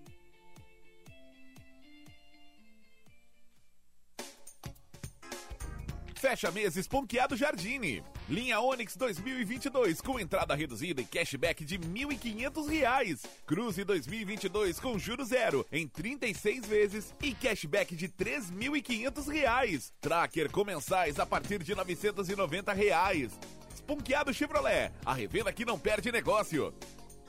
[6.26, 8.04] Fecha meses Ponqueado Jardine.
[8.28, 13.28] Linha Onix 2022 com entrada reduzida e cashback de R$ 1.500.
[13.46, 19.92] Cruze 2022 com juros zero em 36 vezes e cashback de R$ 3.500.
[20.02, 23.40] Tracker com mensais a partir de 990 reais.
[23.86, 26.74] Ponqueado Chevrolet, a revenda que não perde negócio.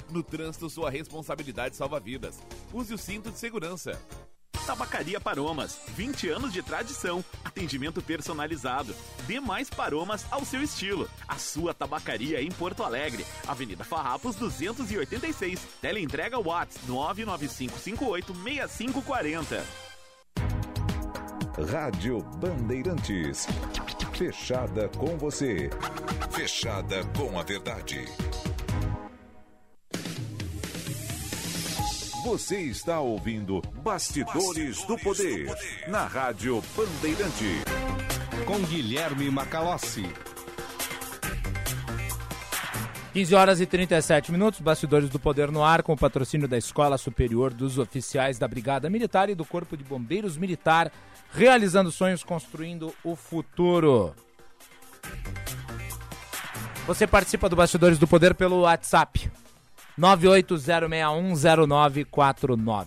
[0.09, 2.43] No trânsito, sua responsabilidade salva vidas.
[2.73, 4.01] Use o cinto de segurança.
[4.67, 8.93] Tabacaria Paromas, 20 anos de tradição, atendimento personalizado.
[9.25, 11.09] Dê mais paromas ao seu estilo.
[11.29, 15.61] A sua tabacaria em Porto Alegre, Avenida Farrapos 286.
[15.81, 19.63] Teleentrega Whats 995586540.
[21.71, 23.47] Rádio Bandeirantes.
[24.13, 25.71] Fechada com você.
[26.33, 28.05] Fechada com a verdade.
[32.27, 37.63] Você está ouvindo Bastidores, Bastidores do, poder, do Poder na Rádio Bandeirante.
[38.45, 40.13] Com Guilherme Macalossi.
[43.13, 46.99] 15 horas e 37 minutos, bastidores do Poder no Ar, com o patrocínio da Escola
[46.99, 50.91] Superior dos Oficiais da Brigada Militar e do Corpo de Bombeiros Militar,
[51.31, 54.13] realizando sonhos, construindo o futuro.
[56.89, 59.31] Você participa do Bastidores do Poder pelo WhatsApp
[59.99, 62.87] 980610949.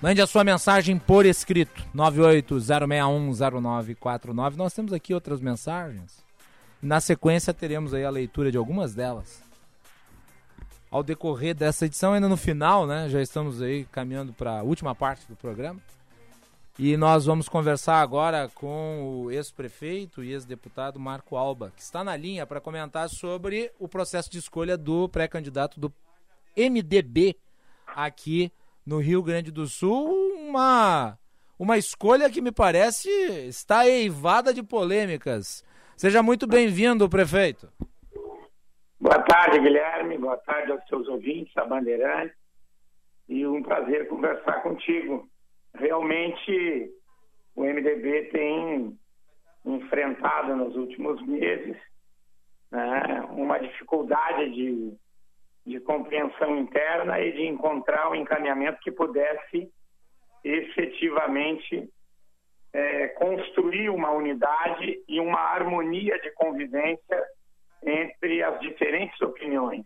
[0.00, 4.56] Mande a sua mensagem por escrito 980610949.
[4.56, 6.20] Nós temos aqui outras mensagens.
[6.82, 9.40] Na sequência teremos aí a leitura de algumas delas.
[10.90, 13.08] Ao decorrer dessa edição, ainda no final, né?
[13.08, 15.80] Já estamos aí caminhando para a última parte do programa.
[16.78, 22.16] E nós vamos conversar agora com o ex-prefeito e ex-deputado Marco Alba, que está na
[22.16, 25.92] linha para comentar sobre o processo de escolha do pré-candidato do
[26.56, 27.36] MDB
[27.86, 28.52] aqui
[28.86, 30.08] no Rio Grande do Sul.
[30.48, 31.18] Uma,
[31.58, 33.08] uma escolha que me parece
[33.46, 35.64] está eivada de polêmicas.
[35.96, 37.68] Seja muito bem-vindo, prefeito.
[39.00, 40.18] Boa tarde, Guilherme.
[40.18, 42.34] Boa tarde aos seus ouvintes, a Bandeirante.
[43.28, 45.28] E um prazer conversar contigo.
[45.74, 46.90] Realmente,
[47.54, 48.98] o MDB tem
[49.64, 51.76] enfrentado nos últimos meses
[52.70, 54.92] né, uma dificuldade de,
[55.64, 59.70] de compreensão interna e de encontrar um encaminhamento que pudesse
[60.44, 61.88] efetivamente
[62.72, 67.24] é, construir uma unidade e uma harmonia de convivência
[67.84, 69.84] entre as diferentes opiniões.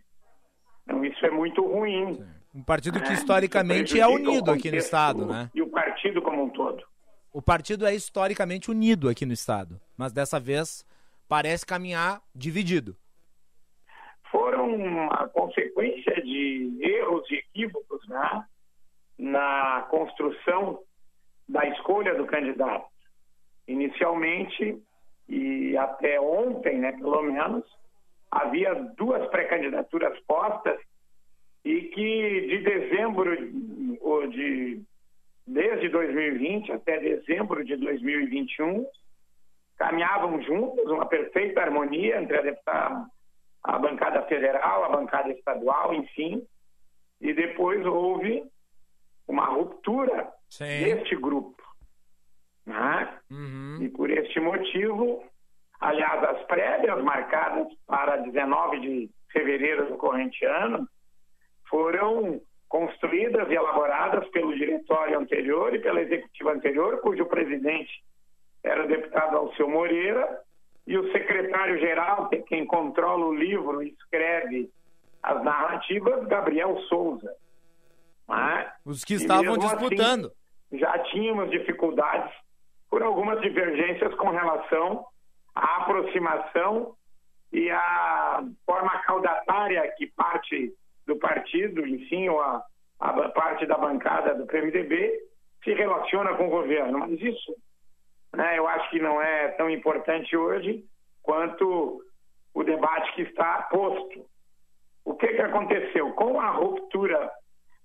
[0.83, 2.23] Então, isso é muito ruim.
[2.55, 5.51] Um partido que historicamente é unido aqui no Estado, né?
[5.53, 6.83] E o partido como um todo.
[7.31, 10.85] O partido é historicamente unido aqui no Estado, mas dessa vez
[11.27, 12.95] parece caminhar dividido.
[14.31, 18.43] Foram uma consequência de erros e equívocos né?
[19.17, 20.79] na construção
[21.47, 22.87] da escolha do candidato.
[23.67, 24.81] Inicialmente,
[25.27, 27.63] e até ontem, né, pelo menos,
[28.31, 30.79] havia duas pré-candidaturas postas
[31.63, 33.37] e que de dezembro
[34.01, 34.81] ou de
[35.45, 38.85] desde 2020 até dezembro de 2021
[39.77, 43.05] caminhavam juntos, uma perfeita harmonia entre a, deputada,
[43.63, 46.45] a bancada federal, a bancada estadual, enfim,
[47.19, 48.43] e depois houve
[49.27, 50.65] uma ruptura Sim.
[50.65, 51.61] deste grupo.
[52.65, 53.19] Né?
[53.31, 53.79] Uhum.
[53.81, 55.23] E por este motivo,
[55.79, 60.87] aliás, as prévias marcadas para 19 de fevereiro do corrente ano
[61.69, 68.03] foram construídas e elaboradas pelo diretório anterior e pela executiva anterior, cujo presidente
[68.63, 70.41] era o deputado Alceu Moreira,
[70.87, 74.71] e o secretário-geral, que é quem controla o livro e escreve
[75.21, 77.29] as narrativas, Gabriel Souza.
[78.27, 78.71] Né?
[78.85, 80.25] Os que estavam assim, disputando.
[80.25, 82.33] Assim, já tínhamos dificuldades
[82.89, 85.05] por algumas divergências com relação
[85.53, 86.95] à aproximação
[87.51, 90.73] e à forma caudatária que parte
[91.05, 92.63] do partido, enfim, ou a,
[93.01, 95.19] a parte da bancada do PMDB
[95.65, 96.99] se relaciona com o governo.
[96.99, 97.53] Mas isso
[98.35, 100.83] né, eu acho que não é tão importante hoje
[101.23, 102.01] quanto
[102.53, 104.25] o debate que está posto.
[105.05, 106.11] O que, que aconteceu?
[106.13, 107.31] Com a ruptura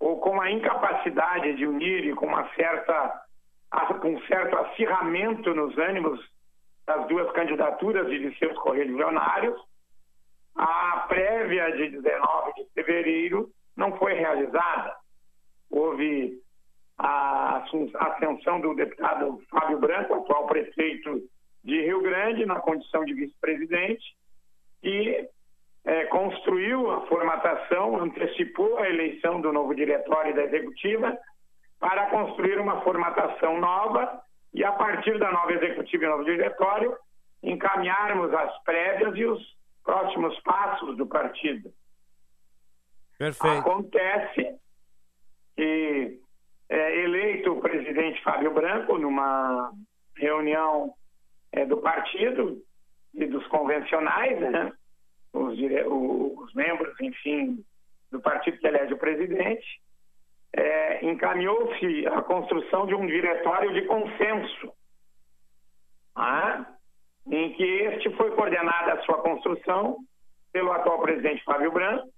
[0.01, 3.23] ou com a incapacidade de unir e com uma certa
[4.05, 6.21] um certo acirramento nos ânimos
[6.87, 9.59] das duas candidaturas e de seus correligionários,
[10.55, 14.95] a prévia de 19 de fevereiro não foi realizada.
[15.71, 16.42] Houve
[17.03, 17.65] a
[17.99, 21.21] ascensão do deputado Fábio Branco, atual prefeito
[21.65, 24.05] de Rio Grande, na condição de vice-presidente,
[24.85, 25.29] e
[25.85, 31.19] é, construiu a formatação, antecipou a eleição do novo diretório da executiva
[31.81, 34.23] para construir uma formatação nova
[34.55, 36.97] e, a partir da nova executiva e novo diretório,
[37.43, 39.43] encaminharmos as prévias e os
[39.85, 41.73] próximos passos do partido.
[43.19, 43.59] Perfeito.
[43.59, 44.57] Acontece
[45.57, 46.22] que
[46.69, 49.73] é eleito o presidente Fábio Branco numa
[50.17, 50.95] reunião
[51.53, 52.63] é, do partido
[53.15, 54.73] e dos convencionais, né?
[55.33, 57.65] os, os membros, enfim,
[58.11, 59.83] do partido que elege o presidente,
[60.55, 64.73] é, encaminhou-se a construção de um diretório de consenso,
[66.15, 66.67] ah,
[67.31, 69.99] em que este foi coordenada a sua construção
[70.53, 72.09] pelo atual presidente Fábio Branco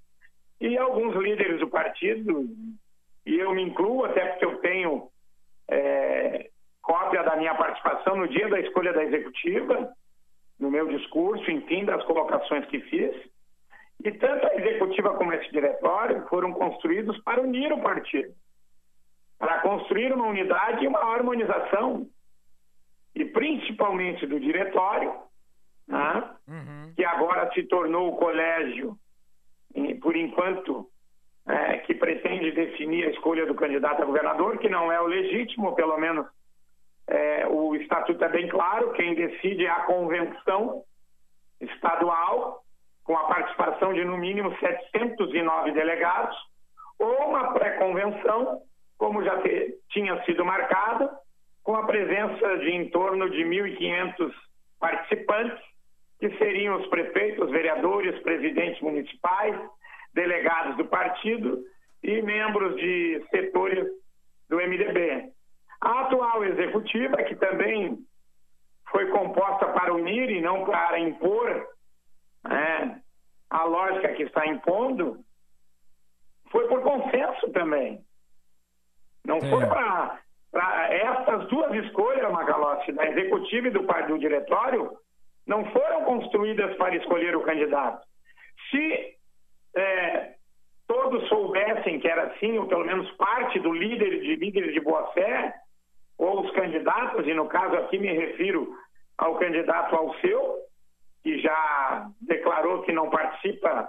[0.61, 2.49] e alguns líderes do partido,
[3.27, 5.09] e eu me incluo até porque eu tenho
[5.69, 6.51] é,
[6.83, 9.93] cópia da minha participação no dia da escolha da executiva,
[10.59, 13.15] no meu discurso, enfim, das colocações que fiz.
[14.05, 18.35] E tanto a executiva como esse diretório foram construídos para unir o partido,
[19.39, 22.07] para construir uma unidade e uma harmonização,
[23.15, 25.15] e principalmente do diretório,
[25.87, 26.93] né, uhum.
[26.95, 28.99] que agora se tornou o colégio
[30.01, 30.89] por enquanto,
[31.47, 35.75] é, que pretende definir a escolha do candidato a governador, que não é o legítimo,
[35.75, 36.27] pelo menos
[37.07, 40.83] é, o estatuto é bem claro, quem decide é a convenção
[41.61, 42.63] estadual,
[43.05, 46.37] com a participação de no mínimo 709 delegados,
[46.99, 48.63] ou uma pré-convenção,
[48.97, 51.11] como já te, tinha sido marcada,
[51.63, 54.33] com a presença de em torno de 1.500
[54.81, 55.63] participantes,
[56.19, 59.55] que seriam os prefeitos, vereadores, presidentes municipais,
[60.15, 61.63] delegados do partido
[62.03, 63.87] e membros de setores
[64.49, 65.33] do MDB.
[65.81, 67.99] A atual executiva, que também
[68.91, 71.69] foi composta para unir e não para impor
[72.45, 73.01] né,
[73.51, 75.19] a lógica que está impondo,
[76.51, 78.01] foi por consenso também.
[79.25, 79.51] Não é.
[79.51, 80.21] foi para.
[80.55, 84.97] Essas duas escolhas, Macalossi, da executiva e do, do diretório,
[85.45, 88.07] não foram construídas para escolher o candidato.
[88.71, 89.17] Se
[89.77, 90.35] é,
[90.87, 95.13] todos soubessem que era assim, ou pelo menos parte do líder de líderes de boa
[95.13, 95.55] fé,
[96.17, 98.73] ou os candidatos, e no caso aqui me refiro
[99.19, 100.59] ao candidato Alceu,
[101.23, 103.89] que já declarou que não participa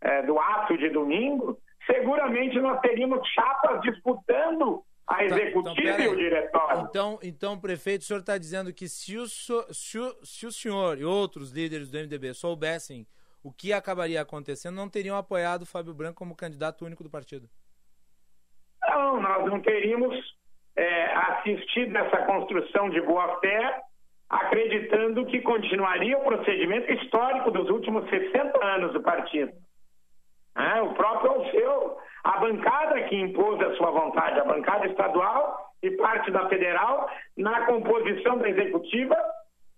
[0.00, 6.08] é, do ato de domingo, seguramente nós teríamos chapas disputando a executiva então, então, e
[6.08, 6.80] o diretório.
[6.80, 10.98] Então, então, prefeito, o senhor está dizendo que se o, se, o, se o senhor
[10.98, 13.06] e outros líderes do MDB soubessem
[13.46, 17.48] o que acabaria acontecendo, não teriam apoiado o Fábio Branco como candidato único do partido?
[18.88, 20.16] Não, nós não teríamos
[20.74, 23.82] é, assistido essa construção de boa-fé,
[24.28, 29.52] acreditando que continuaria o procedimento histórico dos últimos 60 anos do partido.
[30.56, 35.92] É, o próprio Alceu, a bancada que impôs a sua vontade, a bancada estadual e
[35.92, 39.16] parte da federal, na composição da executiva,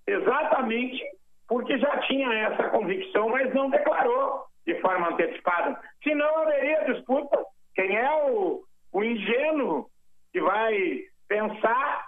[0.06, 1.04] exatamente
[1.48, 5.80] porque já tinha essa convicção, mas não declarou de forma antecipada.
[6.04, 7.42] Senão haveria disputa.
[7.74, 8.62] Quem é o,
[8.92, 9.88] o ingênuo
[10.30, 12.06] que vai pensar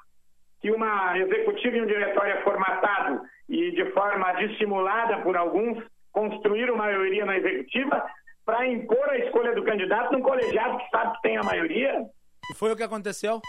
[0.60, 6.76] que uma executiva e um diretório é formatado e de forma dissimulada por alguns construíram
[6.76, 8.04] maioria na executiva
[8.44, 12.04] para impor a escolha do candidato num colegiado que sabe que tem a maioria.
[12.50, 13.40] E foi o que aconteceu?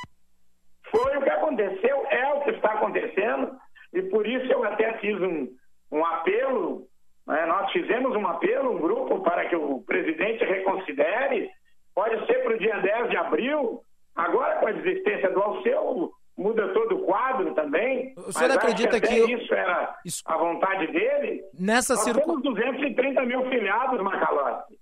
[0.89, 3.57] Foi o que aconteceu, é o que está acontecendo,
[3.93, 5.47] e por isso eu até fiz um,
[5.91, 6.88] um apelo,
[7.27, 7.45] né?
[7.45, 11.49] nós fizemos um apelo, um grupo, para que o presidente reconsidere,
[11.93, 13.81] pode ser para o dia 10 de abril,
[14.15, 18.13] agora com a desistência do Alceu, muda todo o quadro também.
[18.18, 19.95] O senhor acredita que, que isso era
[20.26, 21.43] a vontade dele?
[21.59, 22.41] Nessa circunstância.
[22.41, 24.80] Temos 230 mil filiados, Macalossi.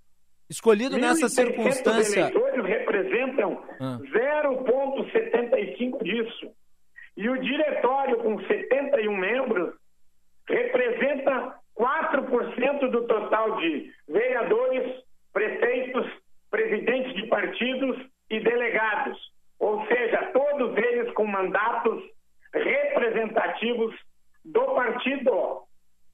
[0.50, 2.22] Escolhido nessa circunstância.
[2.22, 4.00] eleitores representam ah.
[4.12, 6.52] 0,75 disso.
[7.16, 9.74] E o diretório, com 71 membros,
[10.50, 16.06] representa 4% do total de vereadores, prefeitos,
[16.52, 17.98] presidentes de partidos
[18.30, 19.18] e delegados.
[19.60, 22.04] Ou seja, todos eles com mandatos
[22.54, 23.96] representativos
[24.44, 25.64] do partido.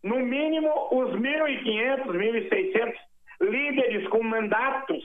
[0.03, 2.93] No mínimo, os 1.500, 1.600
[3.41, 5.03] líderes com mandatos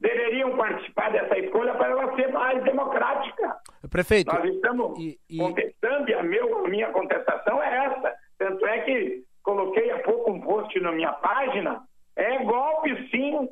[0.00, 3.56] deveriam participar dessa escolha para ela ser mais democrática.
[3.90, 4.34] Prefeito.
[4.34, 5.38] Nós estamos e, e...
[5.38, 8.14] contestando e a, meu, a minha contestação é essa.
[8.38, 11.82] Tanto é que coloquei há pouco um post na minha página.
[12.16, 13.48] É golpe, sim,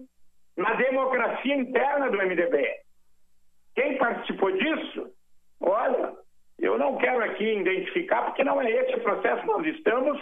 [0.57, 2.69] na democracia interna do MDB.
[3.75, 5.11] Quem participou disso?
[5.61, 6.13] Olha,
[6.59, 9.47] eu não quero aqui identificar, porque não é esse o processo.
[9.47, 10.21] Nós estamos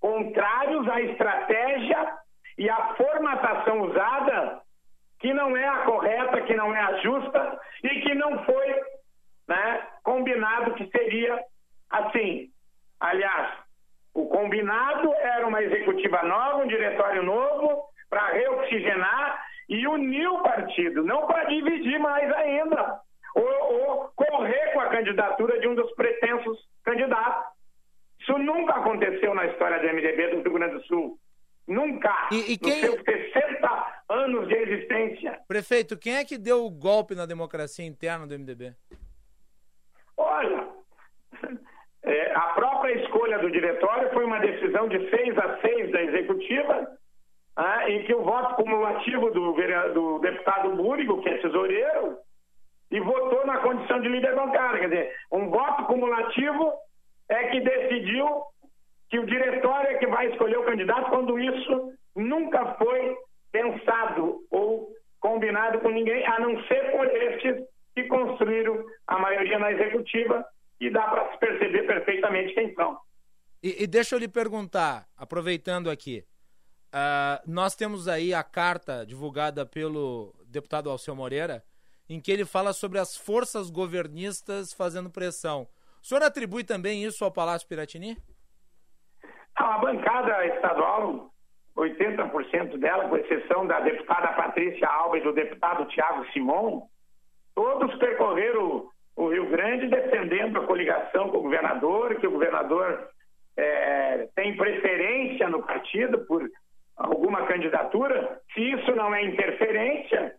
[0.00, 2.14] contrários à estratégia
[2.58, 4.60] e à formatação usada,
[5.18, 8.80] que não é a correta, que não é a justa e que não foi
[9.48, 11.38] né, combinado que seria
[11.90, 12.50] assim.
[12.98, 13.58] Aliás,
[14.14, 21.04] o combinado era uma executiva nova, um diretório novo, para reoxigenar e unir o partido,
[21.04, 23.00] não para dividir mais ainda,
[23.34, 27.44] ou, ou, correr com a candidatura de um dos pretensos candidatos.
[28.20, 31.18] Isso nunca aconteceu na história do MDB do Rio Grande do Sul.
[31.68, 32.28] Nunca.
[32.32, 32.82] E, e quem...
[32.82, 35.38] Nos seus 60 anos de existência.
[35.96, 38.74] Quem é que deu o golpe na democracia interna do MDB?
[40.16, 40.68] Olha,
[42.02, 46.88] é, a própria escolha do diretório foi uma decisão de 6 a 6 da executiva,
[47.56, 49.52] ah, em que o voto cumulativo do,
[49.94, 52.18] do deputado Búrigo, que é tesoureiro,
[52.90, 54.80] e votou na condição de líder bancário.
[54.80, 56.72] Quer dizer, um voto cumulativo
[57.28, 58.26] é que decidiu
[59.08, 63.16] que o diretório é que vai escolher o candidato quando isso nunca foi
[63.52, 64.88] pensado ou
[65.20, 67.64] combinado com ninguém, a não ser por estes
[67.94, 70.44] que construíram a maioria na executiva
[70.80, 72.96] e dá para se perceber perfeitamente quem são.
[73.62, 76.24] E, e, deixa eu lhe perguntar, aproveitando aqui,
[76.94, 81.62] uh, nós temos aí a carta divulgada pelo deputado Alceu Moreira,
[82.08, 85.66] em que ele fala sobre as forças governistas fazendo pressão.
[86.02, 88.16] O senhor atribui também isso ao Palácio Piratini?
[89.56, 91.30] A bancada estadual,
[91.76, 96.86] 80% dela, com exceção da deputada Patrícia Alves e do deputado Tiago Simon,
[97.54, 103.10] todos percorreram o Rio Grande defendendo a coligação com o governador, que o governador
[103.60, 106.48] é, tem preferência no partido por
[106.96, 108.40] alguma candidatura.
[108.52, 110.34] Se isso não é interferência,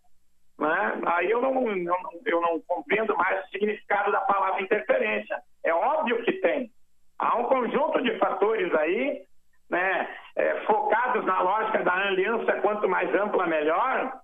[0.59, 5.37] né, aí eu não, não, eu não compreendo mais o significado da palavra interferência.
[5.63, 6.71] É óbvio que tem.
[7.17, 9.23] Há um conjunto de fatores aí,
[9.69, 14.19] né, é, focados na lógica da aliança quanto mais ampla, melhor.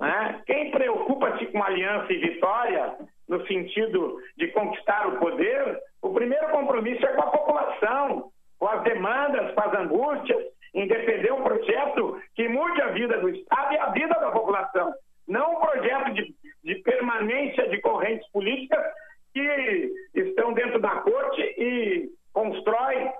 [0.00, 0.42] Né?
[0.46, 2.96] Quem preocupa-se com aliança e vitória,
[3.28, 8.82] no sentido de conquistar o poder, o primeiro compromisso é com a população, com as
[8.82, 13.78] demandas, com as angústias, em defender um projeto que mude a vida do Estado e
[13.78, 14.92] a vida da população.
[15.28, 16.34] Não um projeto de,
[16.64, 18.84] de permanência de correntes políticas
[19.32, 23.10] que estão dentro da corte e constrói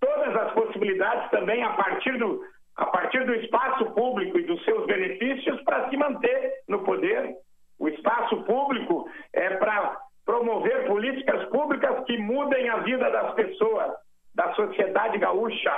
[0.00, 2.42] todas as possibilidades também a partir do,
[2.76, 7.36] a partir do espaço público e dos seus benefícios para se manter no poder.
[7.78, 13.92] O espaço público é para promover políticas públicas que mudem a vida das pessoas,
[14.34, 15.72] da sociedade gaúcha.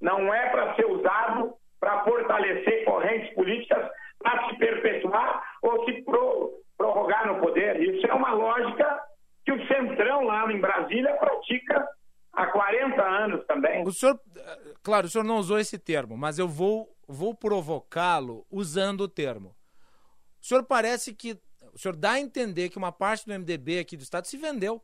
[0.00, 6.52] Não é para ser usado para fortalecer correntes políticas para se perpetuar ou se pro,
[6.76, 7.80] prorrogar no poder.
[7.80, 9.00] Isso é uma lógica
[9.44, 11.88] que o Centrão lá em Brasília pratica
[12.32, 13.86] há 40 anos também.
[13.86, 14.18] O senhor,
[14.82, 19.56] claro, o senhor não usou esse termo, mas eu vou, vou provocá-lo usando o termo.
[20.40, 21.38] O senhor parece que.
[21.74, 24.82] O senhor dá a entender que uma parte do MDB aqui do Estado se vendeu.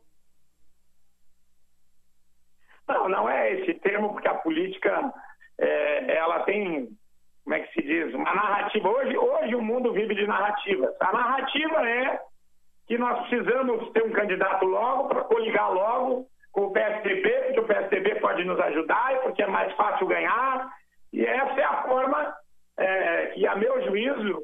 [2.87, 5.13] Não, não é esse termo, porque a política
[5.59, 6.89] é, ela tem,
[7.43, 8.89] como é que se diz, uma narrativa.
[8.89, 10.95] Hoje, hoje o mundo vive de narrativas.
[11.01, 12.19] A narrativa é
[12.87, 17.67] que nós precisamos ter um candidato logo para coligar logo com o PSDB, porque o
[17.67, 20.69] PSDB pode nos ajudar e porque é mais fácil ganhar.
[21.11, 22.33] E essa é a forma
[22.77, 24.43] é, que, a meu juízo,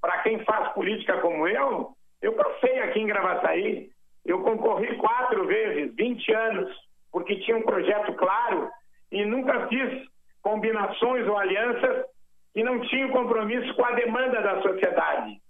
[0.00, 1.92] para quem faz política como eu,
[2.22, 3.90] eu passei aqui em Gravataí,
[4.24, 6.76] eu concorri quatro vezes, 20 anos,
[7.12, 8.70] porque tinha um projeto claro
[9.10, 10.04] e nunca fiz
[10.42, 12.04] combinações ou alianças
[12.52, 15.40] que não tinham compromisso com a demanda da sociedade.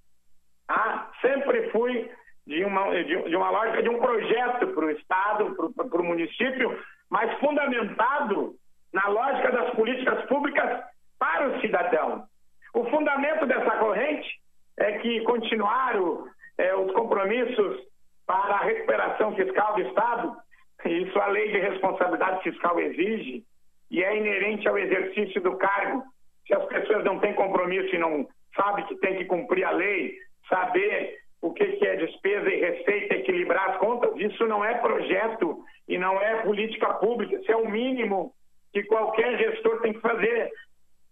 [0.68, 2.10] Ah, sempre fui
[2.46, 6.78] de uma, de, uma lógica de um projeto para o Estado, para o município,
[7.10, 8.54] mas fundamentado
[8.92, 10.82] na lógica das políticas públicas
[11.18, 12.24] para o cidadão.
[12.76, 14.28] O fundamento dessa corrente
[14.76, 16.26] é que continuaram
[16.58, 17.80] é, os compromissos
[18.26, 20.36] para a recuperação fiscal do Estado,
[20.84, 23.42] isso a lei de responsabilidade fiscal exige,
[23.90, 26.02] e é inerente ao exercício do cargo.
[26.46, 30.14] Se as pessoas não têm compromisso e não sabem que tem que cumprir a lei,
[30.46, 35.96] saber o que é despesa e receita, equilibrar as contas, isso não é projeto e
[35.96, 38.34] não é política pública, isso é o mínimo
[38.70, 40.50] que qualquer gestor tem que fazer.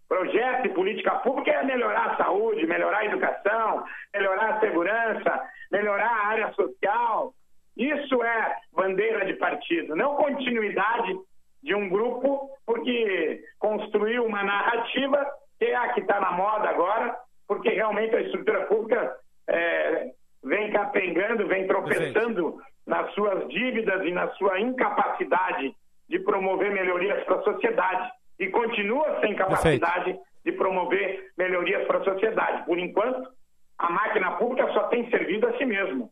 [0.07, 3.83] Projeto e política pública é melhorar a saúde, melhorar a educação,
[4.13, 5.41] melhorar a segurança,
[5.71, 7.33] melhorar a área social.
[7.75, 11.17] Isso é bandeira de partido, não continuidade
[11.63, 15.25] de um grupo, porque construiu uma narrativa
[15.57, 17.17] que é a que está na moda agora,
[17.47, 19.15] porque realmente a estrutura pública
[19.47, 20.11] é,
[20.43, 22.61] vem capengando, vem tropeçando Perfeito.
[22.85, 25.75] nas suas dívidas e na sua incapacidade
[26.07, 28.11] de promover melhorias para a sociedade.
[28.39, 30.21] E continua sem capacidade Perfeito.
[30.43, 32.65] de promover melhorias para a sociedade.
[32.65, 33.29] Por enquanto,
[33.77, 36.11] a máquina pública só tem servido a si mesmo.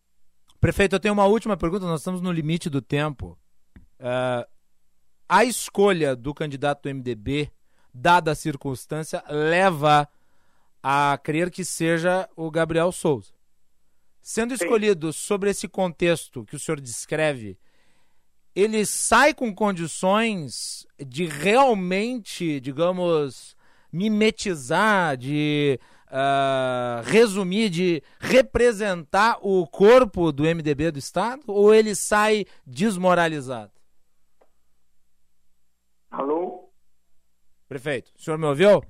[0.59, 3.37] Prefeito, eu tenho uma última pergunta, nós estamos no limite do tempo.
[3.99, 4.47] Uh,
[5.27, 7.51] a escolha do candidato do MDB,
[7.93, 10.07] dada a circunstância, leva
[10.81, 13.33] a crer que seja o Gabriel Souza.
[14.21, 17.57] Sendo escolhido sobre esse contexto que o senhor descreve,
[18.55, 23.55] ele sai com condições de realmente, digamos,
[23.91, 31.43] mimetizar, de uh, resumir, de representar o corpo do MDB do Estado?
[31.47, 33.71] Ou ele sai desmoralizado?
[36.11, 36.69] Alô?
[37.67, 38.83] Prefeito, o senhor me ouviu?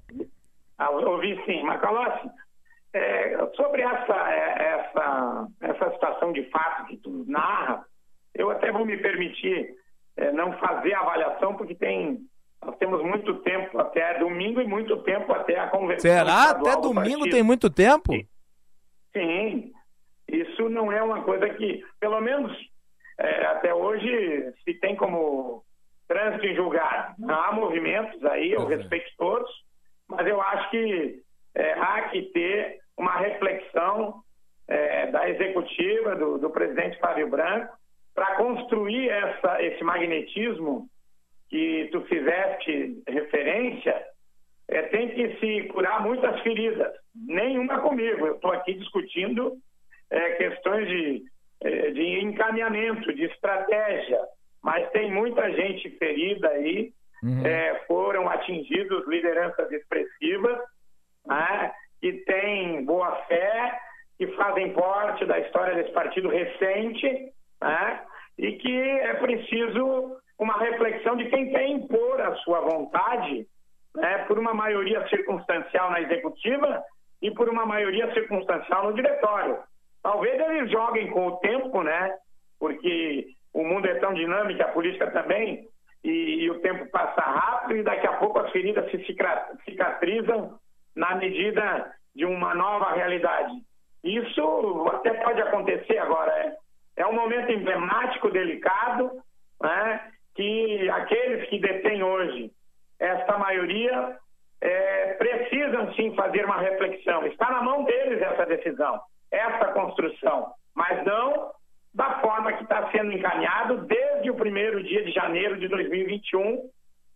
[0.77, 1.63] Ah, ouvi sim.
[1.63, 2.29] Macalossi,
[2.93, 7.85] é, sobre essa, é, essa, essa situação de fato que tu narra,
[8.35, 9.75] eu até vou me permitir
[10.17, 12.19] é, não fazer a avaliação, porque tem,
[12.63, 16.11] nós temos muito tempo até domingo e muito tempo até a convenção.
[16.11, 16.51] Será?
[16.51, 18.13] Até domingo tem muito tempo?
[19.13, 19.71] Sim.
[20.27, 22.51] Isso não é uma coisa que, pelo menos
[23.19, 25.63] é, até hoje, se tem como
[26.07, 27.15] trânsito em julgado.
[27.29, 29.49] Há movimentos aí, eu respeito todos,
[30.07, 31.21] mas eu acho que
[31.55, 34.21] é, há que ter uma reflexão
[34.67, 37.75] é, da executiva, do, do presidente Fábio Branco,
[38.13, 40.87] para construir essa, esse magnetismo
[41.49, 44.05] que tu fizeste referência,
[44.67, 46.93] é, tem que se curar muitas feridas.
[47.15, 48.25] Nenhuma comigo.
[48.25, 49.53] Eu estou aqui discutindo
[50.09, 51.23] é, questões de,
[51.61, 54.19] é, de encaminhamento, de estratégia,
[54.63, 56.91] mas tem muita gente ferida aí.
[57.21, 57.45] Uhum.
[57.45, 60.59] É, foram atingidos lideranças expressivas
[61.25, 61.71] né,
[62.01, 63.79] que têm boa fé,
[64.17, 67.31] que fazem parte da história desse partido recente
[67.63, 68.01] né,
[68.37, 73.47] e que é preciso uma reflexão de quem quer impor a sua vontade
[73.95, 76.83] né, por uma maioria circunstancial na executiva
[77.21, 79.57] e por uma maioria circunstancial no diretório.
[80.01, 82.13] Talvez eles joguem com o tempo, né?
[82.59, 85.65] Porque o mundo é tão dinâmico, a política também,
[86.03, 88.97] e, e o tempo passa rápido e daqui a pouco as feridas se
[89.65, 90.59] cicatrizam
[90.95, 93.53] na medida de uma nova realidade.
[94.03, 96.31] Isso até pode acontecer agora.
[96.31, 96.57] É,
[96.95, 99.11] é um momento emblemático, delicado,
[99.61, 100.11] né?
[100.35, 102.51] que aqueles que detêm hoje
[102.99, 104.17] esta maioria
[104.61, 107.25] é, precisam sim fazer uma reflexão.
[107.27, 108.99] Está na mão deles essa decisão,
[109.31, 111.51] essa construção, mas não
[111.93, 116.69] da forma que está sendo encaminhado desde o primeiro dia de janeiro de 2021.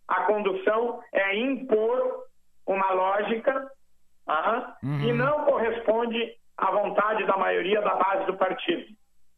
[0.06, 2.24] A condução é impor
[2.66, 3.70] uma lógica
[4.28, 5.00] uh, uhum.
[5.00, 8.86] que não corresponde à vontade da maioria da base do partido.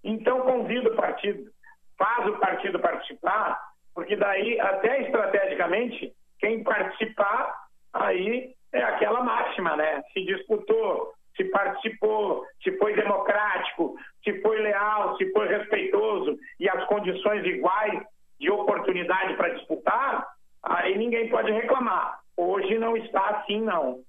[0.03, 1.51] Então, convido o partido,
[1.99, 3.61] faz o partido participar,
[3.95, 7.55] porque daí, até estrategicamente, quem participar,
[7.93, 10.03] aí é aquela máxima, né?
[10.13, 16.85] Se disputou, se participou, se foi democrático, se foi leal, se foi respeitoso e as
[16.87, 18.03] condições iguais
[18.39, 20.27] de oportunidade para disputar,
[20.63, 22.21] aí ninguém pode reclamar.
[22.37, 24.03] Hoje não está assim, não.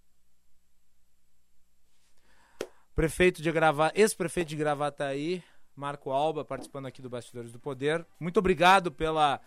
[2.95, 5.43] Prefeito de Gravata, ex-prefeito de Gravataí,
[5.75, 8.05] Marco Alba, participando aqui do Bastidores do Poder.
[8.19, 9.39] Muito obrigado pela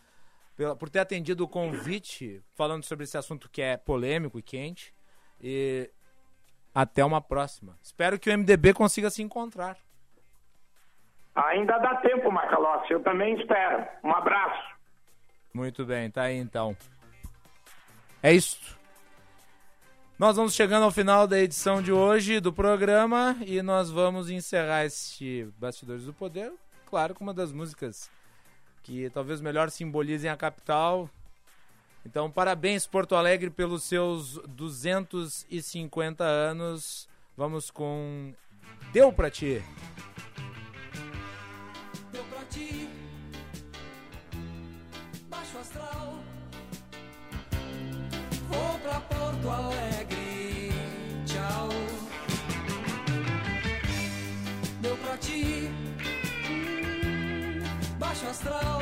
[0.57, 4.95] pela, por ter atendido o convite, falando sobre esse assunto que é polêmico e quente.
[5.41, 5.91] E
[6.75, 7.77] até uma próxima.
[7.83, 9.77] Espero que o MDB consiga se encontrar.
[11.35, 12.93] Ainda dá tempo, Macalossi.
[12.93, 13.87] Eu também espero.
[14.03, 14.75] Um abraço.
[15.53, 16.77] Muito bem, tá aí então.
[18.23, 18.79] É isso.
[20.17, 24.85] Nós vamos chegando ao final da edição de hoje do programa e nós vamos encerrar
[24.85, 26.53] este Bastidores do Poder,
[26.87, 28.09] claro, com uma das músicas
[28.85, 31.11] que talvez melhor simbolizem a capital.
[32.07, 37.09] Então, parabéns, Porto Alegre, pelos seus 250 anos.
[37.37, 38.33] Vamos com
[38.93, 39.61] Deu Pra Ti.
[42.13, 42.89] Deu pra ti,
[45.29, 46.21] baixo astral.
[48.49, 49.94] Vou pra Porto Alegre,
[58.23, 58.81] astral.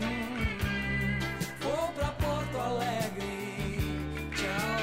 [0.00, 0.46] Hum,
[1.60, 4.82] vou pra Porto Alegre, tchau.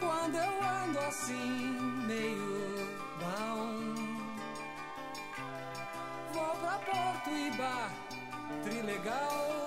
[0.00, 1.76] Quando eu ando assim,
[2.06, 2.88] meio
[3.20, 3.94] down,
[6.32, 7.90] vou pra Porto Iba,
[8.64, 9.66] trilegal.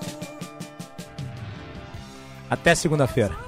[2.49, 3.46] Até segunda-feira.